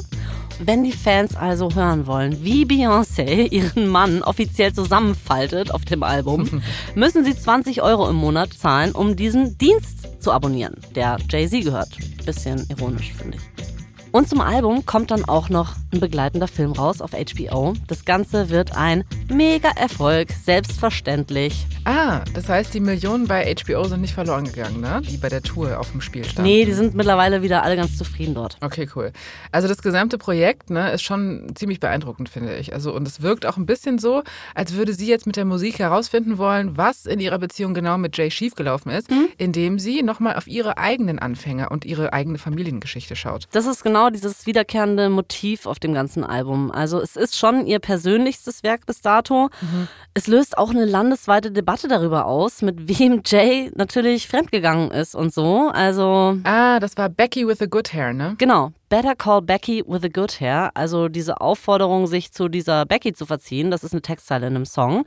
Wenn 0.58 0.84
die 0.84 0.92
Fans 0.92 1.36
also 1.36 1.74
hören 1.74 2.06
wollen, 2.06 2.44
wie 2.44 2.64
Beyoncé 2.64 3.48
ihren 3.50 3.88
Mann 3.88 4.22
offiziell 4.22 4.72
zusammenfaltet 4.72 5.72
auf 5.72 5.84
dem 5.84 6.02
Album, 6.02 6.62
müssen 6.94 7.24
sie 7.24 7.36
20 7.36 7.82
Euro 7.82 8.08
im 8.08 8.16
Monat 8.16 8.52
zahlen, 8.52 8.92
um 8.92 9.16
diesen 9.16 9.56
Dienst 9.58 10.22
zu 10.22 10.32
abonnieren, 10.32 10.76
der 10.94 11.18
Jay-Z 11.30 11.64
gehört. 11.64 11.96
Bisschen 12.24 12.66
ironisch, 12.68 13.12
finde 13.12 13.38
ich. 13.38 13.73
Und 14.14 14.28
zum 14.28 14.40
Album 14.40 14.86
kommt 14.86 15.10
dann 15.10 15.24
auch 15.24 15.48
noch 15.48 15.74
ein 15.92 15.98
begleitender 15.98 16.46
Film 16.46 16.70
raus 16.70 17.00
auf 17.00 17.10
HBO. 17.10 17.74
Das 17.88 18.04
Ganze 18.04 18.48
wird 18.48 18.76
ein 18.76 19.02
Mega-Erfolg, 19.28 20.28
selbstverständlich. 20.30 21.66
Ah, 21.84 22.20
das 22.32 22.48
heißt, 22.48 22.72
die 22.72 22.78
Millionen 22.78 23.26
bei 23.26 23.52
HBO 23.52 23.82
sind 23.88 24.02
nicht 24.02 24.14
verloren 24.14 24.44
gegangen, 24.44 24.80
ne? 24.80 25.02
Die 25.04 25.16
bei 25.16 25.28
der 25.28 25.42
Tour 25.42 25.80
auf 25.80 25.90
dem 25.90 26.00
Spiel 26.00 26.24
standen. 26.24 26.48
Nee, 26.48 26.64
die 26.64 26.74
sind 26.74 26.94
mittlerweile 26.94 27.42
wieder 27.42 27.64
alle 27.64 27.74
ganz 27.74 27.98
zufrieden 27.98 28.36
dort. 28.36 28.56
Okay, 28.60 28.88
cool. 28.94 29.10
Also 29.50 29.66
das 29.66 29.82
gesamte 29.82 30.16
Projekt 30.16 30.70
ne, 30.70 30.92
ist 30.92 31.02
schon 31.02 31.52
ziemlich 31.56 31.80
beeindruckend, 31.80 32.28
finde 32.28 32.54
ich. 32.54 32.72
Also 32.72 32.94
und 32.94 33.08
es 33.08 33.20
wirkt 33.20 33.44
auch 33.44 33.56
ein 33.56 33.66
bisschen 33.66 33.98
so, 33.98 34.22
als 34.54 34.74
würde 34.74 34.94
sie 34.94 35.08
jetzt 35.08 35.26
mit 35.26 35.34
der 35.34 35.44
Musik 35.44 35.80
herausfinden 35.80 36.38
wollen, 36.38 36.76
was 36.76 37.06
in 37.06 37.18
ihrer 37.18 37.40
Beziehung 37.40 37.74
genau 37.74 37.98
mit 37.98 38.16
Jay 38.16 38.30
schiefgelaufen 38.30 38.92
ist, 38.92 39.10
mhm. 39.10 39.26
indem 39.38 39.80
sie 39.80 40.04
nochmal 40.04 40.36
auf 40.36 40.46
ihre 40.46 40.78
eigenen 40.78 41.18
Anfänger 41.18 41.72
und 41.72 41.84
ihre 41.84 42.12
eigene 42.12 42.38
Familiengeschichte 42.38 43.16
schaut. 43.16 43.48
Das 43.50 43.66
ist 43.66 43.82
genau 43.82 44.03
dieses 44.10 44.46
wiederkehrende 44.46 45.08
Motiv 45.08 45.66
auf 45.66 45.78
dem 45.78 45.94
ganzen 45.94 46.24
Album. 46.24 46.70
Also 46.70 47.00
es 47.00 47.16
ist 47.16 47.36
schon 47.36 47.66
ihr 47.66 47.78
persönlichstes 47.78 48.62
Werk 48.62 48.86
bis 48.86 49.00
dato. 49.00 49.50
Mhm. 49.60 49.88
Es 50.14 50.26
löst 50.26 50.58
auch 50.58 50.70
eine 50.70 50.84
landesweite 50.84 51.50
Debatte 51.50 51.88
darüber 51.88 52.26
aus, 52.26 52.62
mit 52.62 52.88
wem 52.88 53.22
Jay 53.26 53.70
natürlich 53.74 54.28
fremdgegangen 54.28 54.90
ist 54.90 55.14
und 55.14 55.32
so. 55.32 55.70
Also 55.72 56.38
ah, 56.44 56.80
das 56.80 56.96
war 56.96 57.08
Becky 57.08 57.46
with 57.46 57.58
the 57.58 57.68
Good 57.68 57.92
Hair, 57.92 58.12
ne? 58.12 58.34
Genau. 58.38 58.72
Better 58.88 59.16
Call 59.16 59.42
Becky 59.42 59.82
with 59.86 60.02
the 60.02 60.10
Good 60.10 60.40
Hair. 60.40 60.70
Also 60.74 61.08
diese 61.08 61.40
Aufforderung, 61.40 62.06
sich 62.06 62.32
zu 62.32 62.48
dieser 62.48 62.86
Becky 62.86 63.12
zu 63.12 63.26
verziehen, 63.26 63.70
das 63.70 63.82
ist 63.82 63.92
eine 63.92 64.02
Textzeile 64.02 64.46
in 64.46 64.56
einem 64.56 64.66
Song, 64.66 65.04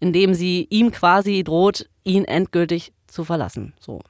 in 0.00 0.12
dem 0.12 0.34
sie 0.34 0.66
ihm 0.70 0.92
quasi 0.92 1.42
droht, 1.42 1.88
ihn 2.04 2.24
endgültig 2.24 2.92
zu 3.06 3.24
verlassen. 3.24 3.74
So. 3.80 4.00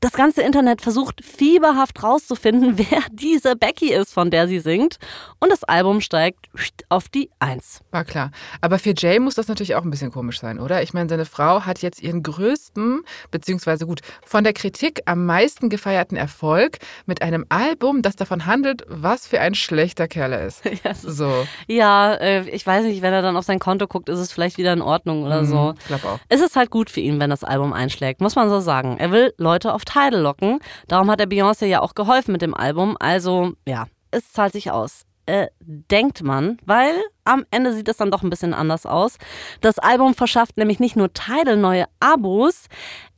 Das 0.00 0.12
ganze 0.12 0.42
Internet 0.42 0.82
versucht 0.82 1.24
fieberhaft 1.24 2.02
rauszufinden, 2.02 2.78
wer 2.90 3.02
diese 3.12 3.56
Becky 3.56 3.92
ist, 3.92 4.12
von 4.12 4.30
der 4.30 4.46
sie 4.46 4.60
singt. 4.60 4.98
Und 5.40 5.50
das 5.50 5.64
Album 5.64 6.00
steigt 6.00 6.48
auf 6.88 7.08
die 7.08 7.30
Eins. 7.40 7.80
War 7.90 8.04
klar. 8.04 8.30
Aber 8.60 8.78
für 8.78 8.94
Jay 8.96 9.18
muss 9.18 9.34
das 9.34 9.48
natürlich 9.48 9.74
auch 9.74 9.82
ein 9.82 9.90
bisschen 9.90 10.12
komisch 10.12 10.40
sein, 10.40 10.60
oder? 10.60 10.82
Ich 10.82 10.94
meine, 10.94 11.08
seine 11.08 11.24
Frau 11.24 11.64
hat 11.66 11.80
jetzt 11.80 12.02
ihren 12.02 12.22
größten, 12.22 13.02
beziehungsweise 13.30 13.86
gut, 13.86 14.00
von 14.24 14.44
der 14.44 14.52
Kritik 14.52 15.02
am 15.06 15.26
meisten 15.26 15.68
gefeierten 15.68 16.16
Erfolg 16.16 16.78
mit 17.06 17.22
einem 17.22 17.44
Album, 17.48 18.02
das 18.02 18.16
davon 18.16 18.46
handelt, 18.46 18.84
was 18.88 19.26
für 19.26 19.40
ein 19.40 19.54
schlechter 19.54 20.08
Kerl 20.08 20.32
er 20.32 20.46
ist. 20.46 20.62
Ja, 20.84 20.94
so. 20.94 21.46
ja 21.66 22.14
äh, 22.14 22.48
ich 22.50 22.64
weiß 22.64 22.84
nicht, 22.84 23.02
wenn 23.02 23.12
er 23.12 23.20
dann 23.20 23.36
auf 23.36 23.44
sein 23.44 23.58
Konto 23.58 23.88
guckt, 23.88 24.08
ist 24.08 24.20
es 24.20 24.30
vielleicht 24.30 24.58
wieder 24.58 24.72
in 24.72 24.80
Ordnung 24.80 25.24
oder 25.24 25.42
mhm, 25.42 25.46
so. 25.46 25.74
Ich 25.80 25.86
glaube 25.86 26.06
auch. 26.06 26.18
Es 26.28 26.40
ist 26.40 26.54
halt 26.54 26.70
gut 26.70 26.88
für 26.88 27.00
ihn, 27.00 27.18
wenn 27.18 27.30
das 27.30 27.42
Album 27.42 27.72
einschlägt, 27.72 28.20
muss 28.20 28.36
man 28.36 28.48
so 28.48 28.60
sagen. 28.60 28.96
Er 28.98 29.10
will 29.10 29.34
Leute 29.38 29.47
auf 29.48 29.84
Tidal 29.84 30.20
locken. 30.20 30.60
Darum 30.86 31.10
hat 31.10 31.20
er 31.20 31.26
Beyoncé 31.26 31.66
ja 31.66 31.80
auch 31.80 31.94
geholfen 31.94 32.32
mit 32.32 32.42
dem 32.42 32.54
Album. 32.54 32.96
Also 32.98 33.52
ja, 33.66 33.86
es 34.10 34.32
zahlt 34.32 34.52
sich 34.52 34.70
aus. 34.70 35.02
Äh, 35.26 35.48
denkt 35.60 36.22
man, 36.22 36.56
weil 36.64 36.94
am 37.24 37.44
Ende 37.50 37.74
sieht 37.74 37.88
es 37.88 37.98
dann 37.98 38.10
doch 38.10 38.22
ein 38.22 38.30
bisschen 38.30 38.54
anders 38.54 38.86
aus. 38.86 39.18
Das 39.60 39.78
Album 39.78 40.14
verschafft 40.14 40.56
nämlich 40.56 40.80
nicht 40.80 40.96
nur 40.96 41.12
Tidal 41.12 41.58
neue 41.58 41.84
Abos, 42.00 42.68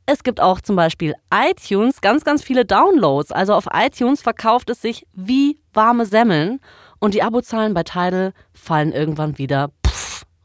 es 0.05 0.23
gibt 0.23 0.41
auch 0.41 0.59
zum 0.59 0.75
Beispiel 0.75 1.13
iTunes 1.33 2.01
ganz, 2.01 2.25
ganz 2.25 2.43
viele 2.43 2.65
Downloads. 2.65 3.31
Also 3.31 3.53
auf 3.53 3.67
iTunes 3.73 4.21
verkauft 4.21 4.69
es 4.69 4.81
sich 4.81 5.07
wie 5.13 5.61
warme 5.73 6.05
Semmeln 6.05 6.59
und 6.99 7.13
die 7.13 7.23
Abozahlen 7.23 7.73
bei 7.73 7.83
Tidal 7.83 8.33
fallen 8.53 8.91
irgendwann 8.91 9.37
wieder 9.37 9.69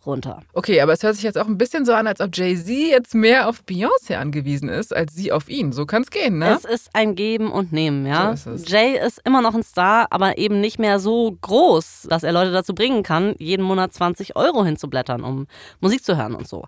runter. 0.06 0.42
Okay, 0.52 0.80
aber 0.80 0.92
es 0.92 1.02
hört 1.02 1.14
sich 1.14 1.24
jetzt 1.24 1.38
auch 1.38 1.46
ein 1.46 1.58
bisschen 1.58 1.84
so 1.84 1.92
an, 1.92 2.06
als 2.06 2.20
ob 2.20 2.30
Jay-Z 2.34 2.68
jetzt 2.68 3.14
mehr 3.14 3.48
auf 3.48 3.62
Beyoncé 3.68 4.16
angewiesen 4.16 4.68
ist, 4.68 4.94
als 4.94 5.14
sie 5.14 5.32
auf 5.32 5.48
ihn. 5.48 5.72
So 5.72 5.86
kann 5.86 6.02
es 6.02 6.10
gehen, 6.10 6.38
ne? 6.38 6.54
Es 6.56 6.64
ist 6.64 6.90
ein 6.94 7.14
Geben 7.14 7.50
und 7.50 7.72
Nehmen, 7.72 8.06
ja. 8.06 8.36
So 8.36 8.52
ist 8.52 8.68
Jay 8.68 8.98
ist 8.98 9.20
immer 9.24 9.42
noch 9.42 9.54
ein 9.54 9.62
Star, 9.62 10.06
aber 10.10 10.38
eben 10.38 10.60
nicht 10.60 10.78
mehr 10.78 10.98
so 10.98 11.36
groß, 11.40 12.06
dass 12.08 12.22
er 12.22 12.32
Leute 12.32 12.52
dazu 12.52 12.74
bringen 12.74 13.02
kann, 13.02 13.34
jeden 13.38 13.64
Monat 13.64 13.92
20 13.92 14.36
Euro 14.36 14.64
hinzublättern, 14.64 15.22
um 15.22 15.46
Musik 15.80 16.04
zu 16.04 16.16
hören 16.16 16.34
und 16.34 16.48
so. 16.48 16.64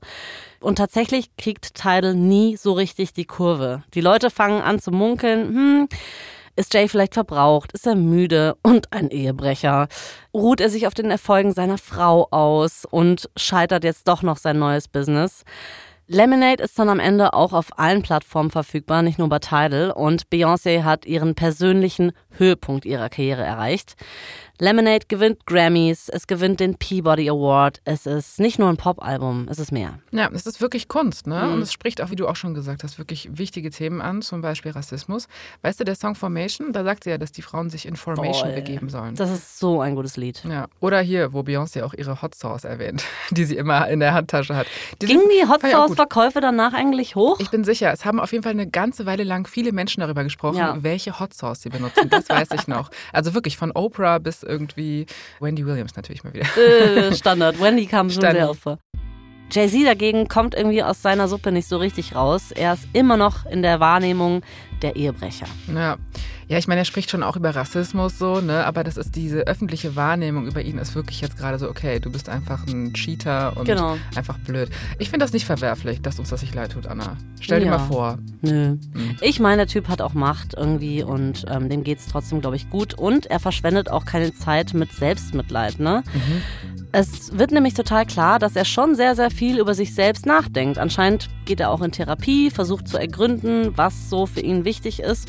Und 0.61 0.77
tatsächlich 0.77 1.37
kriegt 1.37 1.75
Tidal 1.75 2.15
nie 2.15 2.57
so 2.57 2.73
richtig 2.73 3.13
die 3.13 3.27
Kurve. 3.27 3.85
Die 3.95 4.01
Leute 4.01 4.31
fangen 4.31 4.61
an 4.61 4.81
zu 4.81 4.91
munkeln, 4.91 5.49
hm, 5.49 5.89
ist 6.59 6.75
Jay 6.75 6.89
vielleicht 6.89 7.15
verbraucht? 7.15 7.73
Ist 7.73 7.87
er 7.87 7.95
müde 7.95 8.57
und 8.63 8.93
ein 8.93 9.11
Ehebrecher? 9.11 9.89
Ruht 10.35 10.61
er 10.61 10.69
sich 10.69 10.87
auf 10.87 10.95
den 10.95 11.11
Erfolgen 11.11 11.53
seiner 11.53 11.79
Frau 11.79 12.27
aus 12.31 12.85
und 12.85 13.31
scheitert 13.37 13.85
jetzt 13.85 14.09
doch 14.09 14.23
noch 14.23 14.37
sein 14.37 14.59
neues 14.59 14.89
Business? 14.89 15.45
Lemonade 16.11 16.63
ist 16.63 16.79
dann 16.79 16.89
am 16.89 17.01
Ende 17.01 17.35
auch 17.35 17.53
auf 17.53 17.79
allen 17.79 18.01
Plattformen 18.01 18.51
verfügbar, 18.51 19.03
nicht 19.03 19.19
nur 19.19 19.29
bei 19.29 19.41
Tidal. 19.41 19.91
Und 19.91 20.29
Beyoncé 20.31 20.83
hat 20.83 21.05
ihren 21.05 21.35
persönlichen 21.35 22.13
Höhepunkt 22.31 22.87
ihrer 22.87 23.11
Karriere 23.11 23.43
erreicht. 23.43 23.95
Lemonade 24.61 25.07
gewinnt 25.07 25.47
Grammys, 25.47 26.09
es 26.09 26.27
gewinnt 26.27 26.59
den 26.59 26.75
Peabody 26.75 27.31
Award. 27.31 27.81
Es 27.85 28.07
ist 28.07 28.41
nicht 28.41 28.59
nur 28.59 28.69
ein 28.69 28.77
Pop-Album, 28.77 29.47
es 29.49 29.61
ist 29.61 29.71
mehr. 29.71 30.01
Ja, 30.11 30.29
es 30.33 30.47
ist 30.47 30.61
wirklich 30.61 30.89
Kunst, 30.89 31.29
ne? 31.29 31.45
Mhm. 31.45 31.53
Und 31.55 31.63
es 31.63 31.73
spricht 31.73 32.01
auch, 32.03 32.11
wie 32.11 32.17
du 32.17 32.27
auch 32.27 32.35
schon 32.35 32.55
gesagt 32.55 32.83
hast, 32.83 32.99
wirklich 32.99 33.29
wichtige 33.39 33.71
Themen 33.71 34.01
an, 34.01 34.21
zum 34.21 34.41
Beispiel 34.41 34.73
Rassismus. 34.73 35.29
Weißt 35.63 35.79
du, 35.79 35.85
der 35.85 35.95
Song 35.95 36.17
Formation, 36.17 36.73
da 36.73 36.83
sagt 36.83 37.05
sie 37.05 37.11
ja, 37.11 37.19
dass 37.19 37.31
die 37.31 37.43
Frauen 37.43 37.71
sich 37.71 37.87
in 37.87 37.95
Formation 37.95 38.49
Voll. 38.49 38.55
begeben 38.55 38.89
sollen. 38.89 39.15
Das 39.15 39.31
ist 39.31 39.61
so 39.61 39.81
ein 39.81 39.95
gutes 39.95 40.17
Lied. 40.17 40.43
Ja. 40.49 40.67
Oder 40.81 41.01
hier, 41.03 41.33
wo 41.33 41.41
Beyoncé 41.41 41.85
auch 41.85 41.95
ihre 41.95 42.21
Hot 42.21 42.35
Sauce 42.35 42.65
erwähnt, 42.65 43.05
die 43.31 43.45
sie 43.45 43.57
immer 43.57 43.87
in 43.87 44.01
der 44.01 44.13
Handtasche 44.13 44.57
hat. 44.57 44.67
Die 45.01 45.07
Gingen 45.07 45.29
die 45.29 45.49
Hot 45.49 45.63
Sauce-Verkäufe 45.99 46.41
danach 46.41 46.75
eigentlich 46.75 47.17
hoch? 47.17 47.39
Ich 47.41 47.51
bin 47.51 47.65
sicher, 47.65 47.93
es 47.93 48.05
haben 48.05 48.21
auf 48.21 48.31
jeden 48.31 48.45
Fall 48.45 48.53
eine 48.53 48.69
ganze 48.69 49.05
Weile 49.05 49.25
lang 49.25 49.49
viele 49.49 49.73
Menschen 49.73 50.01
darüber 50.01 50.23
gesprochen, 50.23 50.57
ja. 50.57 50.77
welche 50.81 51.19
Hot 51.19 51.35
Sauce 51.35 51.63
sie 51.63 51.71
benutzen. 51.71 52.09
Das 52.09 52.29
weiß 52.29 52.49
ich 52.55 52.69
noch. 52.69 52.91
Also 53.13 53.35
wirklich 53.35 53.57
von 53.57 53.73
Oprah 53.73 54.19
bis 54.19 54.43
irgendwie 54.43 55.07
Wendy 55.41 55.67
Williams 55.67 55.97
natürlich 55.97 56.23
mal 56.23 56.33
wieder. 56.33 56.47
Äh, 56.57 57.15
Standard. 57.15 57.61
Wendy 57.61 57.87
kam 57.87 58.11
schon 58.11 58.23
sehr 58.23 58.49
oft 58.49 58.61
vor. 58.61 58.79
Jay-Z 59.51 59.87
dagegen 59.87 60.29
kommt 60.29 60.55
irgendwie 60.55 60.83
aus 60.83 61.01
seiner 61.03 61.27
Suppe 61.27 61.51
nicht 61.53 61.67
so 61.67 61.79
richtig 61.79 62.15
raus. 62.15 62.53
Er 62.53 62.75
ist 62.75 62.87
immer 62.93 63.17
noch 63.17 63.47
in 63.47 63.63
der 63.63 63.81
Wahrnehmung 63.81 64.43
der 64.83 64.95
Ehebrecher. 64.95 65.47
Ja. 65.75 65.97
Ja, 66.49 66.57
ich 66.57 66.67
meine, 66.67 66.81
er 66.81 66.85
spricht 66.87 67.11
schon 67.11 67.23
auch 67.23 67.37
über 67.37 67.55
Rassismus 67.55 68.19
so, 68.19 68.41
ne? 68.41 68.65
Aber 68.65 68.83
das 68.83 68.97
ist 68.97 69.15
diese 69.17 69.41
öffentliche 69.41 69.97
Wahrnehmung 69.97 70.47
über 70.47 70.63
ihn 70.63 70.79
ist 70.79 70.95
wirklich 70.95 71.21
jetzt 71.21 71.37
gerade 71.37 71.59
so, 71.59 71.69
okay, 71.69 72.01
du 72.01 72.11
bist 72.11 72.31
einfach 72.31 72.67
ein 72.67 72.95
Cheater 72.95 73.55
und 73.55 73.67
genau. 73.67 73.99
einfach 74.17 74.39
blöd. 74.39 74.71
Ich 74.99 75.11
finde 75.11 75.25
das 75.25 75.35
nicht 75.35 75.45
verwerflich, 75.45 76.01
dass 76.01 76.19
uns 76.19 76.31
das 76.31 76.41
nicht 76.41 76.55
leid 76.55 76.73
tut, 76.73 76.87
Anna. 76.87 77.19
Stell 77.39 77.59
ja. 77.59 77.65
dir 77.65 77.71
mal 77.79 77.87
vor. 77.87 78.19
Nö. 78.41 78.79
Hm. 78.95 79.17
Ich 79.21 79.41
meine, 79.41 79.59
der 79.59 79.67
Typ 79.67 79.89
hat 79.89 80.01
auch 80.01 80.15
Macht 80.15 80.55
irgendwie 80.55 81.03
und 81.03 81.45
ähm, 81.51 81.69
dem 81.69 81.85
geht 81.85 81.99
es 81.99 82.07
trotzdem, 82.07 82.41
glaube 82.41 82.57
ich, 82.57 82.71
gut. 82.71 82.95
Und 82.95 83.27
er 83.27 83.41
verschwendet 83.41 83.91
auch 83.91 84.07
keine 84.07 84.35
Zeit 84.35 84.73
mit 84.73 84.91
Selbstmitleid, 84.93 85.79
ne? 85.79 86.03
Mhm. 86.15 86.43
Es 86.93 87.37
wird 87.37 87.51
nämlich 87.51 87.75
total 87.75 88.07
klar, 88.07 88.39
dass 88.39 88.57
er 88.57 88.65
schon 88.65 88.95
sehr, 88.95 89.15
sehr 89.15 89.31
viel 89.31 89.59
über 89.59 89.75
sich 89.75 89.95
selbst 89.95 90.25
nachdenkt. 90.25 90.79
Anscheinend 90.79 91.29
geht 91.45 91.61
er 91.61 91.71
auch 91.71 91.83
in 91.83 91.93
Therapie, 91.93 92.51
versucht 92.51 92.89
zu 92.89 92.97
ergründen, 92.97 93.77
was 93.77 94.09
so 94.09 94.25
für 94.25 94.41
ihn 94.41 94.65
wichtig 94.65 95.01
ist. 95.01 95.29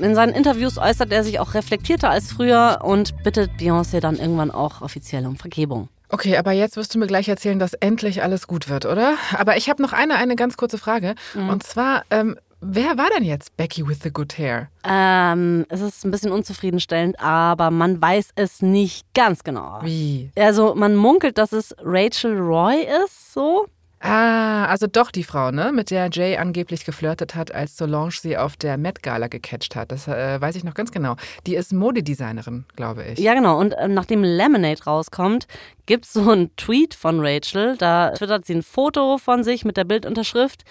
In 0.00 0.14
seinen 0.14 0.32
Interviews 0.32 0.78
äußert 0.78 1.12
er 1.12 1.24
sich 1.24 1.40
auch 1.40 1.54
reflektierter 1.54 2.10
als 2.10 2.32
früher 2.32 2.80
und 2.82 3.22
bittet 3.24 3.50
Beyoncé 3.58 4.00
dann 4.00 4.16
irgendwann 4.16 4.50
auch 4.50 4.80
offiziell 4.80 5.26
um 5.26 5.36
Vergebung. 5.36 5.88
Okay, 6.10 6.36
aber 6.36 6.52
jetzt 6.52 6.76
wirst 6.76 6.94
du 6.94 6.98
mir 6.98 7.06
gleich 7.06 7.28
erzählen, 7.28 7.58
dass 7.58 7.74
endlich 7.74 8.22
alles 8.22 8.46
gut 8.46 8.68
wird, 8.68 8.86
oder? 8.86 9.16
Aber 9.36 9.56
ich 9.56 9.68
habe 9.68 9.82
noch 9.82 9.92
eine, 9.92 10.14
eine 10.14 10.36
ganz 10.36 10.56
kurze 10.56 10.78
Frage. 10.78 11.14
Mhm. 11.34 11.48
Und 11.50 11.62
zwar, 11.64 12.04
ähm, 12.10 12.36
wer 12.60 12.96
war 12.96 13.08
denn 13.14 13.24
jetzt 13.24 13.56
Becky 13.56 13.86
with 13.86 13.98
the 14.02 14.10
good 14.10 14.38
hair? 14.38 14.68
Ähm, 14.84 15.66
es 15.68 15.80
ist 15.80 16.04
ein 16.04 16.10
bisschen 16.10 16.32
unzufriedenstellend, 16.32 17.20
aber 17.20 17.70
man 17.70 18.00
weiß 18.00 18.30
es 18.36 18.62
nicht 18.62 19.06
ganz 19.14 19.44
genau. 19.44 19.80
Wie? 19.82 20.30
Also 20.38 20.74
man 20.74 20.96
munkelt, 20.96 21.36
dass 21.36 21.52
es 21.52 21.74
Rachel 21.82 22.38
Roy 22.38 22.86
ist, 23.04 23.34
so. 23.34 23.66
Ah, 24.00 24.66
also 24.66 24.86
doch 24.86 25.10
die 25.10 25.24
Frau, 25.24 25.50
ne, 25.50 25.72
mit 25.72 25.90
der 25.90 26.08
Jay 26.12 26.36
angeblich 26.36 26.84
geflirtet 26.84 27.34
hat, 27.34 27.52
als 27.52 27.76
Solange 27.76 28.12
sie 28.12 28.36
auf 28.38 28.56
der 28.56 28.76
Met 28.78 29.02
Gala 29.02 29.26
gecatcht 29.26 29.74
hat. 29.74 29.90
Das 29.90 30.06
äh, 30.06 30.40
weiß 30.40 30.54
ich 30.54 30.62
noch 30.62 30.74
ganz 30.74 30.92
genau. 30.92 31.16
Die 31.46 31.56
ist 31.56 31.72
Modedesignerin, 31.72 32.64
glaube 32.76 33.04
ich. 33.04 33.18
Ja, 33.18 33.34
genau. 33.34 33.58
Und 33.58 33.72
äh, 33.72 33.88
nachdem 33.88 34.22
Lemonade 34.22 34.84
rauskommt, 34.84 35.46
gibt 35.86 36.04
es 36.04 36.12
so 36.12 36.30
einen 36.30 36.54
Tweet 36.56 36.94
von 36.94 37.18
Rachel. 37.20 37.76
Da 37.76 38.12
twittert 38.12 38.46
sie 38.46 38.54
ein 38.54 38.62
Foto 38.62 39.18
von 39.18 39.42
sich 39.42 39.64
mit 39.64 39.76
der 39.76 39.84
Bildunterschrift 39.84 40.62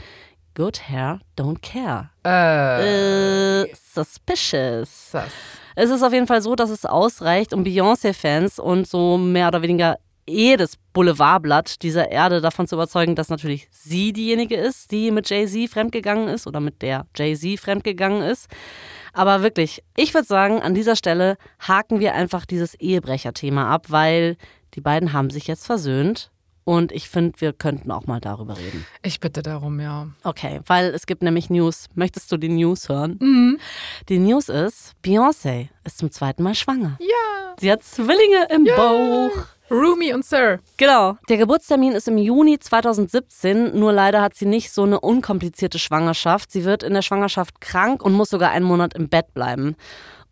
Good 0.56 0.90
hair, 0.90 1.20
don't 1.38 1.60
care. 1.62 2.10
Äh, 2.26 3.62
Äh, 3.64 3.74
suspicious. 3.94 5.10
das. 5.12 5.32
Es 5.76 5.90
ist 5.92 6.02
auf 6.02 6.12
jeden 6.14 6.26
Fall 6.26 6.42
so, 6.42 6.56
dass 6.56 6.72
es 6.72 6.86
ausreicht, 6.86 7.54
um 7.54 7.64
Beyoncé-Fans 7.64 8.58
und 8.58 8.88
so 8.88 9.18
mehr 9.20 9.50
oder 9.50 9.62
weniger 9.62 10.00
jedes 10.28 10.78
Boulevardblatt 10.94 11.82
dieser 11.84 12.12
Erde 12.12 12.42
davon 12.42 12.68
zu 12.68 12.76
überzeugen, 12.76 13.16
dass 13.16 13.30
natürlich 13.30 13.68
sie 13.72 14.14
diejenige 14.14 14.56
ist, 14.56 14.92
die 14.92 15.12
mit 15.12 15.30
Jay-Z 15.30 15.70
fremdgegangen 15.70 16.28
ist 16.28 16.48
oder 16.48 16.60
mit 16.60 16.82
der 16.82 17.06
Jay-Z 17.16 17.60
fremdgegangen 17.60 18.22
ist. 18.22 18.48
Aber 19.14 19.42
wirklich, 19.42 19.84
ich 19.96 20.14
würde 20.14 20.28
sagen, 20.28 20.62
an 20.62 20.74
dieser 20.74 20.96
Stelle 20.96 21.38
haken 21.60 22.00
wir 22.00 22.14
einfach 22.14 22.46
dieses 22.46 22.76
Ehebrecher-Thema 22.76 23.70
ab, 23.70 23.88
weil 23.90 24.38
die 24.74 24.82
beiden 24.82 25.14
haben 25.14 25.30
sich 25.30 25.48
jetzt 25.48 25.66
versöhnt. 25.66 26.32
Und 26.64 26.92
ich 26.92 27.08
finde, 27.08 27.40
wir 27.40 27.54
könnten 27.54 27.92
auch 27.92 28.08
mal 28.08 28.20
darüber 28.20 28.58
reden. 28.58 28.86
Ich 29.02 29.22
bitte 29.22 29.42
darum, 29.42 29.80
ja. 29.80 30.10
Okay, 30.24 30.60
weil 30.66 30.88
es 30.88 31.06
gibt 31.06 31.24
nämlich 31.24 31.50
News. 31.50 31.88
Möchtest 31.96 32.30
du 32.30 32.36
die 32.36 32.50
News 32.50 32.90
hören? 32.90 33.58
Die 34.10 34.20
News 34.20 34.50
ist, 34.50 34.94
Beyoncé 35.02 35.70
ist 35.86 35.98
zum 35.98 36.12
zweiten 36.12 36.44
Mal 36.44 36.56
schwanger. 36.56 36.98
Ja. 37.00 37.56
Sie 37.58 37.72
hat 37.72 37.84
Zwillinge 37.84 38.48
im 38.50 38.66
Bauch. 38.66 39.32
Rumi 39.70 40.14
und 40.14 40.24
Sir. 40.26 40.60
Genau. 40.78 41.18
Der 41.28 41.38
Geburtstermin 41.38 41.92
ist 41.92 42.08
im 42.08 42.18
Juni 42.18 42.58
2017, 42.58 43.78
nur 43.78 43.92
leider 43.92 44.22
hat 44.22 44.34
sie 44.34 44.46
nicht 44.46 44.72
so 44.72 44.84
eine 44.84 45.00
unkomplizierte 45.00 45.78
Schwangerschaft. 45.78 46.52
Sie 46.52 46.64
wird 46.64 46.84
in 46.84 46.94
der 46.94 47.02
Schwangerschaft 47.02 47.60
krank 47.60 48.02
und 48.02 48.14
muss 48.14 48.30
sogar 48.30 48.52
einen 48.52 48.66
Monat 48.66 48.94
im 48.94 49.10
Bett 49.10 49.34
bleiben. 49.34 49.76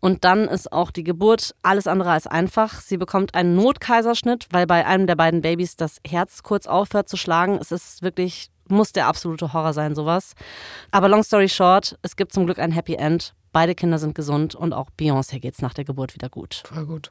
Und 0.00 0.24
dann 0.24 0.48
ist 0.48 0.72
auch 0.72 0.90
die 0.90 1.04
Geburt 1.04 1.54
alles 1.62 1.86
andere 1.86 2.10
als 2.12 2.26
einfach. 2.26 2.80
Sie 2.80 2.96
bekommt 2.96 3.34
einen 3.34 3.56
Notkaiserschnitt, 3.56 4.46
weil 4.50 4.66
bei 4.66 4.86
einem 4.86 5.06
der 5.06 5.16
beiden 5.16 5.42
Babys 5.42 5.76
das 5.76 5.98
Herz 6.06 6.42
kurz 6.42 6.66
aufhört 6.66 7.08
zu 7.08 7.16
schlagen. 7.16 7.58
Es 7.60 7.72
ist 7.72 8.02
wirklich, 8.02 8.50
muss 8.68 8.92
der 8.92 9.06
absolute 9.06 9.52
Horror 9.52 9.72
sein, 9.72 9.94
sowas. 9.94 10.32
Aber 10.90 11.08
long 11.08 11.22
story 11.22 11.48
short, 11.48 11.98
es 12.02 12.16
gibt 12.16 12.32
zum 12.32 12.46
Glück 12.46 12.58
ein 12.58 12.72
Happy 12.72 12.94
End. 12.94 13.34
Beide 13.52 13.74
Kinder 13.74 13.98
sind 13.98 14.14
gesund 14.14 14.54
und 14.54 14.72
auch 14.74 14.90
Beyoncé 14.98 15.40
geht's 15.40 15.62
nach 15.62 15.72
der 15.72 15.84
Geburt 15.84 16.14
wieder 16.14 16.28
gut. 16.28 16.62
Voll 16.66 16.86
gut. 16.86 17.10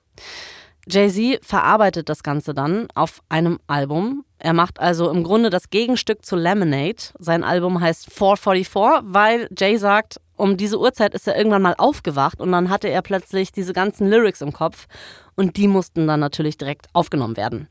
Jay-Z 0.87 1.43
verarbeitet 1.43 2.09
das 2.09 2.21
Ganze 2.21 2.53
dann 2.53 2.87
auf 2.93 3.21
einem 3.27 3.59
Album. 3.67 4.23
Er 4.37 4.53
macht 4.53 4.79
also 4.79 5.09
im 5.09 5.23
Grunde 5.23 5.49
das 5.49 5.69
Gegenstück 5.69 6.23
zu 6.23 6.35
Lemonade. 6.35 7.01
Sein 7.17 7.43
Album 7.43 7.81
heißt 7.81 8.11
444, 8.13 9.01
weil 9.11 9.49
Jay 9.57 9.77
sagt, 9.77 10.21
um 10.35 10.57
diese 10.57 10.79
Uhrzeit 10.79 11.15
ist 11.15 11.27
er 11.27 11.37
irgendwann 11.37 11.61
mal 11.61 11.75
aufgewacht 11.77 12.39
und 12.41 12.51
dann 12.51 12.69
hatte 12.69 12.89
er 12.89 13.01
plötzlich 13.01 13.51
diese 13.51 13.73
ganzen 13.73 14.07
Lyrics 14.07 14.41
im 14.41 14.53
Kopf 14.53 14.87
und 15.35 15.57
die 15.57 15.67
mussten 15.67 16.07
dann 16.07 16.19
natürlich 16.19 16.57
direkt 16.57 16.87
aufgenommen 16.93 17.37
werden. 17.37 17.67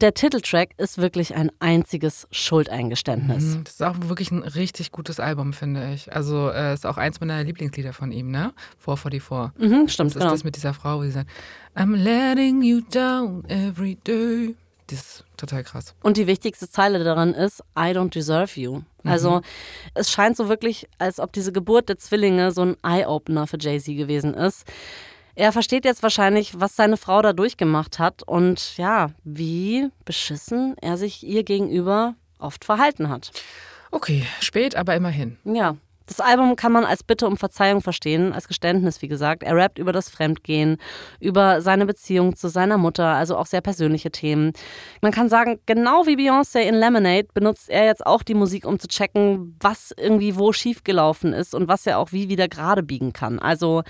Der 0.00 0.12
Titeltrack 0.12 0.70
ist 0.76 0.98
wirklich 0.98 1.34
ein 1.34 1.50
einziges 1.58 2.26
Schuldeingeständnis. 2.30 3.42
Mhm, 3.44 3.64
Das 3.64 3.74
ist 3.74 3.82
auch 3.82 3.96
wirklich 4.02 4.30
ein 4.30 4.42
richtig 4.42 4.92
gutes 4.92 5.20
Album, 5.20 5.52
finde 5.54 5.92
ich. 5.94 6.12
Also 6.12 6.50
äh, 6.50 6.74
ist 6.74 6.84
auch 6.86 6.98
eins 6.98 7.20
meiner 7.20 7.42
Lieblingslieder 7.42 7.92
von 7.94 8.12
ihm, 8.12 8.30
ne? 8.30 8.52
444. 8.78 9.58
Mhm, 9.58 9.88
stimmt, 9.88 10.10
Das 10.10 10.16
ist 10.16 10.20
genau. 10.20 10.30
das 10.32 10.44
mit 10.44 10.56
dieser 10.56 10.74
Frau, 10.74 10.98
wo 10.98 11.02
sie 11.02 11.10
sagt, 11.12 11.30
I'm 11.74 11.96
letting 11.96 12.62
you 12.62 12.80
down 12.82 13.44
every 13.48 13.96
day. 14.06 14.54
Das 14.88 14.98
ist 15.00 15.24
total 15.36 15.64
krass. 15.64 15.94
Und 16.02 16.16
die 16.16 16.26
wichtigste 16.26 16.70
Zeile 16.70 17.02
daran 17.02 17.34
ist, 17.34 17.60
I 17.76 17.90
don't 17.90 18.10
deserve 18.10 18.60
you. 18.60 18.82
Also 19.02 19.40
es 19.94 20.10
scheint 20.10 20.36
so 20.36 20.48
wirklich, 20.48 20.88
als 20.98 21.18
ob 21.20 21.32
diese 21.32 21.52
Geburt 21.52 21.88
der 21.88 21.96
Zwillinge 21.96 22.50
so 22.52 22.62
ein 22.62 22.76
Eye-Opener 22.82 23.46
für 23.46 23.56
Jay-Z 23.58 23.96
gewesen 23.96 24.34
ist. 24.34 24.64
Er 25.38 25.52
versteht 25.52 25.84
jetzt 25.84 26.02
wahrscheinlich, 26.02 26.58
was 26.58 26.76
seine 26.76 26.96
Frau 26.96 27.20
da 27.20 27.34
durchgemacht 27.34 27.98
hat 27.98 28.22
und 28.22 28.78
ja, 28.78 29.10
wie 29.22 29.90
beschissen 30.06 30.74
er 30.80 30.96
sich 30.96 31.26
ihr 31.26 31.44
gegenüber 31.44 32.14
oft 32.38 32.64
verhalten 32.64 33.10
hat. 33.10 33.30
Okay, 33.90 34.24
spät, 34.40 34.76
aber 34.76 34.96
immerhin. 34.96 35.36
Ja. 35.44 35.76
Das 36.06 36.20
Album 36.20 36.54
kann 36.56 36.72
man 36.72 36.84
als 36.84 37.02
Bitte 37.02 37.26
um 37.26 37.36
Verzeihung 37.36 37.80
verstehen, 37.82 38.32
als 38.32 38.46
Geständnis, 38.48 39.02
wie 39.02 39.08
gesagt. 39.08 39.42
Er 39.42 39.56
rappt 39.56 39.78
über 39.78 39.92
das 39.92 40.08
Fremdgehen, 40.08 40.76
über 41.20 41.60
seine 41.60 41.84
Beziehung 41.86 42.36
zu 42.36 42.48
seiner 42.48 42.78
Mutter, 42.78 43.06
also 43.06 43.36
auch 43.36 43.46
sehr 43.46 43.60
persönliche 43.60 44.10
Themen. 44.10 44.52
Man 45.02 45.12
kann 45.12 45.28
sagen, 45.28 45.58
genau 45.66 46.06
wie 46.06 46.14
Beyoncé 46.16 46.60
in 46.60 46.74
Lemonade 46.76 47.26
benutzt 47.34 47.68
er 47.68 47.84
jetzt 47.86 48.06
auch 48.06 48.22
die 48.22 48.34
Musik, 48.34 48.66
um 48.66 48.78
zu 48.78 48.86
checken, 48.88 49.56
was 49.60 49.92
irgendwie 49.96 50.36
wo 50.36 50.52
schiefgelaufen 50.52 51.32
ist 51.32 51.54
und 51.54 51.66
was 51.68 51.86
er 51.86 51.98
auch 51.98 52.12
wie 52.12 52.28
wieder 52.28 52.48
gerade 52.48 52.82
biegen 52.82 53.12
kann. 53.12 53.38
Also, 53.38 53.82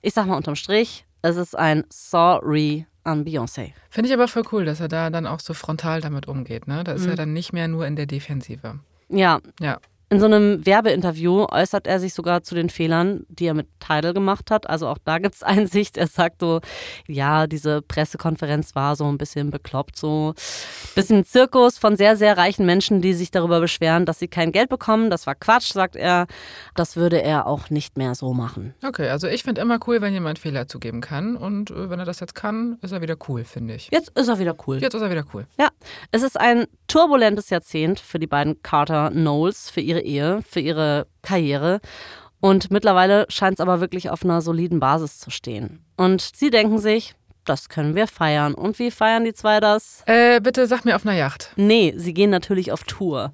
ich 0.00 0.14
sag 0.14 0.26
mal 0.26 0.36
unterm 0.36 0.54
Strich, 0.56 1.04
es 1.22 1.36
ist 1.36 1.56
ein 1.58 1.84
Sorry 1.90 2.86
an 3.02 3.24
Beyoncé. 3.24 3.72
Finde 3.90 4.08
ich 4.08 4.14
aber 4.14 4.28
voll 4.28 4.44
cool, 4.52 4.64
dass 4.64 4.80
er 4.80 4.88
da 4.88 5.10
dann 5.10 5.26
auch 5.26 5.40
so 5.40 5.54
frontal 5.54 6.00
damit 6.00 6.26
umgeht, 6.28 6.66
ne? 6.68 6.84
Da 6.84 6.92
ist 6.92 7.02
Mhm. 7.04 7.10
er 7.10 7.16
dann 7.16 7.32
nicht 7.32 7.52
mehr 7.52 7.68
nur 7.68 7.86
in 7.86 7.96
der 7.96 8.06
Defensive. 8.06 8.78
Ja, 9.08 9.40
Ja. 9.60 9.78
In 10.14 10.20
so 10.20 10.26
einem 10.26 10.64
Werbeinterview 10.64 11.46
äußert 11.50 11.88
er 11.88 11.98
sich 11.98 12.14
sogar 12.14 12.44
zu 12.44 12.54
den 12.54 12.70
Fehlern, 12.70 13.26
die 13.28 13.46
er 13.46 13.54
mit 13.54 13.66
Tidal 13.80 14.14
gemacht 14.14 14.52
hat. 14.52 14.70
Also 14.70 14.86
auch 14.86 14.98
da 15.04 15.18
gibt 15.18 15.34
es 15.34 15.42
Einsicht. 15.42 15.96
Er 15.96 16.06
sagt 16.06 16.38
so, 16.38 16.60
ja, 17.08 17.48
diese 17.48 17.82
Pressekonferenz 17.82 18.76
war 18.76 18.94
so 18.94 19.06
ein 19.06 19.18
bisschen 19.18 19.50
bekloppt, 19.50 19.96
so 19.96 20.28
ein 20.28 20.94
bisschen 20.94 21.24
Zirkus 21.24 21.78
von 21.78 21.96
sehr, 21.96 22.16
sehr 22.16 22.38
reichen 22.38 22.64
Menschen, 22.64 23.00
die 23.00 23.12
sich 23.12 23.32
darüber 23.32 23.58
beschweren, 23.58 24.06
dass 24.06 24.20
sie 24.20 24.28
kein 24.28 24.52
Geld 24.52 24.68
bekommen. 24.68 25.10
Das 25.10 25.26
war 25.26 25.34
Quatsch, 25.34 25.72
sagt 25.72 25.96
er. 25.96 26.28
Das 26.76 26.94
würde 26.94 27.20
er 27.20 27.48
auch 27.48 27.70
nicht 27.70 27.98
mehr 27.98 28.14
so 28.14 28.34
machen. 28.34 28.72
Okay, 28.86 29.08
also 29.08 29.26
ich 29.26 29.42
finde 29.42 29.62
immer 29.62 29.80
cool, 29.88 30.00
wenn 30.00 30.12
jemand 30.12 30.38
Fehler 30.38 30.68
zugeben 30.68 31.00
kann. 31.00 31.36
Und 31.36 31.72
äh, 31.72 31.90
wenn 31.90 31.98
er 31.98 32.06
das 32.06 32.20
jetzt 32.20 32.36
kann, 32.36 32.78
ist 32.82 32.92
er 32.92 33.02
wieder 33.02 33.16
cool, 33.28 33.42
finde 33.42 33.74
ich. 33.74 33.88
Jetzt 33.90 34.16
ist 34.16 34.28
er 34.28 34.38
wieder 34.38 34.54
cool. 34.68 34.78
Jetzt 34.78 34.94
ist 34.94 35.02
er 35.02 35.10
wieder 35.10 35.24
cool. 35.34 35.48
Ja, 35.58 35.70
es 36.12 36.22
ist 36.22 36.38
ein 36.38 36.66
turbulentes 36.86 37.50
Jahrzehnt 37.50 37.98
für 37.98 38.20
die 38.20 38.28
beiden 38.28 38.62
Carter 38.62 39.10
Knowles, 39.10 39.70
für 39.70 39.80
ihre 39.80 40.03
Ehe, 40.04 40.40
für 40.48 40.60
ihre 40.60 41.06
Karriere. 41.22 41.80
Und 42.40 42.70
mittlerweile 42.70 43.26
scheint 43.28 43.54
es 43.54 43.60
aber 43.60 43.80
wirklich 43.80 44.10
auf 44.10 44.24
einer 44.24 44.42
soliden 44.42 44.80
Basis 44.80 45.18
zu 45.18 45.30
stehen. 45.30 45.84
Und 45.96 46.20
sie 46.20 46.50
denken 46.50 46.78
sich, 46.78 47.14
das 47.44 47.68
können 47.68 47.94
wir 47.94 48.06
feiern. 48.06 48.54
Und 48.54 48.78
wie 48.78 48.90
feiern 48.90 49.24
die 49.24 49.32
zwei 49.32 49.60
das? 49.60 50.02
Äh, 50.06 50.40
bitte 50.40 50.66
sag 50.66 50.84
mir 50.84 50.96
auf 50.96 51.06
einer 51.06 51.16
Yacht. 51.16 51.52
Nee, 51.56 51.94
sie 51.96 52.14
gehen 52.14 52.30
natürlich 52.30 52.72
auf 52.72 52.84
Tour. 52.84 53.32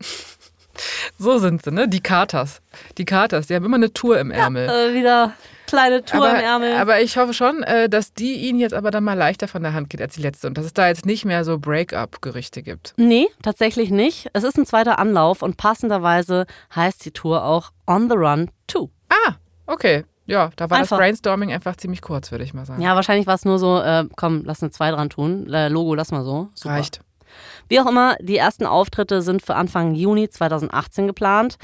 So 1.18 1.38
sind 1.38 1.62
sie, 1.62 1.72
ne? 1.72 1.88
Die 1.88 2.00
Carters. 2.00 2.62
Die 2.98 3.04
Carters, 3.04 3.48
die 3.48 3.54
haben 3.54 3.64
immer 3.64 3.76
eine 3.76 3.92
Tour 3.92 4.18
im 4.18 4.30
Ärmel. 4.30 4.68
Äh, 4.68 4.94
wieder 4.94 5.34
kleine 5.70 6.04
Tour 6.04 6.26
aber, 6.26 6.38
im 6.38 6.44
Ärmel. 6.44 6.76
aber 6.76 7.00
ich 7.00 7.16
hoffe 7.16 7.32
schon, 7.34 7.62
äh, 7.62 7.88
dass 7.88 8.12
die 8.12 8.34
ihnen 8.34 8.58
jetzt 8.58 8.74
aber 8.74 8.90
dann 8.90 9.04
mal 9.04 9.14
leichter 9.16 9.48
von 9.48 9.62
der 9.62 9.72
Hand 9.72 9.90
geht 9.90 10.02
als 10.02 10.14
die 10.14 10.22
letzte 10.22 10.46
und 10.46 10.58
dass 10.58 10.64
es 10.64 10.74
da 10.74 10.88
jetzt 10.88 11.06
nicht 11.06 11.24
mehr 11.24 11.44
so 11.44 11.58
Break-up-Gerüchte 11.58 12.62
gibt. 12.62 12.94
Nee, 12.96 13.26
tatsächlich 13.42 13.90
nicht. 13.90 14.28
Es 14.32 14.44
ist 14.44 14.58
ein 14.58 14.66
zweiter 14.66 14.98
Anlauf 14.98 15.42
und 15.42 15.56
passenderweise 15.56 16.46
heißt 16.74 17.04
die 17.04 17.12
Tour 17.12 17.44
auch 17.44 17.70
On 17.86 18.10
the 18.10 18.16
Run 18.16 18.50
2. 18.68 18.88
Ah, 19.08 19.34
okay. 19.66 20.04
Ja, 20.26 20.50
da 20.54 20.70
war 20.70 20.78
Einfach. 20.78 20.96
das 20.96 20.98
Brainstorming 20.98 21.52
einfach 21.52 21.74
ziemlich 21.76 22.02
kurz, 22.02 22.30
würde 22.30 22.44
ich 22.44 22.54
mal 22.54 22.64
sagen. 22.64 22.80
Ja, 22.80 22.94
wahrscheinlich 22.94 23.26
war 23.26 23.34
es 23.34 23.44
nur 23.44 23.58
so, 23.58 23.80
äh, 23.80 24.04
komm, 24.16 24.42
lass 24.44 24.62
eine 24.62 24.70
2 24.70 24.92
dran 24.92 25.10
tun. 25.10 25.52
Äh, 25.52 25.68
Logo, 25.68 25.94
lass 25.96 26.12
mal 26.12 26.22
so. 26.22 26.50
Super. 26.54 26.74
Reicht. 26.74 27.00
Wie 27.68 27.80
auch 27.80 27.86
immer, 27.86 28.16
die 28.20 28.36
ersten 28.36 28.66
Auftritte 28.66 29.22
sind 29.22 29.42
für 29.42 29.54
Anfang 29.54 29.94
Juni 29.94 30.28
2018 30.28 31.06
geplant. 31.06 31.56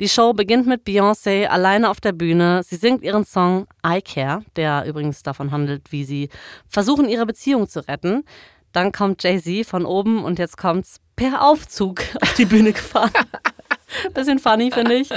Die 0.00 0.08
Show 0.08 0.32
beginnt 0.32 0.66
mit 0.66 0.86
Beyoncé 0.86 1.46
alleine 1.46 1.90
auf 1.90 2.00
der 2.00 2.12
Bühne. 2.12 2.62
Sie 2.64 2.76
singt 2.76 3.02
ihren 3.02 3.24
Song 3.24 3.66
I 3.86 4.02
Care, 4.02 4.42
der 4.56 4.84
übrigens 4.86 5.22
davon 5.22 5.50
handelt, 5.50 5.92
wie 5.92 6.04
sie 6.04 6.28
versuchen, 6.68 7.08
ihre 7.08 7.26
Beziehung 7.26 7.68
zu 7.68 7.86
retten. 7.86 8.24
Dann 8.72 8.90
kommt 8.90 9.22
Jay-Z 9.22 9.66
von 9.66 9.86
oben 9.86 10.24
und 10.24 10.38
jetzt 10.38 10.56
kommt's 10.56 11.00
per 11.16 11.42
Aufzug 11.42 12.02
auf 12.20 12.34
die 12.34 12.44
Bühne 12.44 12.72
gefahren. 12.72 13.12
Bisschen 14.14 14.40
funny, 14.40 14.70
finde 14.72 14.94
ich. 14.94 15.08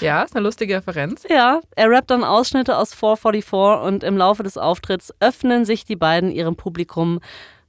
Ja, 0.00 0.22
ist 0.22 0.34
eine 0.34 0.44
lustige 0.44 0.76
Referenz. 0.76 1.24
Ja, 1.28 1.60
er 1.76 1.90
rappt 1.90 2.10
dann 2.10 2.24
Ausschnitte 2.24 2.78
aus 2.78 2.94
444 2.94 3.86
und 3.86 4.04
im 4.04 4.16
Laufe 4.16 4.42
des 4.42 4.56
Auftritts 4.56 5.12
öffnen 5.20 5.64
sich 5.64 5.84
die 5.84 5.96
beiden 5.96 6.30
ihrem 6.30 6.56
Publikum 6.56 7.20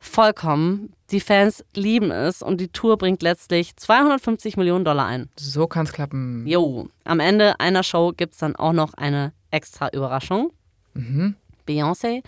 vollkommen. 0.02 0.93
Die 1.12 1.22
Fans 1.22 1.64
lieben 1.74 2.12
es 2.12 2.41
und 2.41 2.60
die 2.60 2.68
Tour 2.68 2.97
bringt 2.97 3.22
letztlich 3.22 3.76
250 3.78 4.58
Millionen 4.58 4.84
Dollar 4.84 5.06
ein. 5.06 5.30
So 5.38 5.68
kann's 5.68 5.93
klappen. 5.93 6.45
Jo, 6.45 6.89
am 7.06 7.20
Ende 7.20 7.60
einer 7.60 7.84
Show 7.84 8.12
gibt 8.16 8.34
es 8.34 8.39
dann 8.39 8.56
auch 8.56 8.74
noch 8.74 8.93
eine 8.95 9.32
extra 9.52 9.89
Überraschung. 9.89 10.52
Beyoncé 11.68 12.24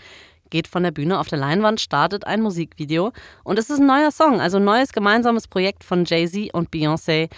geht 0.50 0.68
von 0.68 0.84
der 0.84 0.92
Bühne 0.92 1.18
auf 1.18 1.28
der 1.28 1.38
Leinwand, 1.38 1.80
startet 1.80 2.26
ein 2.26 2.40
Musikvideo 2.40 3.12
und 3.42 3.58
es 3.58 3.70
ist 3.70 3.80
ein 3.80 3.86
neuer 3.86 4.12
Song, 4.12 4.40
also 4.40 4.58
ein 4.58 4.64
neues 4.64 4.92
gemeinsames 4.92 5.48
Projekt 5.48 5.82
von 5.82 6.04
Jay-Z 6.04 6.54
und 6.54 6.70
Beyoncé. 6.70 7.28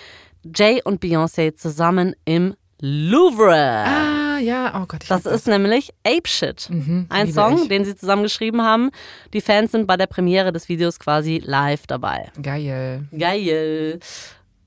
Jay 0.55 0.81
und 0.85 1.03
Beyoncé 1.03 1.55
zusammen 1.55 2.15
im 2.25 2.55
Louvre. 2.81 3.85
Ah, 3.87 4.26
ja, 4.39 4.81
oh 4.81 4.87
Gott. 4.87 5.03
Ich 5.03 5.09
das 5.09 5.25
lieb 5.25 5.33
ist 5.35 5.47
nämlich 5.49 5.91
Ape 6.07 6.27
Shit. 6.29 6.69
Mhm, 6.71 7.07
Ein 7.09 7.33
Song, 7.33 7.63
ich. 7.63 7.69
den 7.69 7.85
sie 7.85 7.97
zusammen 7.97 8.23
geschrieben 8.23 8.63
haben. 8.63 8.91
Die 9.33 9.41
Fans 9.41 9.73
sind 9.73 9.87
bei 9.87 9.97
der 9.97 10.07
Premiere 10.07 10.53
des 10.53 10.69
Videos 10.69 10.99
quasi 10.99 11.43
live 11.45 11.87
dabei. 11.87 12.31
Geil. 12.41 13.05
Geil. 13.17 14.01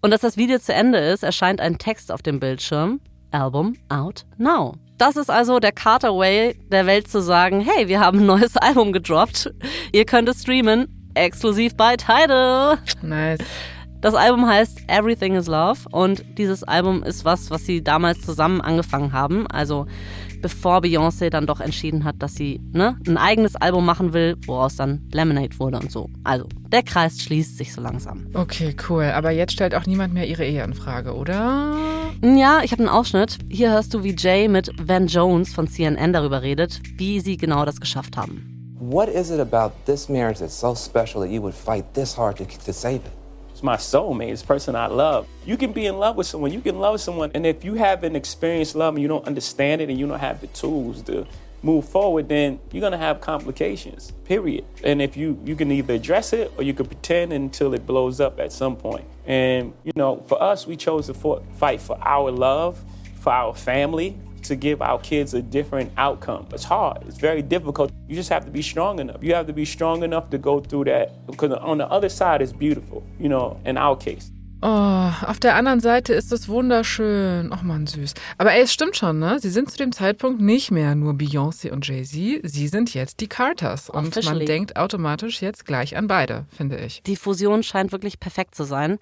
Und 0.01 0.13
als 0.13 0.21
das 0.21 0.37
Video 0.37 0.59
zu 0.59 0.73
Ende 0.73 0.97
ist, 0.99 1.23
erscheint 1.23 1.59
ein 1.61 1.77
Text 1.77 2.11
auf 2.11 2.21
dem 2.21 2.39
Bildschirm. 2.39 2.99
Album 3.31 3.75
out 3.89 4.25
now. 4.37 4.73
Das 4.97 5.15
ist 5.15 5.29
also 5.29 5.59
der 5.59 5.71
Carter 5.71 6.15
Way 6.17 6.57
der 6.71 6.85
Welt 6.87 7.07
zu 7.07 7.21
sagen, 7.21 7.61
hey, 7.61 7.87
wir 7.87 7.99
haben 7.99 8.19
ein 8.19 8.25
neues 8.25 8.57
Album 8.57 8.91
gedroppt. 8.91 9.53
Ihr 9.91 10.05
könnt 10.05 10.27
es 10.29 10.41
streamen, 10.41 11.09
exklusiv 11.13 11.75
bei 11.75 11.95
Tidal. 11.95 12.79
Nice. 13.01 13.39
Das 14.01 14.15
Album 14.15 14.47
heißt 14.47 14.83
Everything 14.87 15.35
is 15.35 15.47
Love 15.47 15.79
und 15.91 16.23
dieses 16.37 16.63
Album 16.63 17.03
ist 17.03 17.25
was, 17.25 17.51
was 17.51 17.65
sie 17.65 17.83
damals 17.83 18.21
zusammen 18.21 18.61
angefangen 18.61 19.11
haben. 19.11 19.45
Also 19.47 19.87
bevor 20.41 20.79
Beyoncé 20.79 21.29
dann 21.29 21.45
doch 21.45 21.59
entschieden 21.59 22.05
hat, 22.05 22.15
dass 22.19 22.33
sie 22.35 22.61
ne, 22.71 22.97
ein 23.05 23.17
eigenes 23.17 23.57
Album 23.57 23.85
machen 23.85 24.13
will, 24.13 24.37
woraus 24.45 24.77
dann 24.77 25.01
Lemonade 25.11 25.59
wurde 25.59 25.79
und 25.79 25.91
so. 25.91 26.09
Also 26.23 26.45
der 26.71 26.83
Kreis 26.83 27.21
schließt 27.21 27.57
sich 27.57 27.73
so 27.73 27.81
langsam. 27.81 28.27
Okay, 28.33 28.73
cool. 28.87 29.03
Aber 29.03 29.31
jetzt 29.31 29.51
stellt 29.51 29.75
auch 29.75 29.85
niemand 29.85 30.13
mehr 30.13 30.27
ihre 30.27 30.45
Ehe 30.45 30.63
in 30.63 30.75
Frage, 30.75 31.13
oder? 31.13 31.75
Ja, 32.23 32.61
ich 32.63 32.71
habe 32.71 32.83
einen 32.83 32.89
Ausschnitt. 32.89 33.37
Hier 33.49 33.71
hörst 33.71 33.93
du, 33.93 34.05
wie 34.05 34.15
Jay 34.17 34.47
mit 34.47 34.71
Van 34.81 35.07
Jones 35.07 35.53
von 35.53 35.67
CNN 35.67 36.13
darüber 36.13 36.41
redet, 36.41 36.79
wie 36.95 37.19
sie 37.19 37.35
genau 37.35 37.65
das 37.65 37.81
geschafft 37.81 38.15
haben. 38.15 38.55
What 38.79 39.09
is 39.09 39.29
it 39.29 39.41
about 39.41 39.73
this 39.85 40.07
marriage 40.07 40.39
that's 40.39 40.57
so 40.57 40.73
special 40.73 41.21
that 41.21 41.29
you 41.29 41.41
would 41.41 41.53
fight 41.53 41.83
this 41.93 42.17
hard 42.17 42.37
to, 42.37 42.45
to 42.45 42.71
save 42.71 42.95
it? 42.95 43.18
It's 43.59 43.63
my 43.65 43.75
soulmate. 43.75 44.31
It's 44.31 44.41
person 44.41 44.73
I 44.73 44.87
love. 44.87 45.27
You 45.45 45.57
can 45.57 45.73
be 45.73 45.85
in 45.85 45.97
love 45.99 46.15
with 46.15 46.27
someone. 46.27 46.53
You 46.53 46.61
can 46.61 46.79
love 46.79 47.01
someone. 47.01 47.29
And 47.33 47.45
if 47.45 47.65
you 47.65 47.73
haven't 47.73 48.15
experienced 48.15 48.73
love 48.73 48.93
and 48.93 49.01
you 49.01 49.09
don't 49.09 49.27
understand 49.27 49.81
it 49.81 49.89
and 49.89 49.99
you 49.99 50.07
don't 50.07 50.17
have 50.17 50.39
the 50.39 50.47
tools 50.47 51.01
to 51.03 51.27
move 51.61 51.83
forward, 51.83 52.29
then 52.29 52.61
you're 52.71 52.89
to 52.89 52.97
have 52.97 53.19
complications, 53.19 54.13
period. 54.23 54.63
And 54.85 55.01
if 55.01 55.17
you, 55.17 55.37
you 55.43 55.57
can 55.57 55.73
either 55.73 55.95
address 55.95 56.31
it 56.31 56.53
or 56.55 56.63
you 56.63 56.73
can 56.73 56.85
pretend 56.85 57.33
until 57.33 57.73
it 57.73 57.85
blows 57.85 58.21
up 58.21 58.39
at 58.39 58.53
some 58.53 58.77
point. 58.77 59.03
And, 59.25 59.73
you 59.83 59.91
know, 59.93 60.23
for 60.29 60.41
us, 60.41 60.65
we 60.65 60.77
chose 60.77 61.07
to 61.07 61.41
fight 61.57 61.81
for 61.81 61.99
our 62.01 62.31
love, 62.31 62.81
for 63.15 63.33
our 63.33 63.53
family, 63.53 64.17
to 64.41 64.55
give 64.55 64.81
our 64.81 64.99
kids 64.99 65.33
a 65.33 65.41
different 65.41 65.91
outcome. 65.97 66.47
It's 66.53 66.63
hard. 66.63 67.03
It's 67.07 67.17
very 67.17 67.41
difficult. 67.41 67.91
You 68.07 68.15
just 68.15 68.29
have 68.29 68.45
to 68.45 68.51
be 68.51 68.61
strong 68.61 68.99
enough. 68.99 69.17
You 69.21 69.35
have 69.35 69.47
to 69.47 69.53
be 69.53 69.65
strong 69.65 70.03
enough 70.03 70.29
to 70.31 70.37
go 70.37 70.59
through 70.59 70.85
that 70.85 71.25
because 71.27 71.51
on 71.53 71.77
the 71.77 71.87
other 71.89 72.09
side 72.09 72.41
is 72.41 72.53
beautiful, 72.53 73.03
you 73.19 73.29
know, 73.29 73.57
in 73.65 73.77
our 73.77 73.97
case. 73.97 74.31
Oh, 74.61 75.11
auf 75.25 75.39
der 75.39 75.55
anderen 75.55 75.79
Seite 75.79 76.13
ist 76.13 76.33
es 76.33 76.49
wunderschön. 76.49 77.49
Ach 77.53 77.61
man, 77.61 77.87
süß. 77.87 78.13
Aber 78.37 78.51
ey, 78.51 78.63
es 78.63 78.73
stimmt 78.73 78.97
schon, 78.97 79.17
ne? 79.17 79.39
Sie 79.39 79.49
sind 79.49 79.71
zu 79.71 79.77
dem 79.77 79.93
Zeitpunkt 79.93 80.41
nicht 80.41 80.69
mehr 80.69 80.95
nur 80.95 81.13
Beyoncé 81.13 81.71
und 81.71 81.87
Jay-Z. 81.87 82.41
Sie 82.43 82.67
sind 82.67 82.93
jetzt 82.93 83.21
die 83.21 83.27
Carters. 83.27 83.89
Und 83.89 84.09
Officially. 84.09 84.39
man 84.39 84.45
denkt 84.45 84.75
automatisch 84.75 85.41
jetzt 85.41 85.65
gleich 85.65 85.95
an 85.95 86.07
beide, 86.07 86.45
finde 86.49 86.77
ich. 86.77 87.01
Die 87.03 87.15
Fusion 87.15 87.63
scheint 87.63 87.93
wirklich 87.93 88.19
perfekt 88.19 88.53
zu 88.53 88.65
sein. 88.65 88.99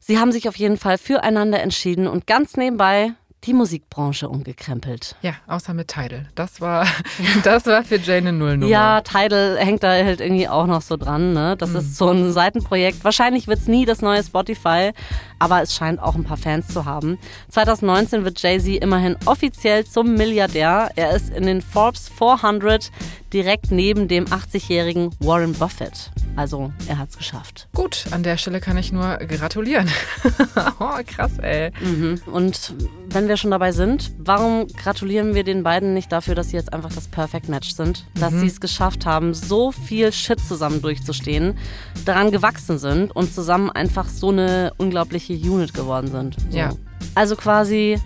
Sie 0.00 0.18
haben 0.18 0.32
sich 0.32 0.48
auf 0.48 0.56
jeden 0.56 0.76
Fall 0.76 0.98
füreinander 0.98 1.62
entschieden 1.62 2.06
und 2.06 2.26
ganz 2.26 2.58
nebenbei 2.58 3.14
die 3.46 3.52
Musikbranche 3.52 4.28
umgekrempelt. 4.28 5.16
Ja, 5.22 5.34
außer 5.46 5.74
mit 5.74 5.88
Tidal. 5.88 6.26
Das 6.34 6.60
war, 6.60 6.86
das 7.44 7.66
war 7.66 7.84
für 7.84 7.98
Jane 7.98 8.28
eine 8.28 8.32
Nullnummer. 8.32 8.70
Ja, 8.70 9.00
Tidal 9.02 9.58
hängt 9.58 9.82
da 9.82 9.92
halt 9.92 10.20
irgendwie 10.20 10.48
auch 10.48 10.66
noch 10.66 10.82
so 10.82 10.96
dran. 10.96 11.32
Ne? 11.32 11.56
Das 11.56 11.70
ist 11.70 11.96
so 11.96 12.10
ein 12.10 12.32
Seitenprojekt. 12.32 13.04
Wahrscheinlich 13.04 13.46
wird 13.46 13.58
es 13.58 13.68
nie 13.68 13.84
das 13.84 14.00
neue 14.00 14.22
Spotify, 14.22 14.92
aber 15.38 15.62
es 15.62 15.74
scheint 15.74 16.00
auch 16.00 16.14
ein 16.14 16.24
paar 16.24 16.36
Fans 16.36 16.68
zu 16.68 16.84
haben. 16.84 17.18
2019 17.50 18.24
wird 18.24 18.40
Jay-Z 18.40 18.82
immerhin 18.82 19.16
offiziell 19.26 19.84
zum 19.84 20.14
Milliardär. 20.14 20.90
Er 20.96 21.10
ist 21.14 21.30
in 21.30 21.46
den 21.46 21.60
Forbes 21.60 22.08
400 22.08 22.90
direkt 23.34 23.72
neben 23.72 24.06
dem 24.06 24.26
80-jährigen 24.26 25.10
Warren 25.18 25.52
Buffett. 25.54 26.12
Also 26.36 26.72
er 26.88 26.98
hat 26.98 27.10
es 27.10 27.18
geschafft. 27.18 27.68
Gut, 27.74 28.06
an 28.12 28.22
der 28.22 28.36
Stelle 28.36 28.60
kann 28.60 28.78
ich 28.78 28.92
nur 28.92 29.16
gratulieren. 29.18 29.90
oh, 30.78 30.98
krass, 31.06 31.38
ey. 31.40 31.72
Mhm. 31.80 32.20
Und 32.26 32.74
wenn 33.08 33.28
wir 33.28 33.33
schon 33.36 33.50
dabei 33.50 33.72
sind, 33.72 34.12
warum 34.18 34.66
gratulieren 34.68 35.34
wir 35.34 35.44
den 35.44 35.62
beiden 35.62 35.94
nicht 35.94 36.10
dafür, 36.12 36.34
dass 36.34 36.50
sie 36.50 36.56
jetzt 36.56 36.72
einfach 36.72 36.92
das 36.92 37.08
Perfect 37.08 37.48
Match 37.48 37.70
sind? 37.74 38.06
Dass 38.18 38.32
Mhm. 38.32 38.40
sie 38.40 38.46
es 38.46 38.60
geschafft 38.60 39.06
haben, 39.06 39.34
so 39.34 39.72
viel 39.72 40.12
Shit 40.12 40.40
zusammen 40.40 40.80
durchzustehen, 40.82 41.56
daran 42.04 42.30
gewachsen 42.30 42.78
sind 42.78 43.14
und 43.14 43.32
zusammen 43.32 43.70
einfach 43.70 44.08
so 44.08 44.30
eine 44.30 44.72
unglaubliche 44.78 45.34
Unit 45.34 45.74
geworden 45.74 46.08
sind. 46.10 46.36
So. 46.50 46.56
Ja. 46.58 46.72
Also 47.14 47.36
quasi 47.36 47.98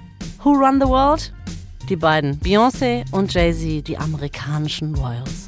Who 0.43 0.51
Run 0.53 0.81
the 0.81 0.87
World? 0.89 1.33
Die 1.89 1.97
beiden, 1.97 2.39
Beyoncé 2.41 3.05
und 3.12 3.33
Jay-Z, 3.33 3.87
die 3.89 3.97
amerikanischen 3.97 4.95
Royals. 4.95 5.47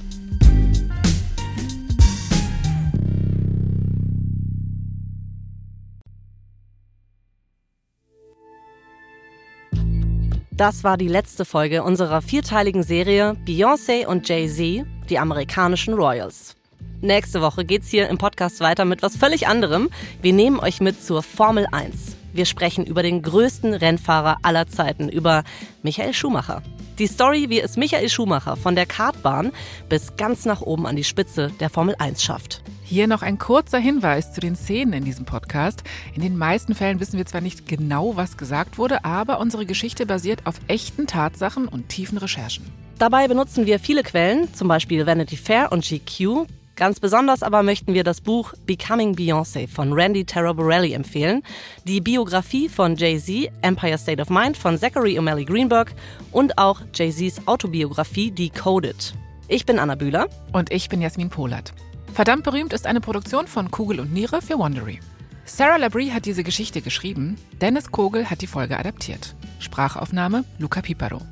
Das 10.61 10.85
war 10.85 10.99
die 10.99 11.09
letzte 11.09 11.47
Folge 11.47 11.83
unserer 11.83 12.21
vierteiligen 12.21 12.83
Serie 12.83 13.35
Beyoncé 13.47 14.05
und 14.05 14.29
Jay-Z, 14.29 14.85
die 15.09 15.19
amerikanischen 15.19 15.95
Royals. 15.95 16.55
Nächste 17.01 17.41
Woche 17.41 17.65
geht's 17.65 17.89
hier 17.89 18.11
im 18.11 18.19
Podcast 18.19 18.61
weiter 18.61 18.85
mit 18.85 19.01
was 19.01 19.17
völlig 19.17 19.47
anderem. 19.47 19.89
Wir 20.21 20.35
nehmen 20.35 20.61
euch 20.61 20.83
mit 20.83 21.03
zur 21.03 21.23
Formel 21.23 21.67
1. 21.73 22.15
Wir 22.35 22.45
sprechen 22.45 22.85
über 22.85 23.03
den 23.03 23.23
größten 23.23 23.73
Rennfahrer 23.73 24.37
aller 24.43 24.67
Zeiten, 24.67 25.09
über 25.09 25.45
Michael 25.83 26.13
Schumacher. 26.13 26.63
Die 26.99 27.07
Story, 27.07 27.47
wie 27.49 27.63
es 27.63 27.79
Michael 27.79 28.11
Schumacher 28.11 28.57
von 28.57 28.75
der 28.75 28.85
Kartbahn 28.85 29.53
bis 29.89 30.15
ganz 30.17 30.45
nach 30.45 30.61
oben 30.61 30.87
an 30.87 30.95
die 30.95 31.05
Spitze 31.05 31.51
der 31.59 31.71
Formel 31.71 31.95
1 31.99 32.23
schafft. 32.23 32.63
Hier 32.91 33.07
noch 33.07 33.23
ein 33.23 33.39
kurzer 33.39 33.79
Hinweis 33.79 34.33
zu 34.33 34.41
den 34.41 34.57
Szenen 34.57 34.93
in 34.95 35.05
diesem 35.05 35.25
Podcast. 35.25 35.85
In 36.13 36.23
den 36.23 36.37
meisten 36.37 36.75
Fällen 36.75 36.99
wissen 36.99 37.19
wir 37.19 37.25
zwar 37.25 37.41
nicht 37.41 37.69
genau, 37.69 38.17
was 38.17 38.37
gesagt 38.37 38.79
wurde, 38.79 39.05
aber 39.05 39.39
unsere 39.39 39.65
Geschichte 39.65 40.07
basiert 40.07 40.45
auf 40.45 40.57
echten 40.67 41.07
Tatsachen 41.07 41.69
und 41.69 41.89
tiefen 41.89 42.19
Recherchen. 42.19 42.65
Dabei 42.99 43.29
benutzen 43.29 43.65
wir 43.65 43.79
viele 43.79 44.03
Quellen, 44.03 44.53
zum 44.55 44.67
Beispiel 44.67 45.07
Vanity 45.07 45.37
Fair 45.37 45.71
und 45.71 45.85
GQ. 45.85 46.49
Ganz 46.75 46.99
besonders 46.99 47.45
aber 47.45 47.63
möchten 47.63 47.95
wir 47.95 48.03
das 48.03 48.21
Buch 48.21 48.55
Becoming 48.67 49.15
Beyoncé 49.15 49.69
von 49.69 49.93
Randy 49.93 50.25
Taraborelli 50.25 50.93
empfehlen, 50.93 51.45
die 51.85 52.01
Biografie 52.01 52.69
von 52.69 52.97
Jay-Z, 52.97 53.53
Empire 53.63 53.99
State 53.99 54.21
of 54.21 54.31
Mind 54.31 54.57
von 54.57 54.77
Zachary 54.77 55.17
O'Malley 55.17 55.45
Greenberg 55.45 55.95
und 56.33 56.59
auch 56.59 56.81
Jay-Z's 56.93 57.47
Autobiografie 57.47 58.33
Decoded. 58.33 59.15
Ich 59.47 59.65
bin 59.65 59.79
Anna 59.79 59.95
Bühler. 59.95 60.29
Und 60.53 60.73
ich 60.73 60.89
bin 60.89 61.01
Jasmin 61.01 61.31
Polat. 61.31 61.73
Verdammt 62.13 62.45
berühmt 62.45 62.73
ist 62.73 62.87
eine 62.87 63.01
Produktion 63.01 63.47
von 63.47 63.71
Kugel 63.71 64.01
und 64.01 64.13
Niere 64.13 64.43
für 64.43 64.59
Wondery. 64.59 65.01
Sarah 65.45 65.77
Labrie 65.77 66.11
hat 66.11 66.27
diese 66.27 66.45
Geschichte 66.45 66.83
geschrieben, 66.83 67.37
Dennis 67.61 67.91
Kogel 67.91 68.29
hat 68.29 68.43
die 68.43 68.47
Folge 68.47 68.79
adaptiert. 68.79 69.35
Sprachaufnahme 69.59 70.45
Luca 70.59 70.81
Piparo. 70.81 71.23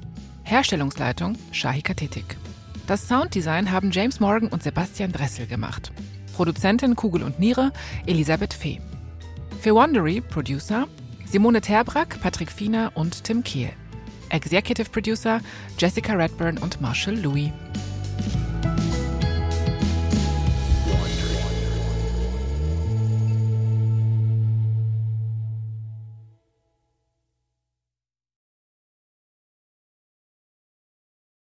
Herstellungsleitung 0.45 1.37
Shahika 1.53 1.95
Tetik. 1.95 2.37
Das 2.87 3.07
Sounddesign 3.07 3.71
haben 3.71 3.91
James 3.91 4.19
Morgan 4.19 4.49
und 4.49 4.63
Sebastian 4.63 5.13
Dressel 5.13 5.47
gemacht. 5.47 5.93
Produzentin 6.35 6.97
Kugel 6.97 7.23
und 7.23 7.39
Niere 7.39 7.73
Elisabeth 8.07 8.55
Fee. 8.55 8.81
Für 9.61 9.75
Wondery 9.75 10.21
Producer 10.21 10.87
Simone 11.27 11.61
Terbrack, 11.61 12.21
Patrick 12.23 12.51
Fiener 12.51 12.93
und 12.95 13.25
Tim 13.25 13.45
Kehl. 13.45 13.73
Executive 14.31 14.89
Producer 14.91 15.41
Jessica 15.79 16.15
Redburn 16.15 16.57
und 16.59 16.81
Marshall 16.81 17.17
Louis. 17.17 17.51